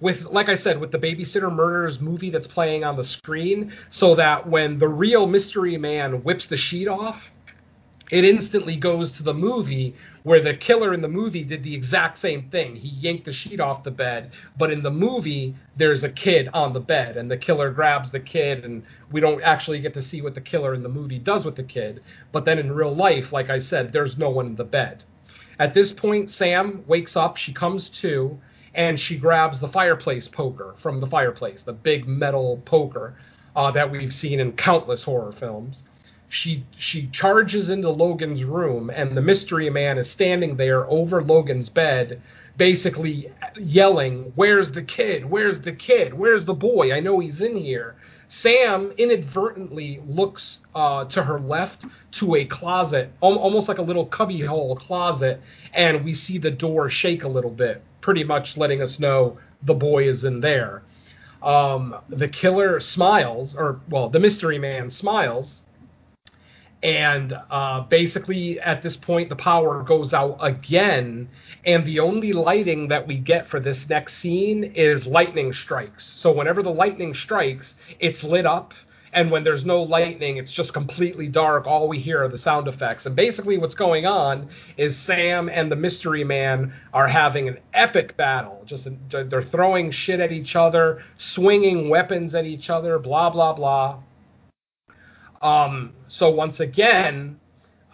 [0.01, 4.17] with like I said with the Babysitter Murders movie that's playing on the screen, so
[4.17, 7.23] that when the real mystery man whips the sheet off,
[8.11, 12.19] it instantly goes to the movie where the killer in the movie did the exact
[12.19, 12.77] same thing.
[12.77, 16.73] He yanked the sheet off the bed, but in the movie there's a kid on
[16.73, 20.23] the bed and the killer grabs the kid and we don't actually get to see
[20.23, 22.01] what the killer in the movie does with the kid.
[22.31, 25.03] But then in real life, like I said, there's no one in the bed.
[25.59, 28.39] At this point, Sam wakes up, she comes to,
[28.75, 33.17] and she grabs the fireplace poker from the fireplace, the big metal poker
[33.57, 35.83] uh, that we've seen in countless horror films
[36.37, 41.71] she she charges into Logan's room and the mystery man is standing there over Logan's
[41.71, 42.21] bed
[42.59, 45.25] basically yelling where's the kid?
[45.25, 46.13] Where's the kid?
[46.13, 46.93] Where's the boy?
[46.93, 47.97] I know he's in here.
[48.29, 54.77] Sam inadvertently looks uh, to her left to a closet almost like a little cubbyhole
[54.77, 55.41] closet
[55.73, 59.75] and we see the door shake a little bit pretty much letting us know the
[59.75, 60.83] boy is in there.
[61.43, 65.63] Um, the killer smiles or well the mystery man smiles
[66.83, 71.29] and uh, basically at this point the power goes out again.
[71.65, 76.05] And the only lighting that we get for this next scene is lightning strikes.
[76.05, 78.75] So whenever the lightning strikes it's lit up.
[79.13, 81.67] And when there's no lightning it's just completely dark.
[81.67, 83.07] All we hear are the sound effects.
[83.07, 88.19] And basically what's going on is sam and the mystery man are having an epic
[88.19, 88.63] battle.
[88.67, 93.99] Just they're throwing shit at each other swinging weapons at each other blah blah blah
[95.47, 97.39] um, so once again,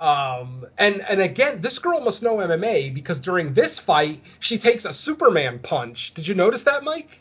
[0.01, 4.87] um, and and again, this girl must know MMA because during this fight, she takes
[4.87, 6.15] a Superman punch.
[6.15, 7.21] Did you notice that, Mike?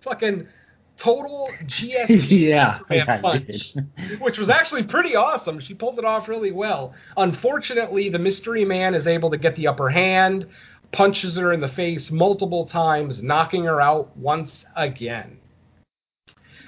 [0.00, 0.48] Fucking
[0.96, 3.74] total GSP yeah, yeah punch,
[4.18, 5.60] which was actually pretty awesome.
[5.60, 6.94] She pulled it off really well.
[7.18, 10.46] Unfortunately, the mystery man is able to get the upper hand.
[10.90, 15.38] punches her in the face multiple times, knocking her out once again.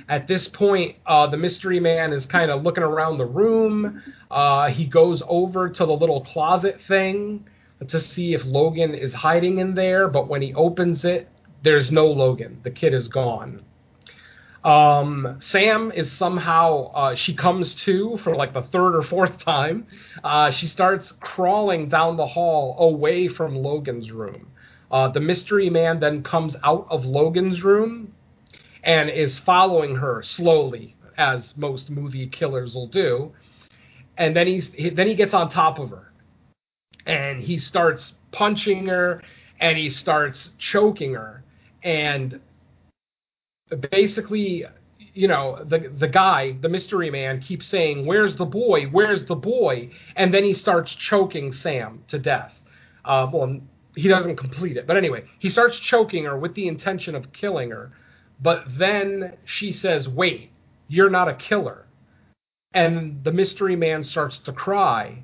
[0.09, 4.03] At this point, uh, the mystery man is kind of looking around the room.
[4.31, 7.45] Uh, he goes over to the little closet thing
[7.87, 11.29] to see if Logan is hiding in there, but when he opens it,
[11.63, 12.61] there's no Logan.
[12.63, 13.63] The kid is gone.
[14.65, 19.87] Um, Sam is somehow uh, she comes to for like the third or fourth time.
[20.25, 24.49] Uh, she starts crawling down the hall away from Logan's room.
[24.91, 28.08] Uh, the mystery man then comes out of Logan's room
[28.89, 33.31] and is following her slowly, as most movie killers will do.
[34.17, 36.11] And then he's he, then he gets on top of her,
[37.07, 39.23] and he starts punching her,
[39.61, 41.45] and he starts choking her,
[41.83, 42.41] and
[43.91, 44.65] basically
[45.13, 48.87] you know the the guy the mystery man keeps saying where's the boy?
[48.87, 49.91] Where's the boy?
[50.17, 52.55] And then he starts choking sam to death.
[53.05, 53.61] Uh, well
[53.95, 54.87] he doesn't complete it.
[54.87, 57.93] But anyway he starts choking her with the intention of killing her
[58.41, 60.51] but then she says wait
[60.89, 61.85] you're not a killer.
[62.73, 65.23] And the mystery man starts to cry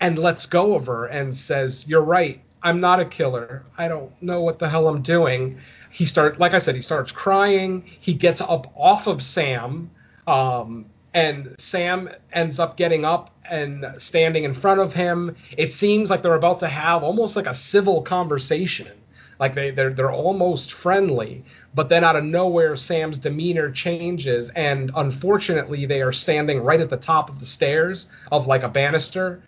[0.00, 3.64] and lets go of her and says you're right i'm not a killer.
[3.78, 5.58] I don't know what the hell i'm doing.
[5.90, 7.84] He starts like i said he starts crying.
[8.00, 9.90] He gets up off of sam
[10.26, 15.36] um, and sam ends up getting up and standing in front of him.
[15.56, 19.01] It seems like they're about to have almost like a civil conversation
[19.42, 21.44] like they, they're they're almost friendly
[21.74, 26.88] but then out of nowhere sam's demeanor changes and unfortunately they are standing right at
[26.88, 29.42] the top of the stairs of like a banister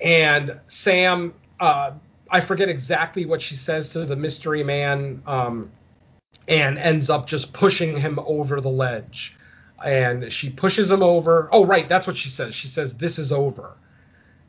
[0.00, 1.92] and sam uh,
[2.32, 5.70] I forget exactly what she says to the mystery man, um,
[6.48, 9.36] and ends up just pushing him over the ledge.
[9.84, 11.48] And she pushes him over.
[11.52, 12.54] Oh, right, that's what she says.
[12.54, 13.76] She says, "This is over."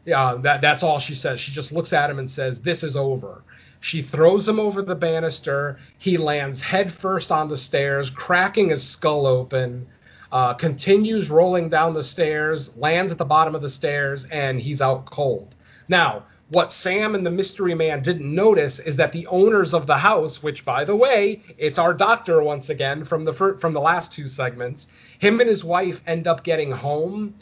[0.05, 1.39] Yeah, that that's all she says.
[1.39, 3.43] She just looks at him and says, "This is over."
[3.79, 5.77] She throws him over the banister.
[5.97, 9.87] He lands headfirst on the stairs, cracking his skull open.
[10.31, 14.81] Uh, continues rolling down the stairs, lands at the bottom of the stairs, and he's
[14.81, 15.53] out cold.
[15.87, 19.97] Now, what Sam and the mystery man didn't notice is that the owners of the
[19.97, 23.81] house, which by the way, it's our doctor once again from the fir- from the
[23.81, 24.87] last two segments,
[25.19, 27.35] him and his wife end up getting home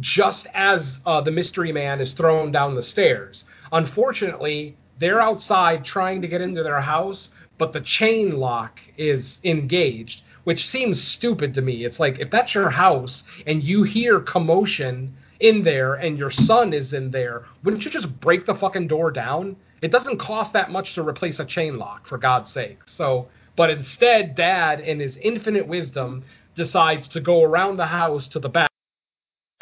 [0.00, 3.44] just as uh, the mystery man is thrown down the stairs.
[3.72, 10.22] Unfortunately, they're outside trying to get into their house, but the chain lock is engaged,
[10.44, 11.84] which seems stupid to me.
[11.84, 16.72] It's like if that's your house and you hear commotion in there and your son
[16.72, 19.56] is in there, wouldn't you just break the fucking door down?
[19.82, 22.78] It doesn't cost that much to replace a chain lock, for God's sake.
[22.86, 26.24] So, but instead, Dad, in his infinite wisdom,
[26.54, 28.71] decides to go around the house to the back.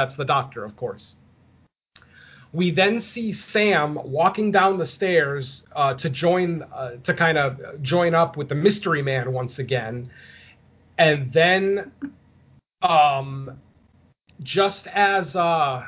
[0.01, 1.14] That's the doctor, of course.
[2.55, 7.82] We then see Sam walking down the stairs uh, to join, uh, to kind of
[7.82, 10.10] join up with the mystery man once again,
[10.97, 11.93] and then
[12.81, 13.60] um,
[14.43, 15.85] just as uh,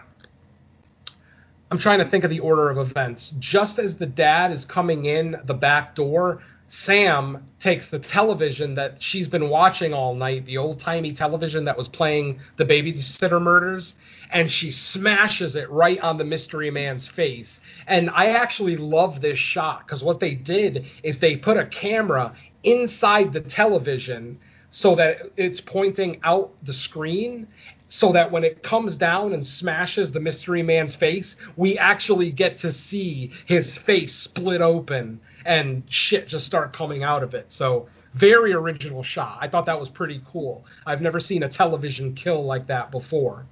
[1.71, 3.33] I'm trying to think of the order of events.
[3.39, 6.43] Just as the dad is coming in the back door,
[6.75, 11.77] Sam takes the television that she's been watching all night, the old timey television that
[11.77, 13.93] was playing the babysitter murders,
[14.31, 17.61] and she smashes it right on the mystery man's face.
[17.87, 22.35] And I actually love this shot because what they did is they put a camera
[22.65, 24.39] inside the television
[24.71, 27.49] so that it's pointing out the screen
[27.95, 32.59] so that when it comes down and smashes the mystery man's face, we actually get
[32.59, 37.45] to see his face split open and shit just start coming out of it.
[37.51, 39.39] So, very original shot.
[39.41, 40.65] I thought that was pretty cool.
[40.87, 43.47] I've never seen a television kill like that before.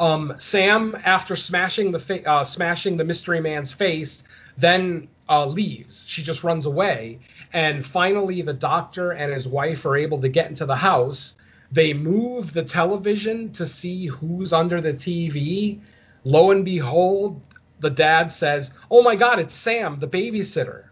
[0.00, 4.22] Um, Sam, after smashing the fa- uh, smashing the mystery man's face,
[4.58, 6.04] then uh, leaves.
[6.08, 7.20] She just runs away,
[7.52, 11.34] and finally, the doctor and his wife are able to get into the house
[11.72, 15.80] they move the television to see who's under the TV.
[16.24, 17.40] Lo and behold,
[17.80, 20.84] the dad says, Oh my God, it's Sam, the babysitter.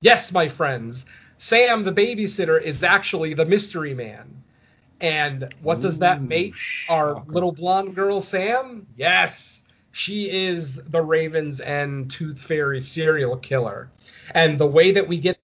[0.00, 1.04] Yes, my friends,
[1.38, 4.42] Sam, the babysitter, is actually the mystery man.
[5.00, 6.54] And what does that make
[6.88, 8.86] our little blonde girl, Sam?
[8.96, 9.32] Yes,
[9.92, 13.90] she is the Raven's End Tooth Fairy serial killer.
[14.34, 15.38] And the way that we get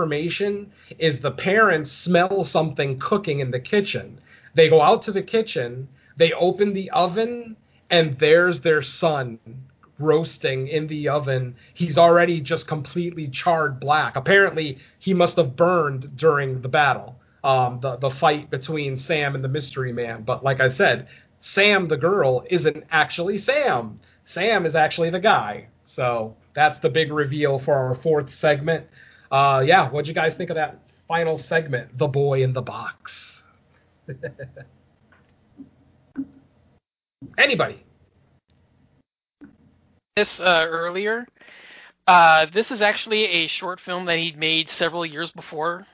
[0.00, 4.18] information is the parents smell something cooking in the kitchen.
[4.54, 7.56] They go out to the kitchen, they open the oven,
[7.90, 9.38] and there's their son
[9.98, 11.54] roasting in the oven.
[11.74, 14.16] He's already just completely charred black.
[14.16, 19.44] Apparently, he must have burned during the battle, um, the the fight between Sam and
[19.44, 20.22] the mystery man.
[20.22, 21.08] But like I said,
[21.42, 24.00] Sam the girl isn't actually Sam.
[24.24, 25.66] Sam is actually the guy.
[25.84, 28.86] So that's the big reveal for our fourth segment.
[29.30, 33.42] Uh, yeah, what'd you guys think of that final segment, The Boy in the Box?
[37.38, 37.84] Anybody?
[40.16, 41.26] This uh, earlier.
[42.06, 45.86] Uh, this is actually a short film that he'd made several years before.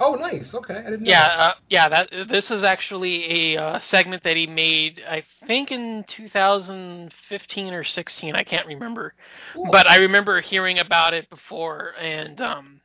[0.00, 0.54] Oh, nice.
[0.54, 1.10] Okay, I didn't know.
[1.10, 1.88] Yeah, uh, yeah.
[1.88, 7.84] That this is actually a uh, segment that he made, I think, in 2015 or
[7.84, 8.34] 16.
[8.34, 9.14] I can't remember,
[9.54, 9.68] Cool.
[9.70, 12.80] but I remember hearing about it before, and um,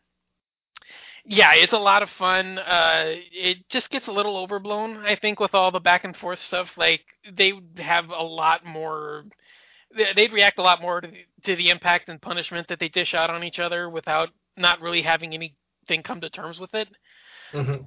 [1.25, 2.57] yeah, it's a lot of fun.
[2.59, 6.39] Uh, it just gets a little overblown, I think, with all the back and forth
[6.39, 6.71] stuff.
[6.77, 9.25] Like they have a lot more.
[9.95, 12.89] they- They'd react a lot more to the, to the impact and punishment that they
[12.89, 15.33] dish out on each other without not really having
[15.89, 16.87] anything come to terms with it
[17.53, 17.85] Mhm.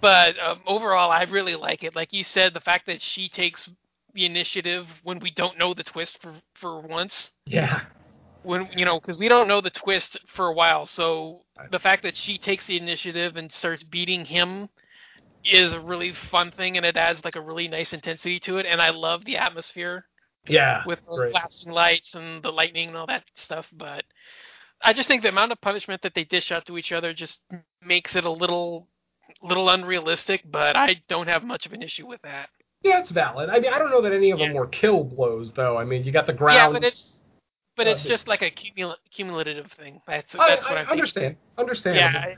[0.00, 1.94] but um, overall, I really like it.
[1.94, 3.68] Like you said, the fact that she takes
[4.14, 7.80] the initiative when we don't know the twist for for once, Yeah.
[8.42, 10.86] when you know, because we don't know the twist for a while.
[10.86, 14.68] So the fact that she takes the initiative and starts beating him
[15.44, 18.66] is a really fun thing, and it adds like a really nice intensity to it.
[18.66, 20.06] And I love the atmosphere
[20.48, 20.84] Yeah.
[20.84, 23.68] with the flashing lights and the lightning and all that stuff.
[23.72, 24.04] But
[24.86, 27.40] I just think the amount of punishment that they dish out to each other just
[27.84, 28.86] makes it a little
[29.42, 30.42] little unrealistic.
[30.50, 32.48] But I don't have much of an issue with that.
[32.82, 33.50] Yeah, it's valid.
[33.50, 35.76] I mean, I don't know that any of them were kill blows, though.
[35.76, 36.56] I mean, you got the ground.
[36.56, 37.16] Yeah, but it's
[37.76, 40.00] but Uh, it's just like a cumul- cumulative thing.
[40.06, 41.36] That's I, that's what I I'm thinking.
[41.58, 41.96] understand.
[41.96, 42.34] Yeah,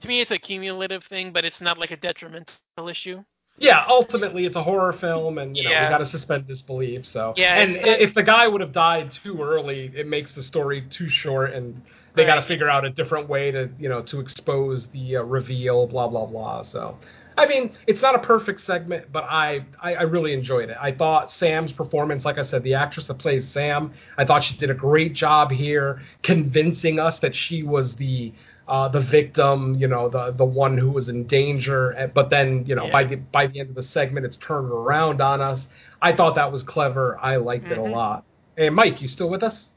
[0.00, 2.54] to me it's a cumulative thing, but it's not like a detrimental
[2.88, 3.22] issue.
[3.60, 5.84] Yeah, ultimately it's a horror film, and you know Yeah.
[5.86, 7.06] we got to suspend disbelief.
[7.06, 10.42] So Yeah, and not- if the guy would have died too early, it makes the
[10.42, 11.80] story too short, and
[12.14, 15.22] they got to figure out a different way to you know to expose the uh,
[15.22, 15.86] reveal.
[15.86, 16.62] Blah blah blah.
[16.62, 16.96] So.
[17.38, 20.76] I mean, it's not a perfect segment, but I, I, I really enjoyed it.
[20.78, 24.58] I thought Sam's performance, like I said, the actress that plays Sam, I thought she
[24.58, 28.34] did a great job here, convincing us that she was the
[28.70, 31.92] uh, the victim, you know, the the one who was in danger.
[31.98, 32.92] eh, But then, you know, Yeah.
[32.92, 35.68] by the by the end of the segment, it's turned around on us.
[36.00, 37.18] I thought that was clever.
[37.20, 37.90] I liked it a Mhm.
[37.90, 38.24] lot.
[38.56, 39.70] Hey, Mike, you still with us?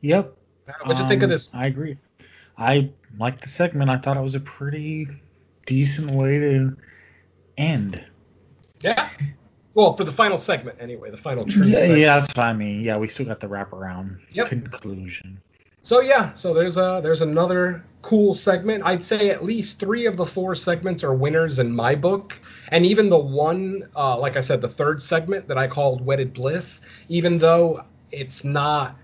[0.00, 0.34] Yep.
[0.84, 1.48] What'd you think of Um, this?
[1.52, 1.96] I agree.
[2.58, 3.90] I liked the segment.
[3.90, 5.06] I thought it was a pretty
[5.66, 6.76] decent way to
[7.56, 8.04] end.
[8.80, 9.08] Yeah.
[9.74, 11.66] Well, for the final segment, anyway, the final true.
[11.66, 12.00] Yeah, segment.
[12.00, 12.54] yeah, that's fine.
[12.54, 14.48] I mean, yeah, we still got the wraparound Yep.
[14.48, 15.40] conclusion.
[15.86, 18.82] So yeah, so there's a there's another cool segment.
[18.84, 22.34] I'd say at least three of the four segments are winners in my book,
[22.72, 26.34] and even the one, uh, like I said, the third segment that I called "Wedded
[26.34, 28.96] Bliss," even though it's not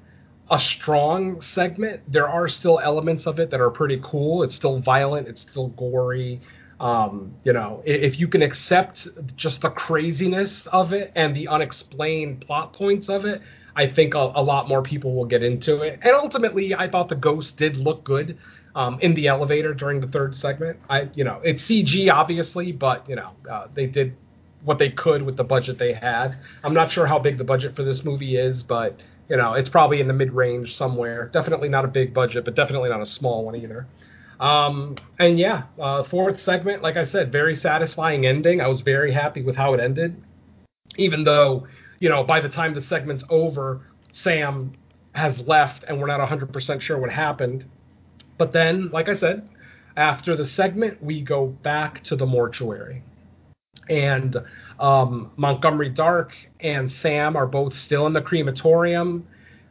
[0.51, 4.43] a strong segment, there are still elements of it that are pretty cool.
[4.43, 5.29] It's still violent.
[5.29, 6.41] It's still gory.
[6.81, 9.07] Um, you know, if you can accept
[9.37, 13.41] just the craziness of it and the unexplained plot points of it,
[13.75, 16.01] I think a, a lot more people will get into it.
[16.03, 18.39] And ultimately, I thought the ghost did look good
[18.75, 20.79] um, in the elevator during the third segment.
[20.89, 24.17] I, you know, it's CG obviously, but you know, uh, they did
[24.65, 26.39] what they could with the budget they had.
[26.63, 29.69] I'm not sure how big the budget for this movie is, but you know, it's
[29.69, 31.29] probably in the mid range somewhere.
[31.33, 33.87] Definitely not a big budget, but definitely not a small one either.
[34.41, 38.61] Um, and yeah, uh, fourth segment, like I said, very satisfying ending.
[38.61, 40.21] I was very happy with how it ended,
[40.97, 41.67] even though
[42.03, 43.81] you know by the time the segment's over,
[44.13, 44.73] Sam
[45.13, 47.65] has left and we're not 100% sure what happened.
[48.39, 49.49] But then, like I said,
[49.97, 53.05] after the segment, we go back to the mortuary.
[53.89, 54.37] And
[54.81, 59.25] um, Montgomery Dark and Sam are both still in the crematorium.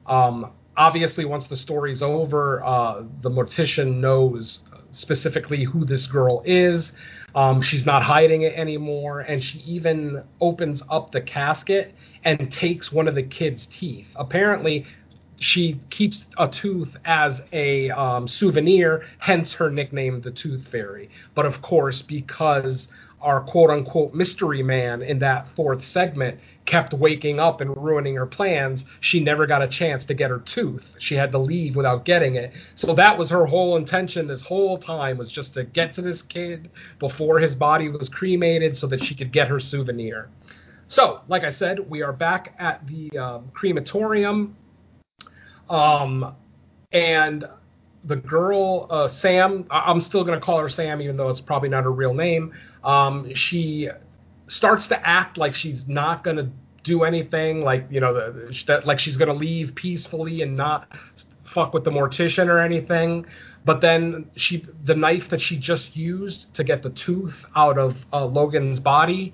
[0.06, 4.60] Um, obviously, once the story's over, uh, the mortician knows
[4.92, 6.94] specifically who this girl is.
[7.36, 12.92] Um, she's not hiding it anymore, and she even opens up the casket and takes
[12.92, 14.08] one of the kid's teeth.
[14.16, 14.86] Apparently,
[15.42, 21.10] she keeps a tooth as a um, souvenir, hence her nickname, the Tooth Fairy.
[21.34, 22.88] But of course, because
[23.22, 28.26] our quote unquote mystery man in that fourth segment kept waking up and ruining her
[28.26, 30.86] plans, she never got a chance to get her tooth.
[31.00, 32.54] She had to leave without getting it.
[32.76, 36.22] So that was her whole intention this whole time was just to get to this
[36.22, 36.70] kid
[37.00, 40.30] before his body was cremated so that she could get her souvenir.
[40.92, 44.58] So, like I said, we are back at the um, crematorium.
[45.70, 46.36] Um,
[46.92, 47.46] and
[48.04, 51.40] the girl, uh, Sam, I- I'm still going to call her Sam, even though it's
[51.40, 52.52] probably not her real name.
[52.84, 53.88] Um, she
[54.48, 56.50] starts to act like she's not going to
[56.84, 60.92] do anything, like, you know, the, like she's going to leave peacefully and not
[61.54, 63.26] fuck with the mortician or anything.
[63.64, 67.96] But then she, the knife that she just used to get the tooth out of
[68.12, 69.34] uh, Logan's body,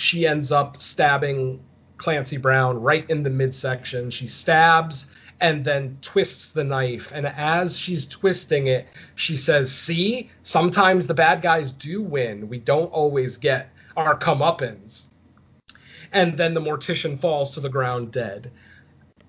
[0.00, 1.60] she ends up stabbing
[1.96, 4.10] Clancy Brown right in the midsection.
[4.10, 5.06] She stabs
[5.40, 7.10] and then twists the knife.
[7.12, 12.48] And as she's twisting it, she says, See, sometimes the bad guys do win.
[12.48, 15.04] We don't always get our comeuppance.
[16.12, 18.50] And then the mortician falls to the ground dead.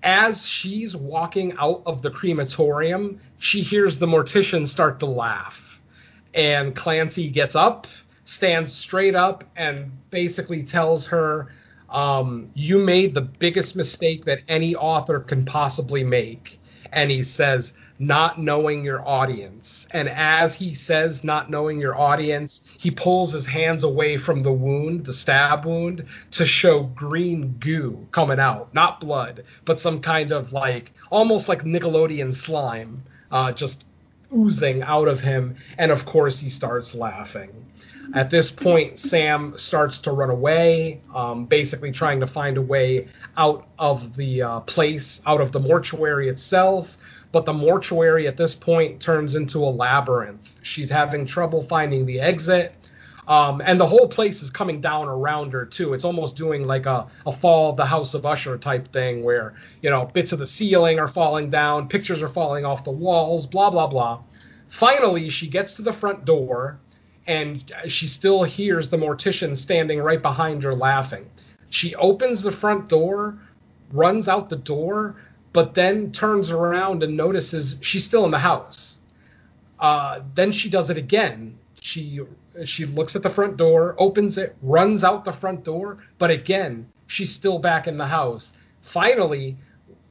[0.02, 5.58] As she's walking out of the crematorium, she hears the mortician start to laugh.
[6.32, 7.86] And Clancy gets up,
[8.24, 11.48] stands straight up, and basically tells her,
[11.88, 16.58] um, You made the biggest mistake that any author can possibly make.
[16.92, 19.86] And he says, Not knowing your audience.
[19.90, 24.52] And as he says, Not knowing your audience, he pulls his hands away from the
[24.52, 28.72] wound, the stab wound, to show green goo coming out.
[28.74, 33.84] Not blood, but some kind of like, almost like Nickelodeon slime, uh, just
[34.34, 35.56] oozing out of him.
[35.78, 37.66] And of course, he starts laughing.
[38.14, 43.08] At this point, Sam starts to run away, um, basically trying to find a way
[43.36, 46.88] out of the uh, place, out of the mortuary itself.
[47.32, 50.40] But the mortuary at this point turns into a labyrinth.
[50.62, 52.74] She's having trouble finding the exit.
[53.28, 55.94] Um, and the whole place is coming down around her too.
[55.94, 59.54] It's almost doing like a, a fall of the House of Usher type thing, where
[59.82, 63.46] you know bits of the ceiling are falling down, pictures are falling off the walls,
[63.46, 64.20] blah blah blah.
[64.68, 66.80] Finally, she gets to the front door,
[67.30, 71.30] and she still hears the mortician standing right behind her laughing.
[71.68, 73.38] She opens the front door,
[73.92, 75.14] runs out the door,
[75.52, 78.96] but then turns around and notices she's still in the house.
[79.78, 81.56] Uh, then she does it again.
[81.80, 82.18] She
[82.64, 86.88] she looks at the front door, opens it, runs out the front door, but again
[87.06, 88.50] she's still back in the house.
[88.92, 89.56] Finally,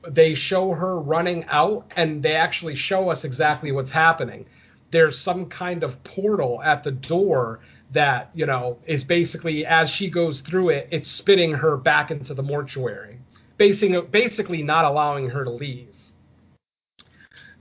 [0.08, 4.46] they show her running out, and they actually show us exactly what's happening
[4.92, 7.60] there's some kind of portal at the door
[7.92, 12.34] that you know is basically as she goes through it it's spitting her back into
[12.34, 13.20] the mortuary
[13.60, 15.90] basically basically not allowing her to leave.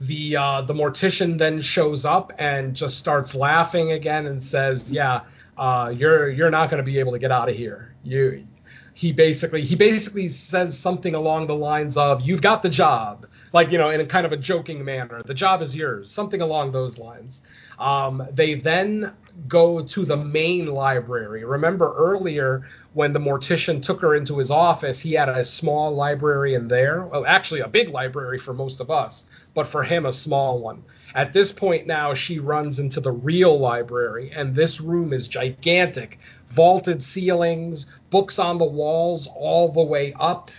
[0.01, 5.21] The uh, the mortician then shows up and just starts laughing again and says yeah
[5.57, 7.93] uh, you're you're not going to be able to get out of here.
[8.03, 8.47] You
[8.93, 13.71] he basically he basically says something along the lines of you've got the job like
[13.71, 15.21] you know in a kind of a joking manner.
[15.25, 16.11] The job is yours.
[16.11, 17.41] Something along those lines.
[17.77, 19.13] Um, they then
[19.47, 21.45] go to the main library.
[21.45, 26.55] Remember earlier when the mortician took her into his office he had a small library
[26.55, 27.05] in there.
[27.05, 29.23] Well actually a big library for most of us
[29.53, 30.83] but for him a small one.
[31.15, 36.19] At this point now she runs into the real library and this room is gigantic.
[36.51, 40.51] Vaulted ceilings books on the walls all the way up.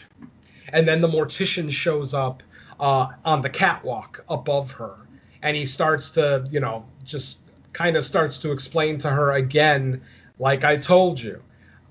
[0.73, 2.43] And then the mortician shows up
[2.81, 4.97] uh, on the catwalk above her,
[5.43, 7.39] and he starts to, you know, just
[7.73, 10.03] kind of starts to explain to her again,
[10.39, 11.43] like I told you,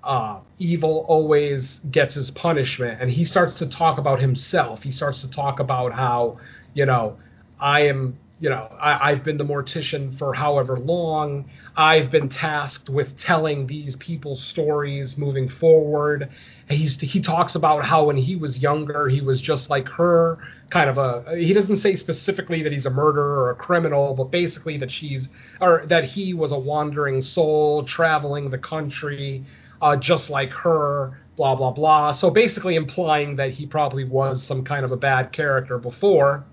[0.04, 4.82] uh, evil always gets his punishment, and he starts to talk about himself.
[4.82, 6.40] He starts to talk about how,
[6.74, 7.18] you know,
[7.60, 11.50] I am you know, I, have been the mortician for however long.
[11.76, 16.30] I've been tasked with telling these people's stories moving forward.
[16.70, 20.38] He's, he talks about how when he was younger, he was just like her,
[20.70, 21.36] kind of a.
[21.36, 25.28] He doesn't say specifically that he's a murderer or a criminal, but basically that she's
[25.60, 29.44] or that he was a wandering soul traveling the country,
[29.82, 31.20] uh, just like her.
[31.36, 32.12] Blah blah blah.
[32.12, 36.44] So basically implying that he probably was some kind of a bad character before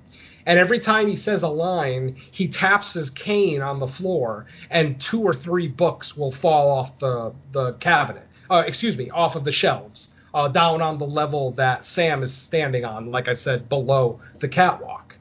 [0.46, 5.00] and every time he says a line, he taps his cane on the floor, and
[5.00, 8.26] two or three books will fall off the, the cabinet.
[8.48, 12.32] Uh, excuse me, off of the shelves, uh, down on the level that Sam is
[12.32, 15.16] standing on, like I said, below the catwalk.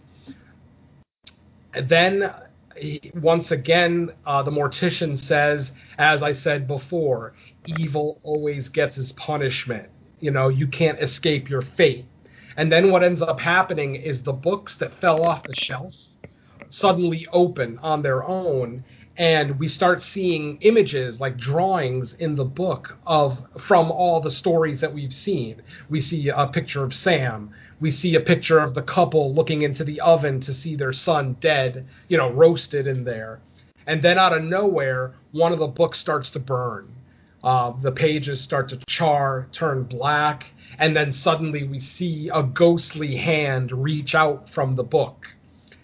[1.74, 2.32] And then,
[2.78, 7.34] he, once again, uh, the mortician says, as I said before,
[7.80, 9.90] evil always gets his punishment.
[10.20, 12.06] You know, you can't escape your fate.
[12.58, 15.94] And then what ends up happening is the books that fell off the shelf
[16.70, 18.84] suddenly open on their own
[19.18, 24.82] and we start seeing images like drawings in the book of from all the stories
[24.82, 25.62] that we've seen.
[25.90, 27.52] We see a picture of sam.
[27.80, 31.38] We see a picture of the couple looking into the oven to see their son
[31.40, 33.40] dead you know roasted in there.
[33.88, 36.95] And then out of nowhere one of the books starts to burn
[37.46, 40.48] uh, the pages start to char turn black
[40.78, 45.26] and then suddenly we see a ghostly hand reach out from the book,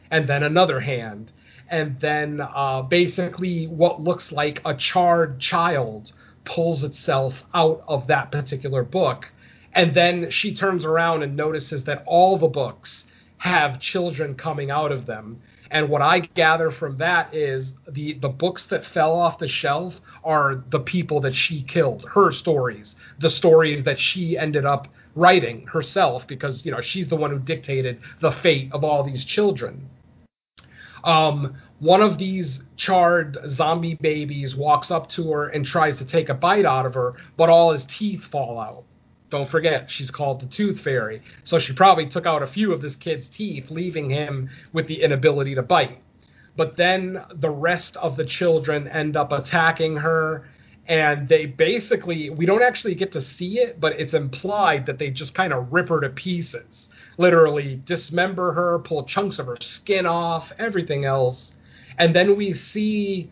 [0.09, 1.31] and then another hand,
[1.69, 6.11] and then uh, basically what looks like a charred child
[6.43, 9.27] pulls itself out of that particular book,
[9.73, 13.05] and then she turns around and notices that all the books
[13.37, 15.41] have children coming out of them.
[15.71, 20.01] And what I gather from that is the the books that fell off the shelf
[20.21, 25.65] are the people that she killed, her stories, the stories that she ended up writing
[25.67, 29.89] herself because you know she's the one who dictated the fate of all these children.
[31.05, 36.27] Um, one of these charred zombie babies walks up to her and tries to take
[36.27, 38.83] a bite out of her, but all his teeth fall out.
[39.31, 41.21] Don't forget, she's called the Tooth Fairy.
[41.45, 45.01] So she probably took out a few of this kid's teeth, leaving him with the
[45.01, 45.99] inability to bite.
[46.57, 50.49] But then the rest of the children end up attacking her,
[50.85, 55.09] and they basically, we don't actually get to see it, but it's implied that they
[55.09, 56.89] just kind of rip her to pieces.
[57.17, 61.53] Literally dismember her, pull chunks of her skin off, everything else.
[61.97, 63.31] And then we see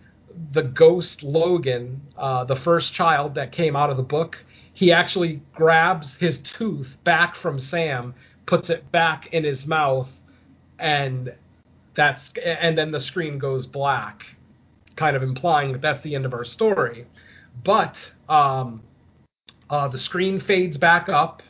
[0.53, 4.37] the ghost Logan, uh, the first child that came out of the book
[4.79, 8.15] he actually grabs his tooth back from Sam,
[8.45, 10.07] puts it back in his mouth,
[10.79, 11.33] and
[11.97, 14.23] that's and then the screen goes black,
[14.95, 17.05] kind of implying that that's the end of our story.
[17.61, 17.97] But
[18.29, 18.81] um,
[19.69, 21.43] uh, the screen fades back up,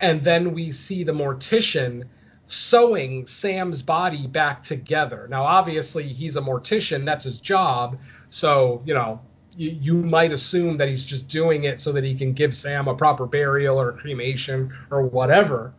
[0.00, 2.04] and then we see the mortician
[2.48, 5.28] sewing Sam's body back together.
[5.28, 7.98] Now, obviously, he's a mortician; that's his job.
[8.30, 9.20] So, you know,
[9.56, 12.94] you, might assume that he's just doing it so that he can give Sam a
[12.94, 15.72] proper burial or cremation or whatever.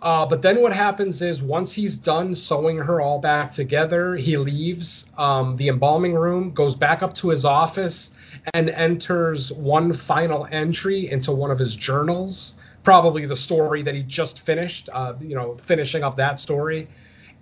[0.00, 4.36] Uh, but then what happens is once he's done sewing her all back together, he
[4.36, 8.10] leaves um, the embalming room, goes back up to his office,
[8.52, 12.54] and enters one final entry into one of his journals.
[12.82, 16.88] Probably the story that he just finished, uh, you know, finishing up that story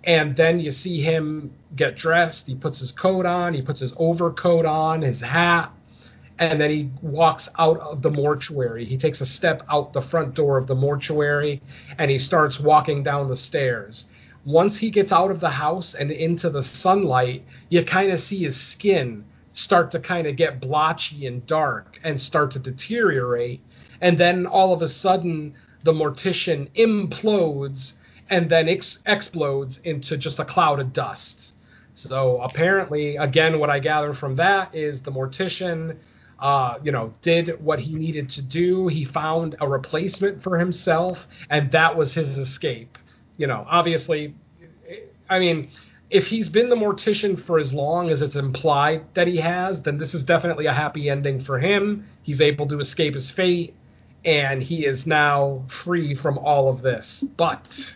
[0.03, 2.47] and then you see him get dressed.
[2.47, 5.71] He puts his coat on, he puts his overcoat on, his hat,
[6.39, 8.83] and then he walks out of the mortuary.
[8.83, 11.61] He takes a step out the front door of the mortuary
[11.99, 14.05] and he starts walking down the stairs.
[14.43, 18.43] Once he gets out of the house and into the sunlight, you kind of see
[18.43, 19.23] his skin
[19.53, 23.61] start to kind of get blotchy and dark and start to deteriorate.
[24.01, 25.53] And then all of a sudden,
[25.83, 27.93] the mortician implodes
[28.31, 31.53] and then ex- explodes into just a cloud of dust.
[31.93, 35.97] So apparently, again, what I gather from that is the mortician,
[36.39, 38.87] uh, you know, did what he needed to do.
[38.87, 42.97] He found a replacement for himself, and that was his escape.
[43.37, 44.33] You know, obviously,
[45.29, 45.69] I mean,
[46.09, 49.97] if he's been the mortician for as long as it's implied that he has, then
[49.97, 52.05] this is definitely a happy ending for him.
[52.23, 53.75] He's able to escape his fate,
[54.23, 57.23] and he is now free from all of this.
[57.35, 57.95] But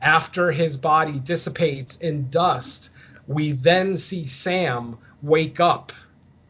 [0.00, 2.90] after his body dissipates in dust,
[3.26, 5.92] we then see Sam wake up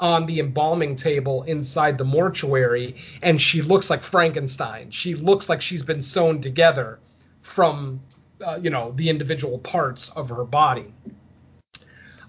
[0.01, 4.91] on the embalming table inside the mortuary, and she looks like Frankenstein.
[4.91, 6.99] She looks like she's been sewn together
[7.43, 8.01] from,
[8.45, 10.93] uh, you know, the individual parts of her body.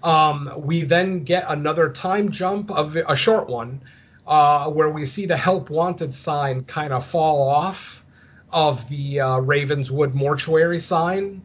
[0.02, 3.82] Um, we then get another time jump of a short one,
[4.26, 8.03] uh, where we see the help wanted sign kind of fall off
[8.50, 11.42] of the uh, Ravenswood mortuary sign.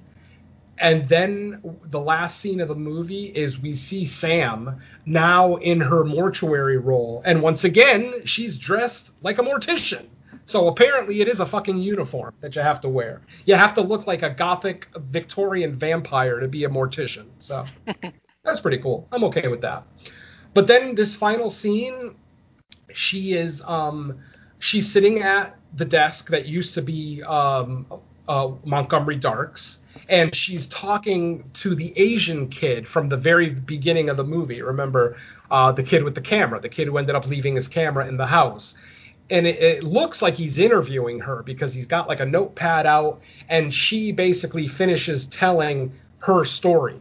[0.77, 6.05] And then the last scene of the movie is we see Sam now in her
[6.05, 7.21] mortuary role.
[7.25, 10.05] And once again, she's dressed like a mortician.
[10.45, 13.21] So apparently it is a fucking uniform that you have to wear.
[13.45, 17.25] You have to look like a gothic Victorian vampire to be a mortician.
[17.37, 17.65] So
[18.43, 19.07] that's pretty cool.
[19.11, 19.85] I'm okay with that.
[20.55, 22.15] But then this final scene,
[22.91, 24.19] she is um
[24.57, 27.85] she's sitting at the desk that used to be um,
[28.27, 34.17] uh, Montgomery Dark's, and she's talking to the Asian kid from the very beginning of
[34.17, 34.61] the movie.
[34.61, 35.17] Remember
[35.51, 38.17] uh, the kid with the camera, the kid who ended up leaving his camera in
[38.17, 38.75] the house.
[39.31, 43.21] And it, it, looks like he's interviewing her because he's got like a notepad out,
[43.47, 46.99] and she basically finishes telling her story.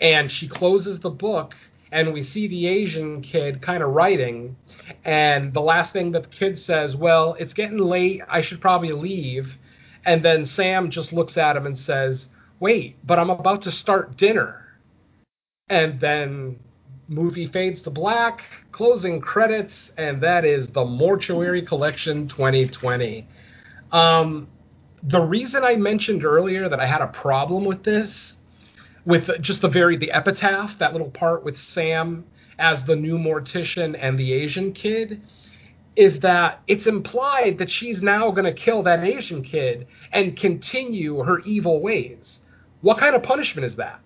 [0.00, 1.54] And she closes the book,
[1.94, 4.56] and we see the Asian kid kind of writing
[5.04, 8.20] and the last thing that the kid says, well, it's getting late.
[8.28, 9.56] I should probably leave.
[10.04, 12.26] And then Sam just looks at him and says,
[12.58, 14.66] wait, but I'm about to start dinner.
[15.68, 16.58] And then
[17.06, 18.42] movie fades to black,
[18.72, 23.26] closing credits, and that is the Mortuary Collection 2020.
[23.92, 24.48] Um,
[25.04, 28.34] the reason I mentioned earlier that I had a problem with this,
[29.04, 32.24] with just the very the epitaph, that little part with Sam
[32.58, 35.20] as the new mortician and the Asian kid
[35.96, 41.22] is that it's implied that she's now going to kill that Asian kid and continue
[41.22, 42.42] her evil ways.
[42.80, 44.00] What kind of punishment is that?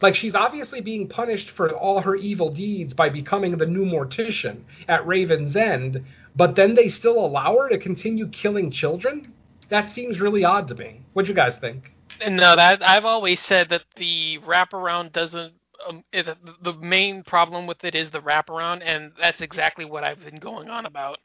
[0.00, 4.62] Like, she's obviously being punished for all her evil deeds by becoming the new mortician
[4.88, 6.04] at Raven's End,
[6.34, 9.32] but then they still allow her to continue killing children?
[9.70, 11.00] That seems really odd to me.
[11.14, 11.92] What'd you guys think?
[12.28, 15.54] No, that I've always said that the wraparound doesn't.
[15.86, 16.26] Um, it,
[16.62, 20.70] the main problem with it is the wraparound, and that's exactly what I've been going
[20.70, 21.18] on about.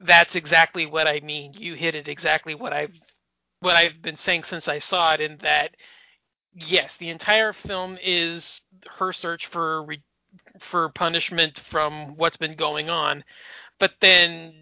[0.00, 1.54] That's exactly what I mean.
[1.54, 2.92] You hit it exactly what I've
[3.60, 5.20] what I've been saying since I saw it.
[5.20, 5.76] In that,
[6.54, 8.60] yes, the entire film is
[8.98, 10.02] her search for re,
[10.70, 13.24] for punishment from what's been going on,
[13.80, 14.54] but then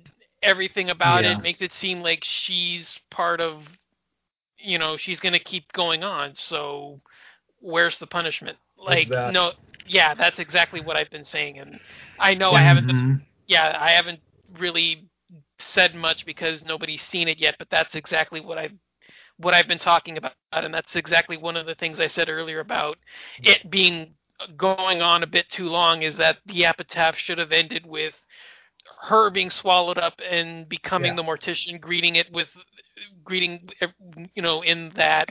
[0.43, 1.33] everything about Yeah.
[1.33, 3.65] it makes it seem like she's part of
[4.63, 7.01] you know she's going to keep going on so
[7.61, 9.33] where's the punishment like Exactly.
[9.33, 9.53] no
[9.87, 11.81] yeah that's exactly what i've been saying and
[12.19, 13.21] i know i haven't Mhm.
[13.47, 14.21] yeah i haven't
[14.59, 15.09] really
[15.59, 18.73] said much because nobody's seen it yet but that's exactly what i've
[19.39, 22.61] what i've been talking about and that's exactly one of the things i said earlier
[22.61, 22.99] about
[23.43, 24.15] it being
[24.57, 28.15] going on a bit too long is that the epitaph should have ended with
[29.01, 31.17] her being swallowed up and becoming Yeah.
[31.17, 32.49] the mortician greeting it with
[33.25, 33.69] greeting
[34.35, 35.31] you know in that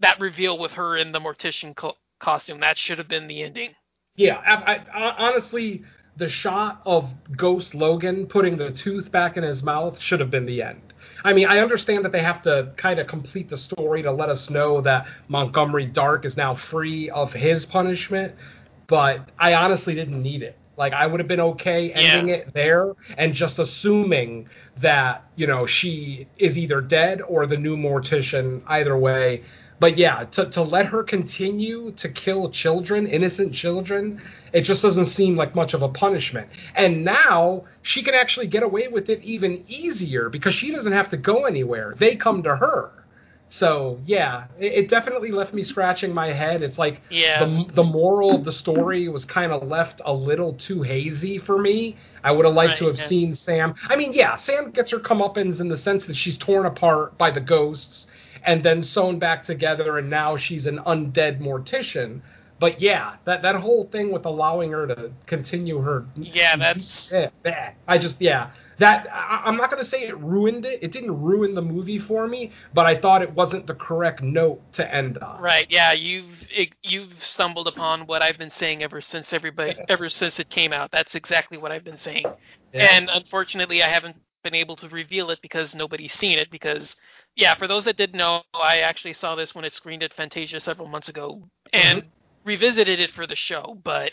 [0.00, 3.70] that reveal with her in the mortician co- costume that should have been the ending
[4.16, 5.82] Yeah, I, I, honestly,
[6.16, 10.46] the shot of Ghost Logan putting the tooth back in his mouth should have been
[10.46, 10.92] the end.
[11.24, 14.28] I mean, I understand that they have to kind of complete the story to let
[14.28, 18.34] us know that Montgomery Dark is now free of his punishment,
[18.88, 20.58] but I honestly didn't need it.
[20.76, 22.36] Like, I would have been okay ending Yeah.
[22.36, 24.48] it there and just assuming
[24.80, 29.42] that, you know, she is either dead or the new mortician, either way.
[29.78, 34.22] But yeah, to, to let her continue to kill children, innocent children,
[34.52, 36.48] it just doesn't seem like much of a punishment.
[36.76, 41.10] And now she can actually get away with it even easier because she doesn't have
[41.10, 41.94] to go anywhere.
[41.98, 42.92] They come to her.
[43.54, 46.62] So yeah, it, it definitely left me scratching my head.
[46.62, 47.44] It's like Yeah.
[47.44, 51.58] the the moral of the story was kind of left a little too hazy for
[51.58, 51.96] me.
[52.24, 53.06] I would have liked to have yeah.
[53.08, 53.74] seen Sam.
[53.90, 57.30] I mean, yeah, Sam gets her comeuppance in the sense that she's torn apart by
[57.30, 58.06] the ghosts
[58.42, 62.22] and then sewn back together, and now she's an undead mortician.
[62.58, 67.12] But yeah, that that whole thing with allowing her to continue her Yeah, that's-
[67.44, 67.72] yeah.
[67.86, 70.82] I just yeah that I, I'm not gonna say it ruined it.
[70.82, 74.60] It didn't ruin the movie for me, but I thought it wasn't the correct note
[74.74, 75.40] to end on.
[75.40, 80.08] right yeah you've it, you've stumbled upon what i've been saying ever since everybody ever
[80.08, 82.24] since it came out that's exactly what i've been saying
[82.72, 82.96] Yeah.
[82.96, 86.96] and unfortunately i haven't been able to reveal it because nobody's seen it because
[87.36, 90.60] yeah for those that didn't know i actually saw this when it screened at fantasia
[90.60, 91.42] several months ago
[91.72, 92.08] and mm-hmm.
[92.44, 94.12] revisited it for the show but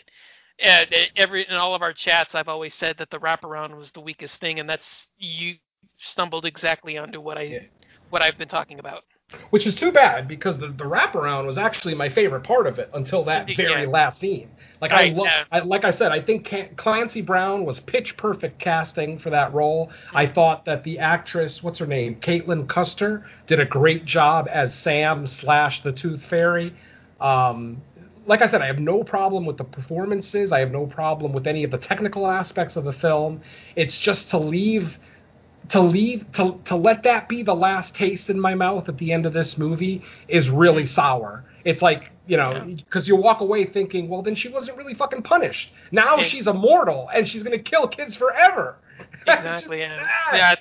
[0.66, 4.02] uh, every in all of our chats i've always said that the wraparound was the
[4.02, 5.56] weakest thing and that's you
[5.98, 7.60] stumbled exactly onto what i Yeah.
[8.10, 9.04] what i've been talking about
[9.52, 12.90] which is too bad because the, the wraparound was actually my favorite part of it
[12.96, 13.56] until that Yeah.
[13.58, 14.50] very last scene.
[14.82, 15.44] Like I, lo- yeah.
[15.52, 19.92] I, like I said, I think Clancy Brown was pitch perfect casting for that role.
[20.14, 24.74] I thought that the actress, what's her name, Caitlin Custer, did a great job as
[24.74, 26.74] Sam slash the Tooth Fairy.
[27.22, 27.84] Um,
[28.30, 30.52] like I said, I have no problem with the performances.
[30.52, 33.42] I have no problem with any of the technical aspects of the film.
[33.76, 35.00] It's just to leave
[35.70, 39.12] to leave to to let that be the last taste in my mouth at the
[39.14, 41.44] end of this movie is really sour.
[41.66, 45.24] It's like you know because you walk away thinking, well, then she wasn't really fucking
[45.24, 45.72] punished.
[45.92, 46.24] Now Yeah.
[46.26, 48.76] she's immortal and she's gonna kill kids forever.
[49.28, 50.56] Exactly just yeah yeah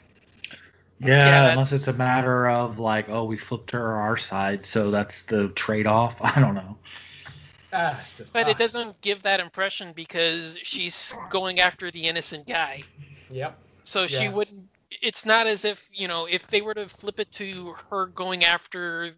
[1.01, 4.91] Yeah, Yeah, unless it's a matter of like, oh, we flipped her our side, so
[4.91, 6.15] that's the trade-off.
[6.21, 6.79] I don't know.
[7.73, 8.51] Ah, just- But ah.
[8.51, 12.83] it doesn't give that impression because she's going after the innocent guy.
[13.31, 13.59] Yep.
[13.83, 14.69] So she wouldn't.
[15.03, 18.45] It's not as if you know if they were to flip it to her going
[18.45, 19.15] after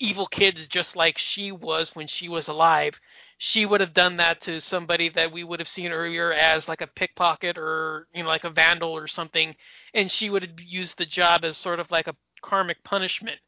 [0.00, 2.98] evil kids just like she was when she was alive,
[3.38, 6.80] she would have done that to somebody that we would have seen earlier as like
[6.80, 9.54] a pickpocket or you know like a vandal or something,
[9.94, 13.38] and she would have used the job as sort of like a karmic punishment.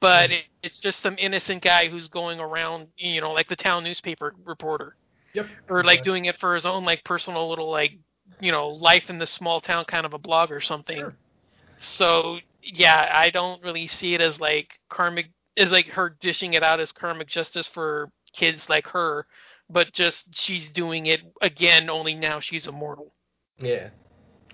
[0.00, 3.84] But it, it's just some innocent guy who's going around, you know, like the town
[3.84, 4.96] newspaper reporter
[5.34, 5.46] Yep.
[5.68, 7.92] or like doing it for his own like personal little like
[8.40, 11.14] you know life in the small town kind of a blog or something Sure.
[11.76, 16.62] so yeah i don't really see it as like karmic is like her dishing it
[16.62, 19.26] out as karmic justice for kids like her
[19.70, 23.12] but just she's doing it again only now she's immortal
[23.58, 23.90] Yeah.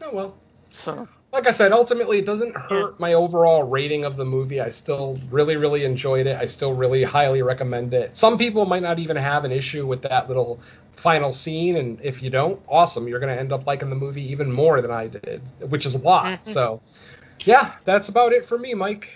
[0.02, 0.38] Oh well.
[0.72, 4.60] so like I said, ultimately it doesn't hurt my overall rating of the movie.
[4.60, 6.36] I still really, really enjoyed it.
[6.36, 8.16] I still really highly recommend it.
[8.16, 10.60] Some people might not even have an issue with that little
[11.02, 13.08] final scene, and if you don't, awesome.
[13.08, 15.94] You're going to end up liking the movie even more than I did, which is
[15.94, 16.44] a lot.
[16.46, 16.54] Mhm.
[16.54, 16.80] So,
[17.44, 19.08] yeah, that's about it for me, Mike.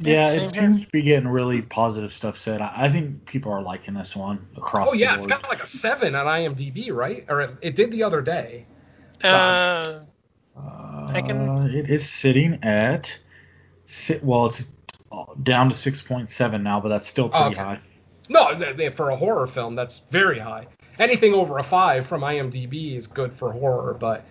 [0.00, 0.62] Yeah, same it here.
[0.62, 2.60] seems to be getting really positive stuff said.
[2.60, 4.88] I, I think people are liking this one across.
[4.88, 5.42] Oh yeah, the it's board.
[5.42, 7.24] got like a seven on IMDb, right?
[7.28, 8.66] Or it, it did the other day.
[9.22, 10.00] uh
[10.56, 13.08] Uh, I can- It is sitting at.
[13.86, 14.62] Sit, well, it's
[15.10, 17.56] uh, down to six point seven now, but that's still pretty Okay.
[17.56, 17.80] high.
[18.28, 18.56] No,
[18.96, 20.68] for a horror film, that's very high.
[21.00, 24.24] Anything over a five from IMDb is good for horror, but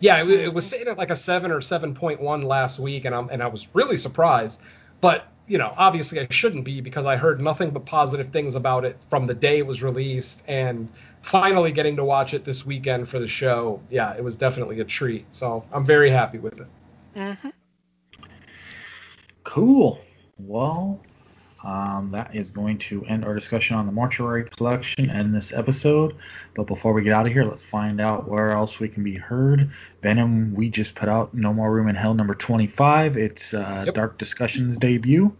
[0.00, 3.06] yeah, it, it was sitting at like a seven or seven point one last week,
[3.06, 4.60] and I'm and I was really surprised.
[5.00, 8.84] But you know, obviously I shouldn't be because I heard nothing but positive things about
[8.84, 10.88] it from the day it was released, and
[11.30, 13.80] finally getting to watch it this weekend for the show.
[13.90, 15.26] Yeah, it was definitely a treat.
[15.32, 16.66] So I'm very happy with it.
[17.14, 17.48] hmm
[19.44, 20.00] Cool.
[20.38, 21.00] Well,
[21.64, 26.16] um, that is going to end our discussion on the mortuary collection and this episode.
[26.54, 29.16] But before we get out of here, let's find out where else we can be
[29.16, 29.70] heard.
[30.02, 33.16] Venom, we just put out No More Room in Hell number 25.
[33.16, 33.94] It's uh, Yep.
[33.94, 35.34] Dark Discussions debut.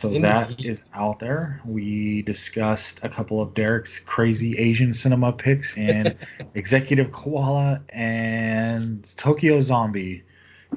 [0.00, 0.24] So Indeed.
[0.24, 1.60] that is out there.
[1.64, 6.16] We discussed a couple of Derek's crazy Asian cinema picks and
[6.54, 10.22] Executive Koala and Tokyo Zombie.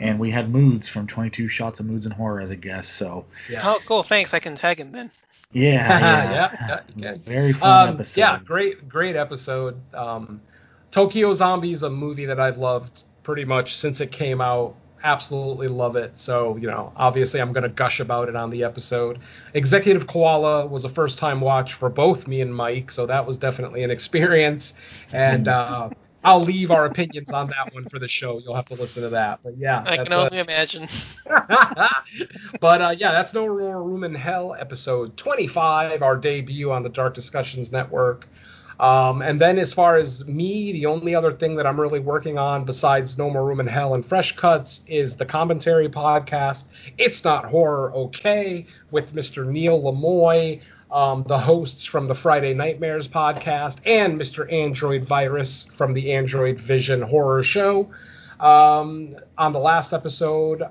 [0.02, 2.94] And we had Moods from 22 Shots of Moods and Horror as a guest.
[2.98, 3.62] So, Yeah.
[3.76, 4.02] Oh, cool.
[4.04, 4.34] Thanks.
[4.34, 5.12] I can tag him then.
[5.52, 5.88] yeah.
[6.00, 6.32] yeah,
[6.68, 6.80] yeah.
[6.96, 7.16] yeah.
[7.26, 8.20] Very fun Um, episode.
[8.20, 9.76] yeah, great, great episode.
[9.94, 10.42] Um,
[10.92, 14.76] Tokyo Zombie is a movie that I've loved pretty much since it came out.
[15.04, 16.14] Absolutely love it.
[16.16, 19.20] So, you know, obviously I'm going to gush about it on the episode.
[19.54, 23.38] Executive Koala was a first time watch for both me and Mike, so that was
[23.38, 24.74] definitely an experience.
[25.12, 25.90] And uh,
[26.24, 28.40] I'll leave our opinions on that one for the show.
[28.40, 29.42] You'll have to listen to that.
[29.44, 30.88] But yeah, I can a- only imagine.
[31.26, 37.14] but uh, yeah, that's No Room in Hell, episode 25, our debut on the Dark
[37.14, 38.26] Discussions Network.
[38.80, 42.38] Um, and then, as far as me, the only other thing that I'm really working
[42.38, 46.64] on besides No More Room in Hell and Fresh Cuts is the commentary podcast.
[46.98, 49.46] It's Not Horror Okay with Mr.
[49.46, 54.52] Neil Lamoy, um, the hosts from the Friday Nightmares podcast, and Mr.
[54.52, 57.90] Android Virus from the Android Vision Horror Show.
[58.40, 60.64] Um, on the last episode,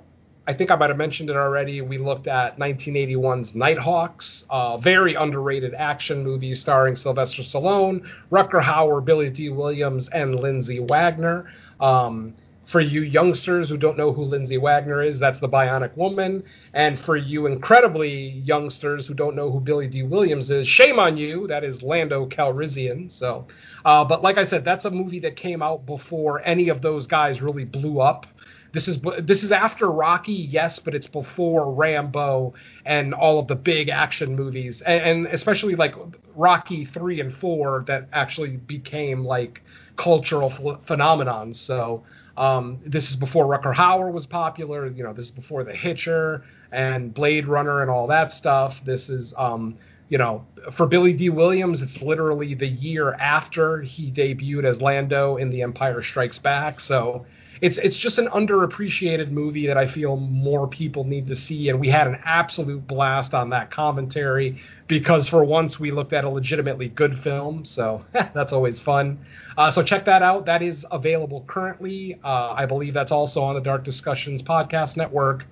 [0.47, 1.81] I think I might have mentioned it already.
[1.82, 9.05] We looked at 1981's Nighthawks, a very underrated action movie starring Sylvester Stallone, Rutger Hauer,
[9.05, 11.48] Billy Dee Williams, and Lindsay Wagner.
[11.81, 12.35] Um,
[12.73, 16.43] for you youngsters who don't know who Lindsay Wagner is, that's the Bionic Woman.
[16.73, 21.16] And for you incredibly youngsters who don't know who Billy Dee Williams is, shame on
[21.16, 21.47] you.
[21.47, 23.12] That is Lando Calrissian.
[23.12, 23.47] So,
[23.85, 27.06] uh, but like I said, that's a movie that came out before any of those
[27.06, 28.27] guys really blew up.
[28.73, 32.55] This is this is after Rocky, yes, but it's before Rambo
[32.86, 35.94] and all of the big action movies, and, and especially like
[36.35, 39.62] Rocky three and four that actually became like
[39.97, 41.57] cultural ph- phenomenons.
[41.57, 42.03] So
[42.39, 44.86] um, this is before Rutger Hauer was popular.
[44.86, 46.43] You know, this is before The Hitcher
[46.73, 48.81] and Blade Runner and all that stuff.
[48.86, 49.77] This is um,
[50.09, 55.39] you know, for Billy Dee Williams, it's literally the year after he debuted as Lando
[55.39, 56.81] in The Empire Strikes Back.
[56.81, 57.24] So
[57.62, 61.68] it's it's just an underappreciated movie that I feel more people need to see.
[61.68, 64.59] And we had an absolute blast on that commentary
[64.89, 67.64] because for once we looked at a legitimately good film.
[67.64, 69.24] So that's always fun.
[69.56, 70.44] Uh, so check that out.
[70.47, 72.18] That is available currently.
[72.24, 75.44] Uh, I believe that's also on the Dark Discussions podcast network.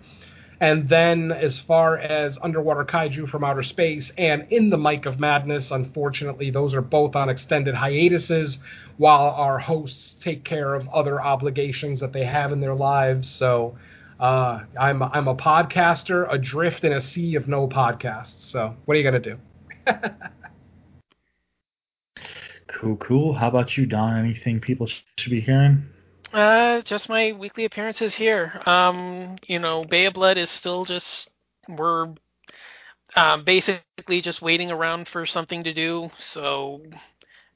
[0.61, 5.19] And then, as far as Underwater Kaiju from Outer Space and In the Mic of
[5.19, 8.59] Madness, unfortunately, those are both on extended hiatuses
[8.99, 13.31] while our hosts take care of other obligations that they have in their lives.
[13.31, 13.79] So,
[14.19, 18.51] uh, I'm, I'm a podcaster adrift in a sea of no podcasts.
[18.51, 19.39] So, what are you going to do?
[22.81, 23.35] Cool, cool.
[23.35, 24.17] How about you, Don?
[24.17, 25.85] Anything people should be hearing?
[26.33, 28.61] Uh, just my weekly appearances here.
[28.67, 31.29] Um, you know, Bay of Blood is still just
[31.69, 32.15] we're
[33.17, 36.11] um, basically just waiting around for something to do.
[36.19, 36.83] So,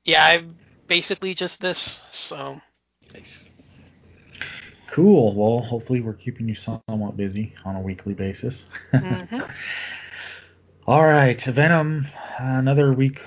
[0.05, 0.45] yeah, I
[0.89, 2.05] basically just this.
[2.11, 2.61] So,
[3.13, 3.49] Nice.
[4.91, 5.35] Cool.
[5.35, 8.67] Well, hopefully we're keeping you somewhat busy on a weekly basis.
[8.93, 9.49] mhm.
[10.87, 12.07] All right, Venom.
[12.39, 13.21] Another week,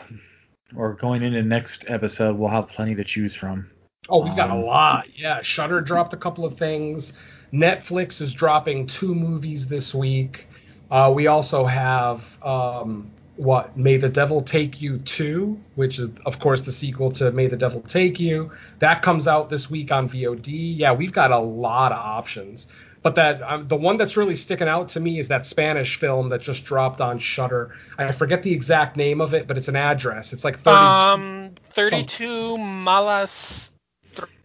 [0.75, 3.69] or going into next episode, we'll have plenty to choose from.
[4.09, 5.07] Oh, we've got a Um, lot.
[5.15, 7.11] Yeah, Shudder dropped a couple of things.
[7.53, 10.47] Netflix is dropping two movies this week.
[10.91, 16.39] Uh, we also have um, what May the Devil Take You 2, which is of
[16.39, 18.51] course the sequel to May the Devil Take You.
[18.79, 20.77] That comes out this week on VOD.
[20.77, 22.67] Yeah, we've got a lot of options.
[23.03, 26.29] But that um, the one that's really sticking out to me is that Spanish film
[26.29, 27.73] that just dropped on Shudder.
[27.97, 30.33] I forget the exact name of it, but it's an address.
[30.33, 32.57] It's like 30 um, thirty-two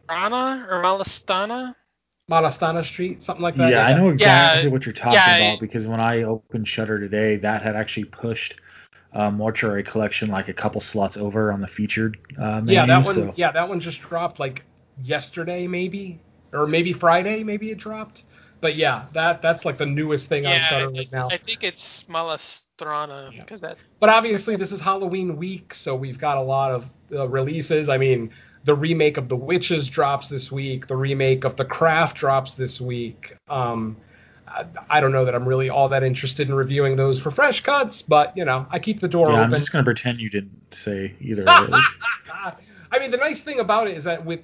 [0.09, 1.75] Malastrana or Malastana.
[2.31, 3.71] Malastana Street, something like that.
[3.71, 6.99] yeah, I know exactly Yeah, what you're talking yeah, about because when I opened Shudder
[7.01, 8.55] today, that had actually pushed
[9.13, 12.75] uh, Mortuary Collection like a couple slots over on the featured uh, menu.
[12.75, 13.15] yeah, that one.
[13.15, 14.65] so- Yeah, that one just dropped like
[15.03, 16.21] yesterday, maybe,
[16.53, 17.43] or maybe Friday.
[17.43, 18.25] Maybe it dropped.
[18.61, 21.29] but yeah, that that's like the newest thing on Shudder right now.
[21.29, 23.43] I think it's Malastrana Yeah.
[23.43, 26.85] because that But obviously, this is Halloween week, so we've got a lot of
[27.15, 27.89] uh, releases.
[27.91, 28.31] I mean,
[28.65, 30.87] the remake of The Witches drops this week.
[30.87, 33.37] The remake of The Craft drops this week.
[33.49, 33.97] Um,
[34.47, 37.63] I, I don't know that I'm really all that interested in reviewing those for fresh
[37.63, 39.41] cuts, but you know, I keep the door open.
[39.41, 41.43] I'm just gonna pretend you didn't say either.
[41.43, 41.71] of.
[42.93, 44.41] I mean, the nice thing about it is that with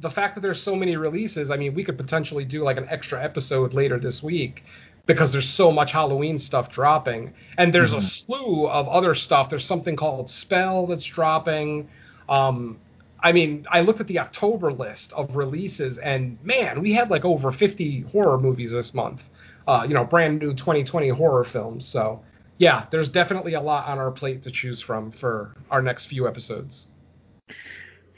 [0.00, 2.88] the fact that there's so many releases, I mean, we could potentially do like an
[2.88, 4.64] extra episode later this week
[5.06, 9.50] because there's so much Halloween stuff dropping, and there's a slew of other stuff.
[9.50, 11.88] There's something called Spell that's dropping.
[12.28, 12.78] Um,
[13.22, 17.24] I mean, I looked at the October list of releases, and man, we had like
[17.24, 19.22] over 50 horror movies this month.
[19.66, 21.86] Uh, you know, brand new 2020 horror films.
[21.86, 22.20] So,
[22.58, 26.26] yeah, there's definitely a lot on our plate to choose from for our next few
[26.26, 26.88] episodes.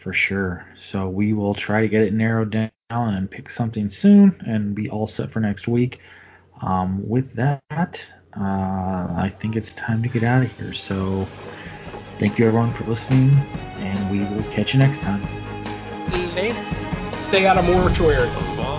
[0.02, 0.66] for sure.
[0.76, 4.88] So we will try to get it narrowed down and pick something soon and be
[4.90, 5.98] all set for next week.
[6.62, 8.00] Um, with that,
[8.36, 10.74] uh, I think it's time to get out of here.
[10.74, 11.26] So
[12.18, 13.30] thank you everyone for listening,
[13.96, 15.22] and we will catch you next time.
[16.34, 17.22] later.
[17.28, 18.32] Stay out of mortuaries.
[18.58, 18.73] Oh,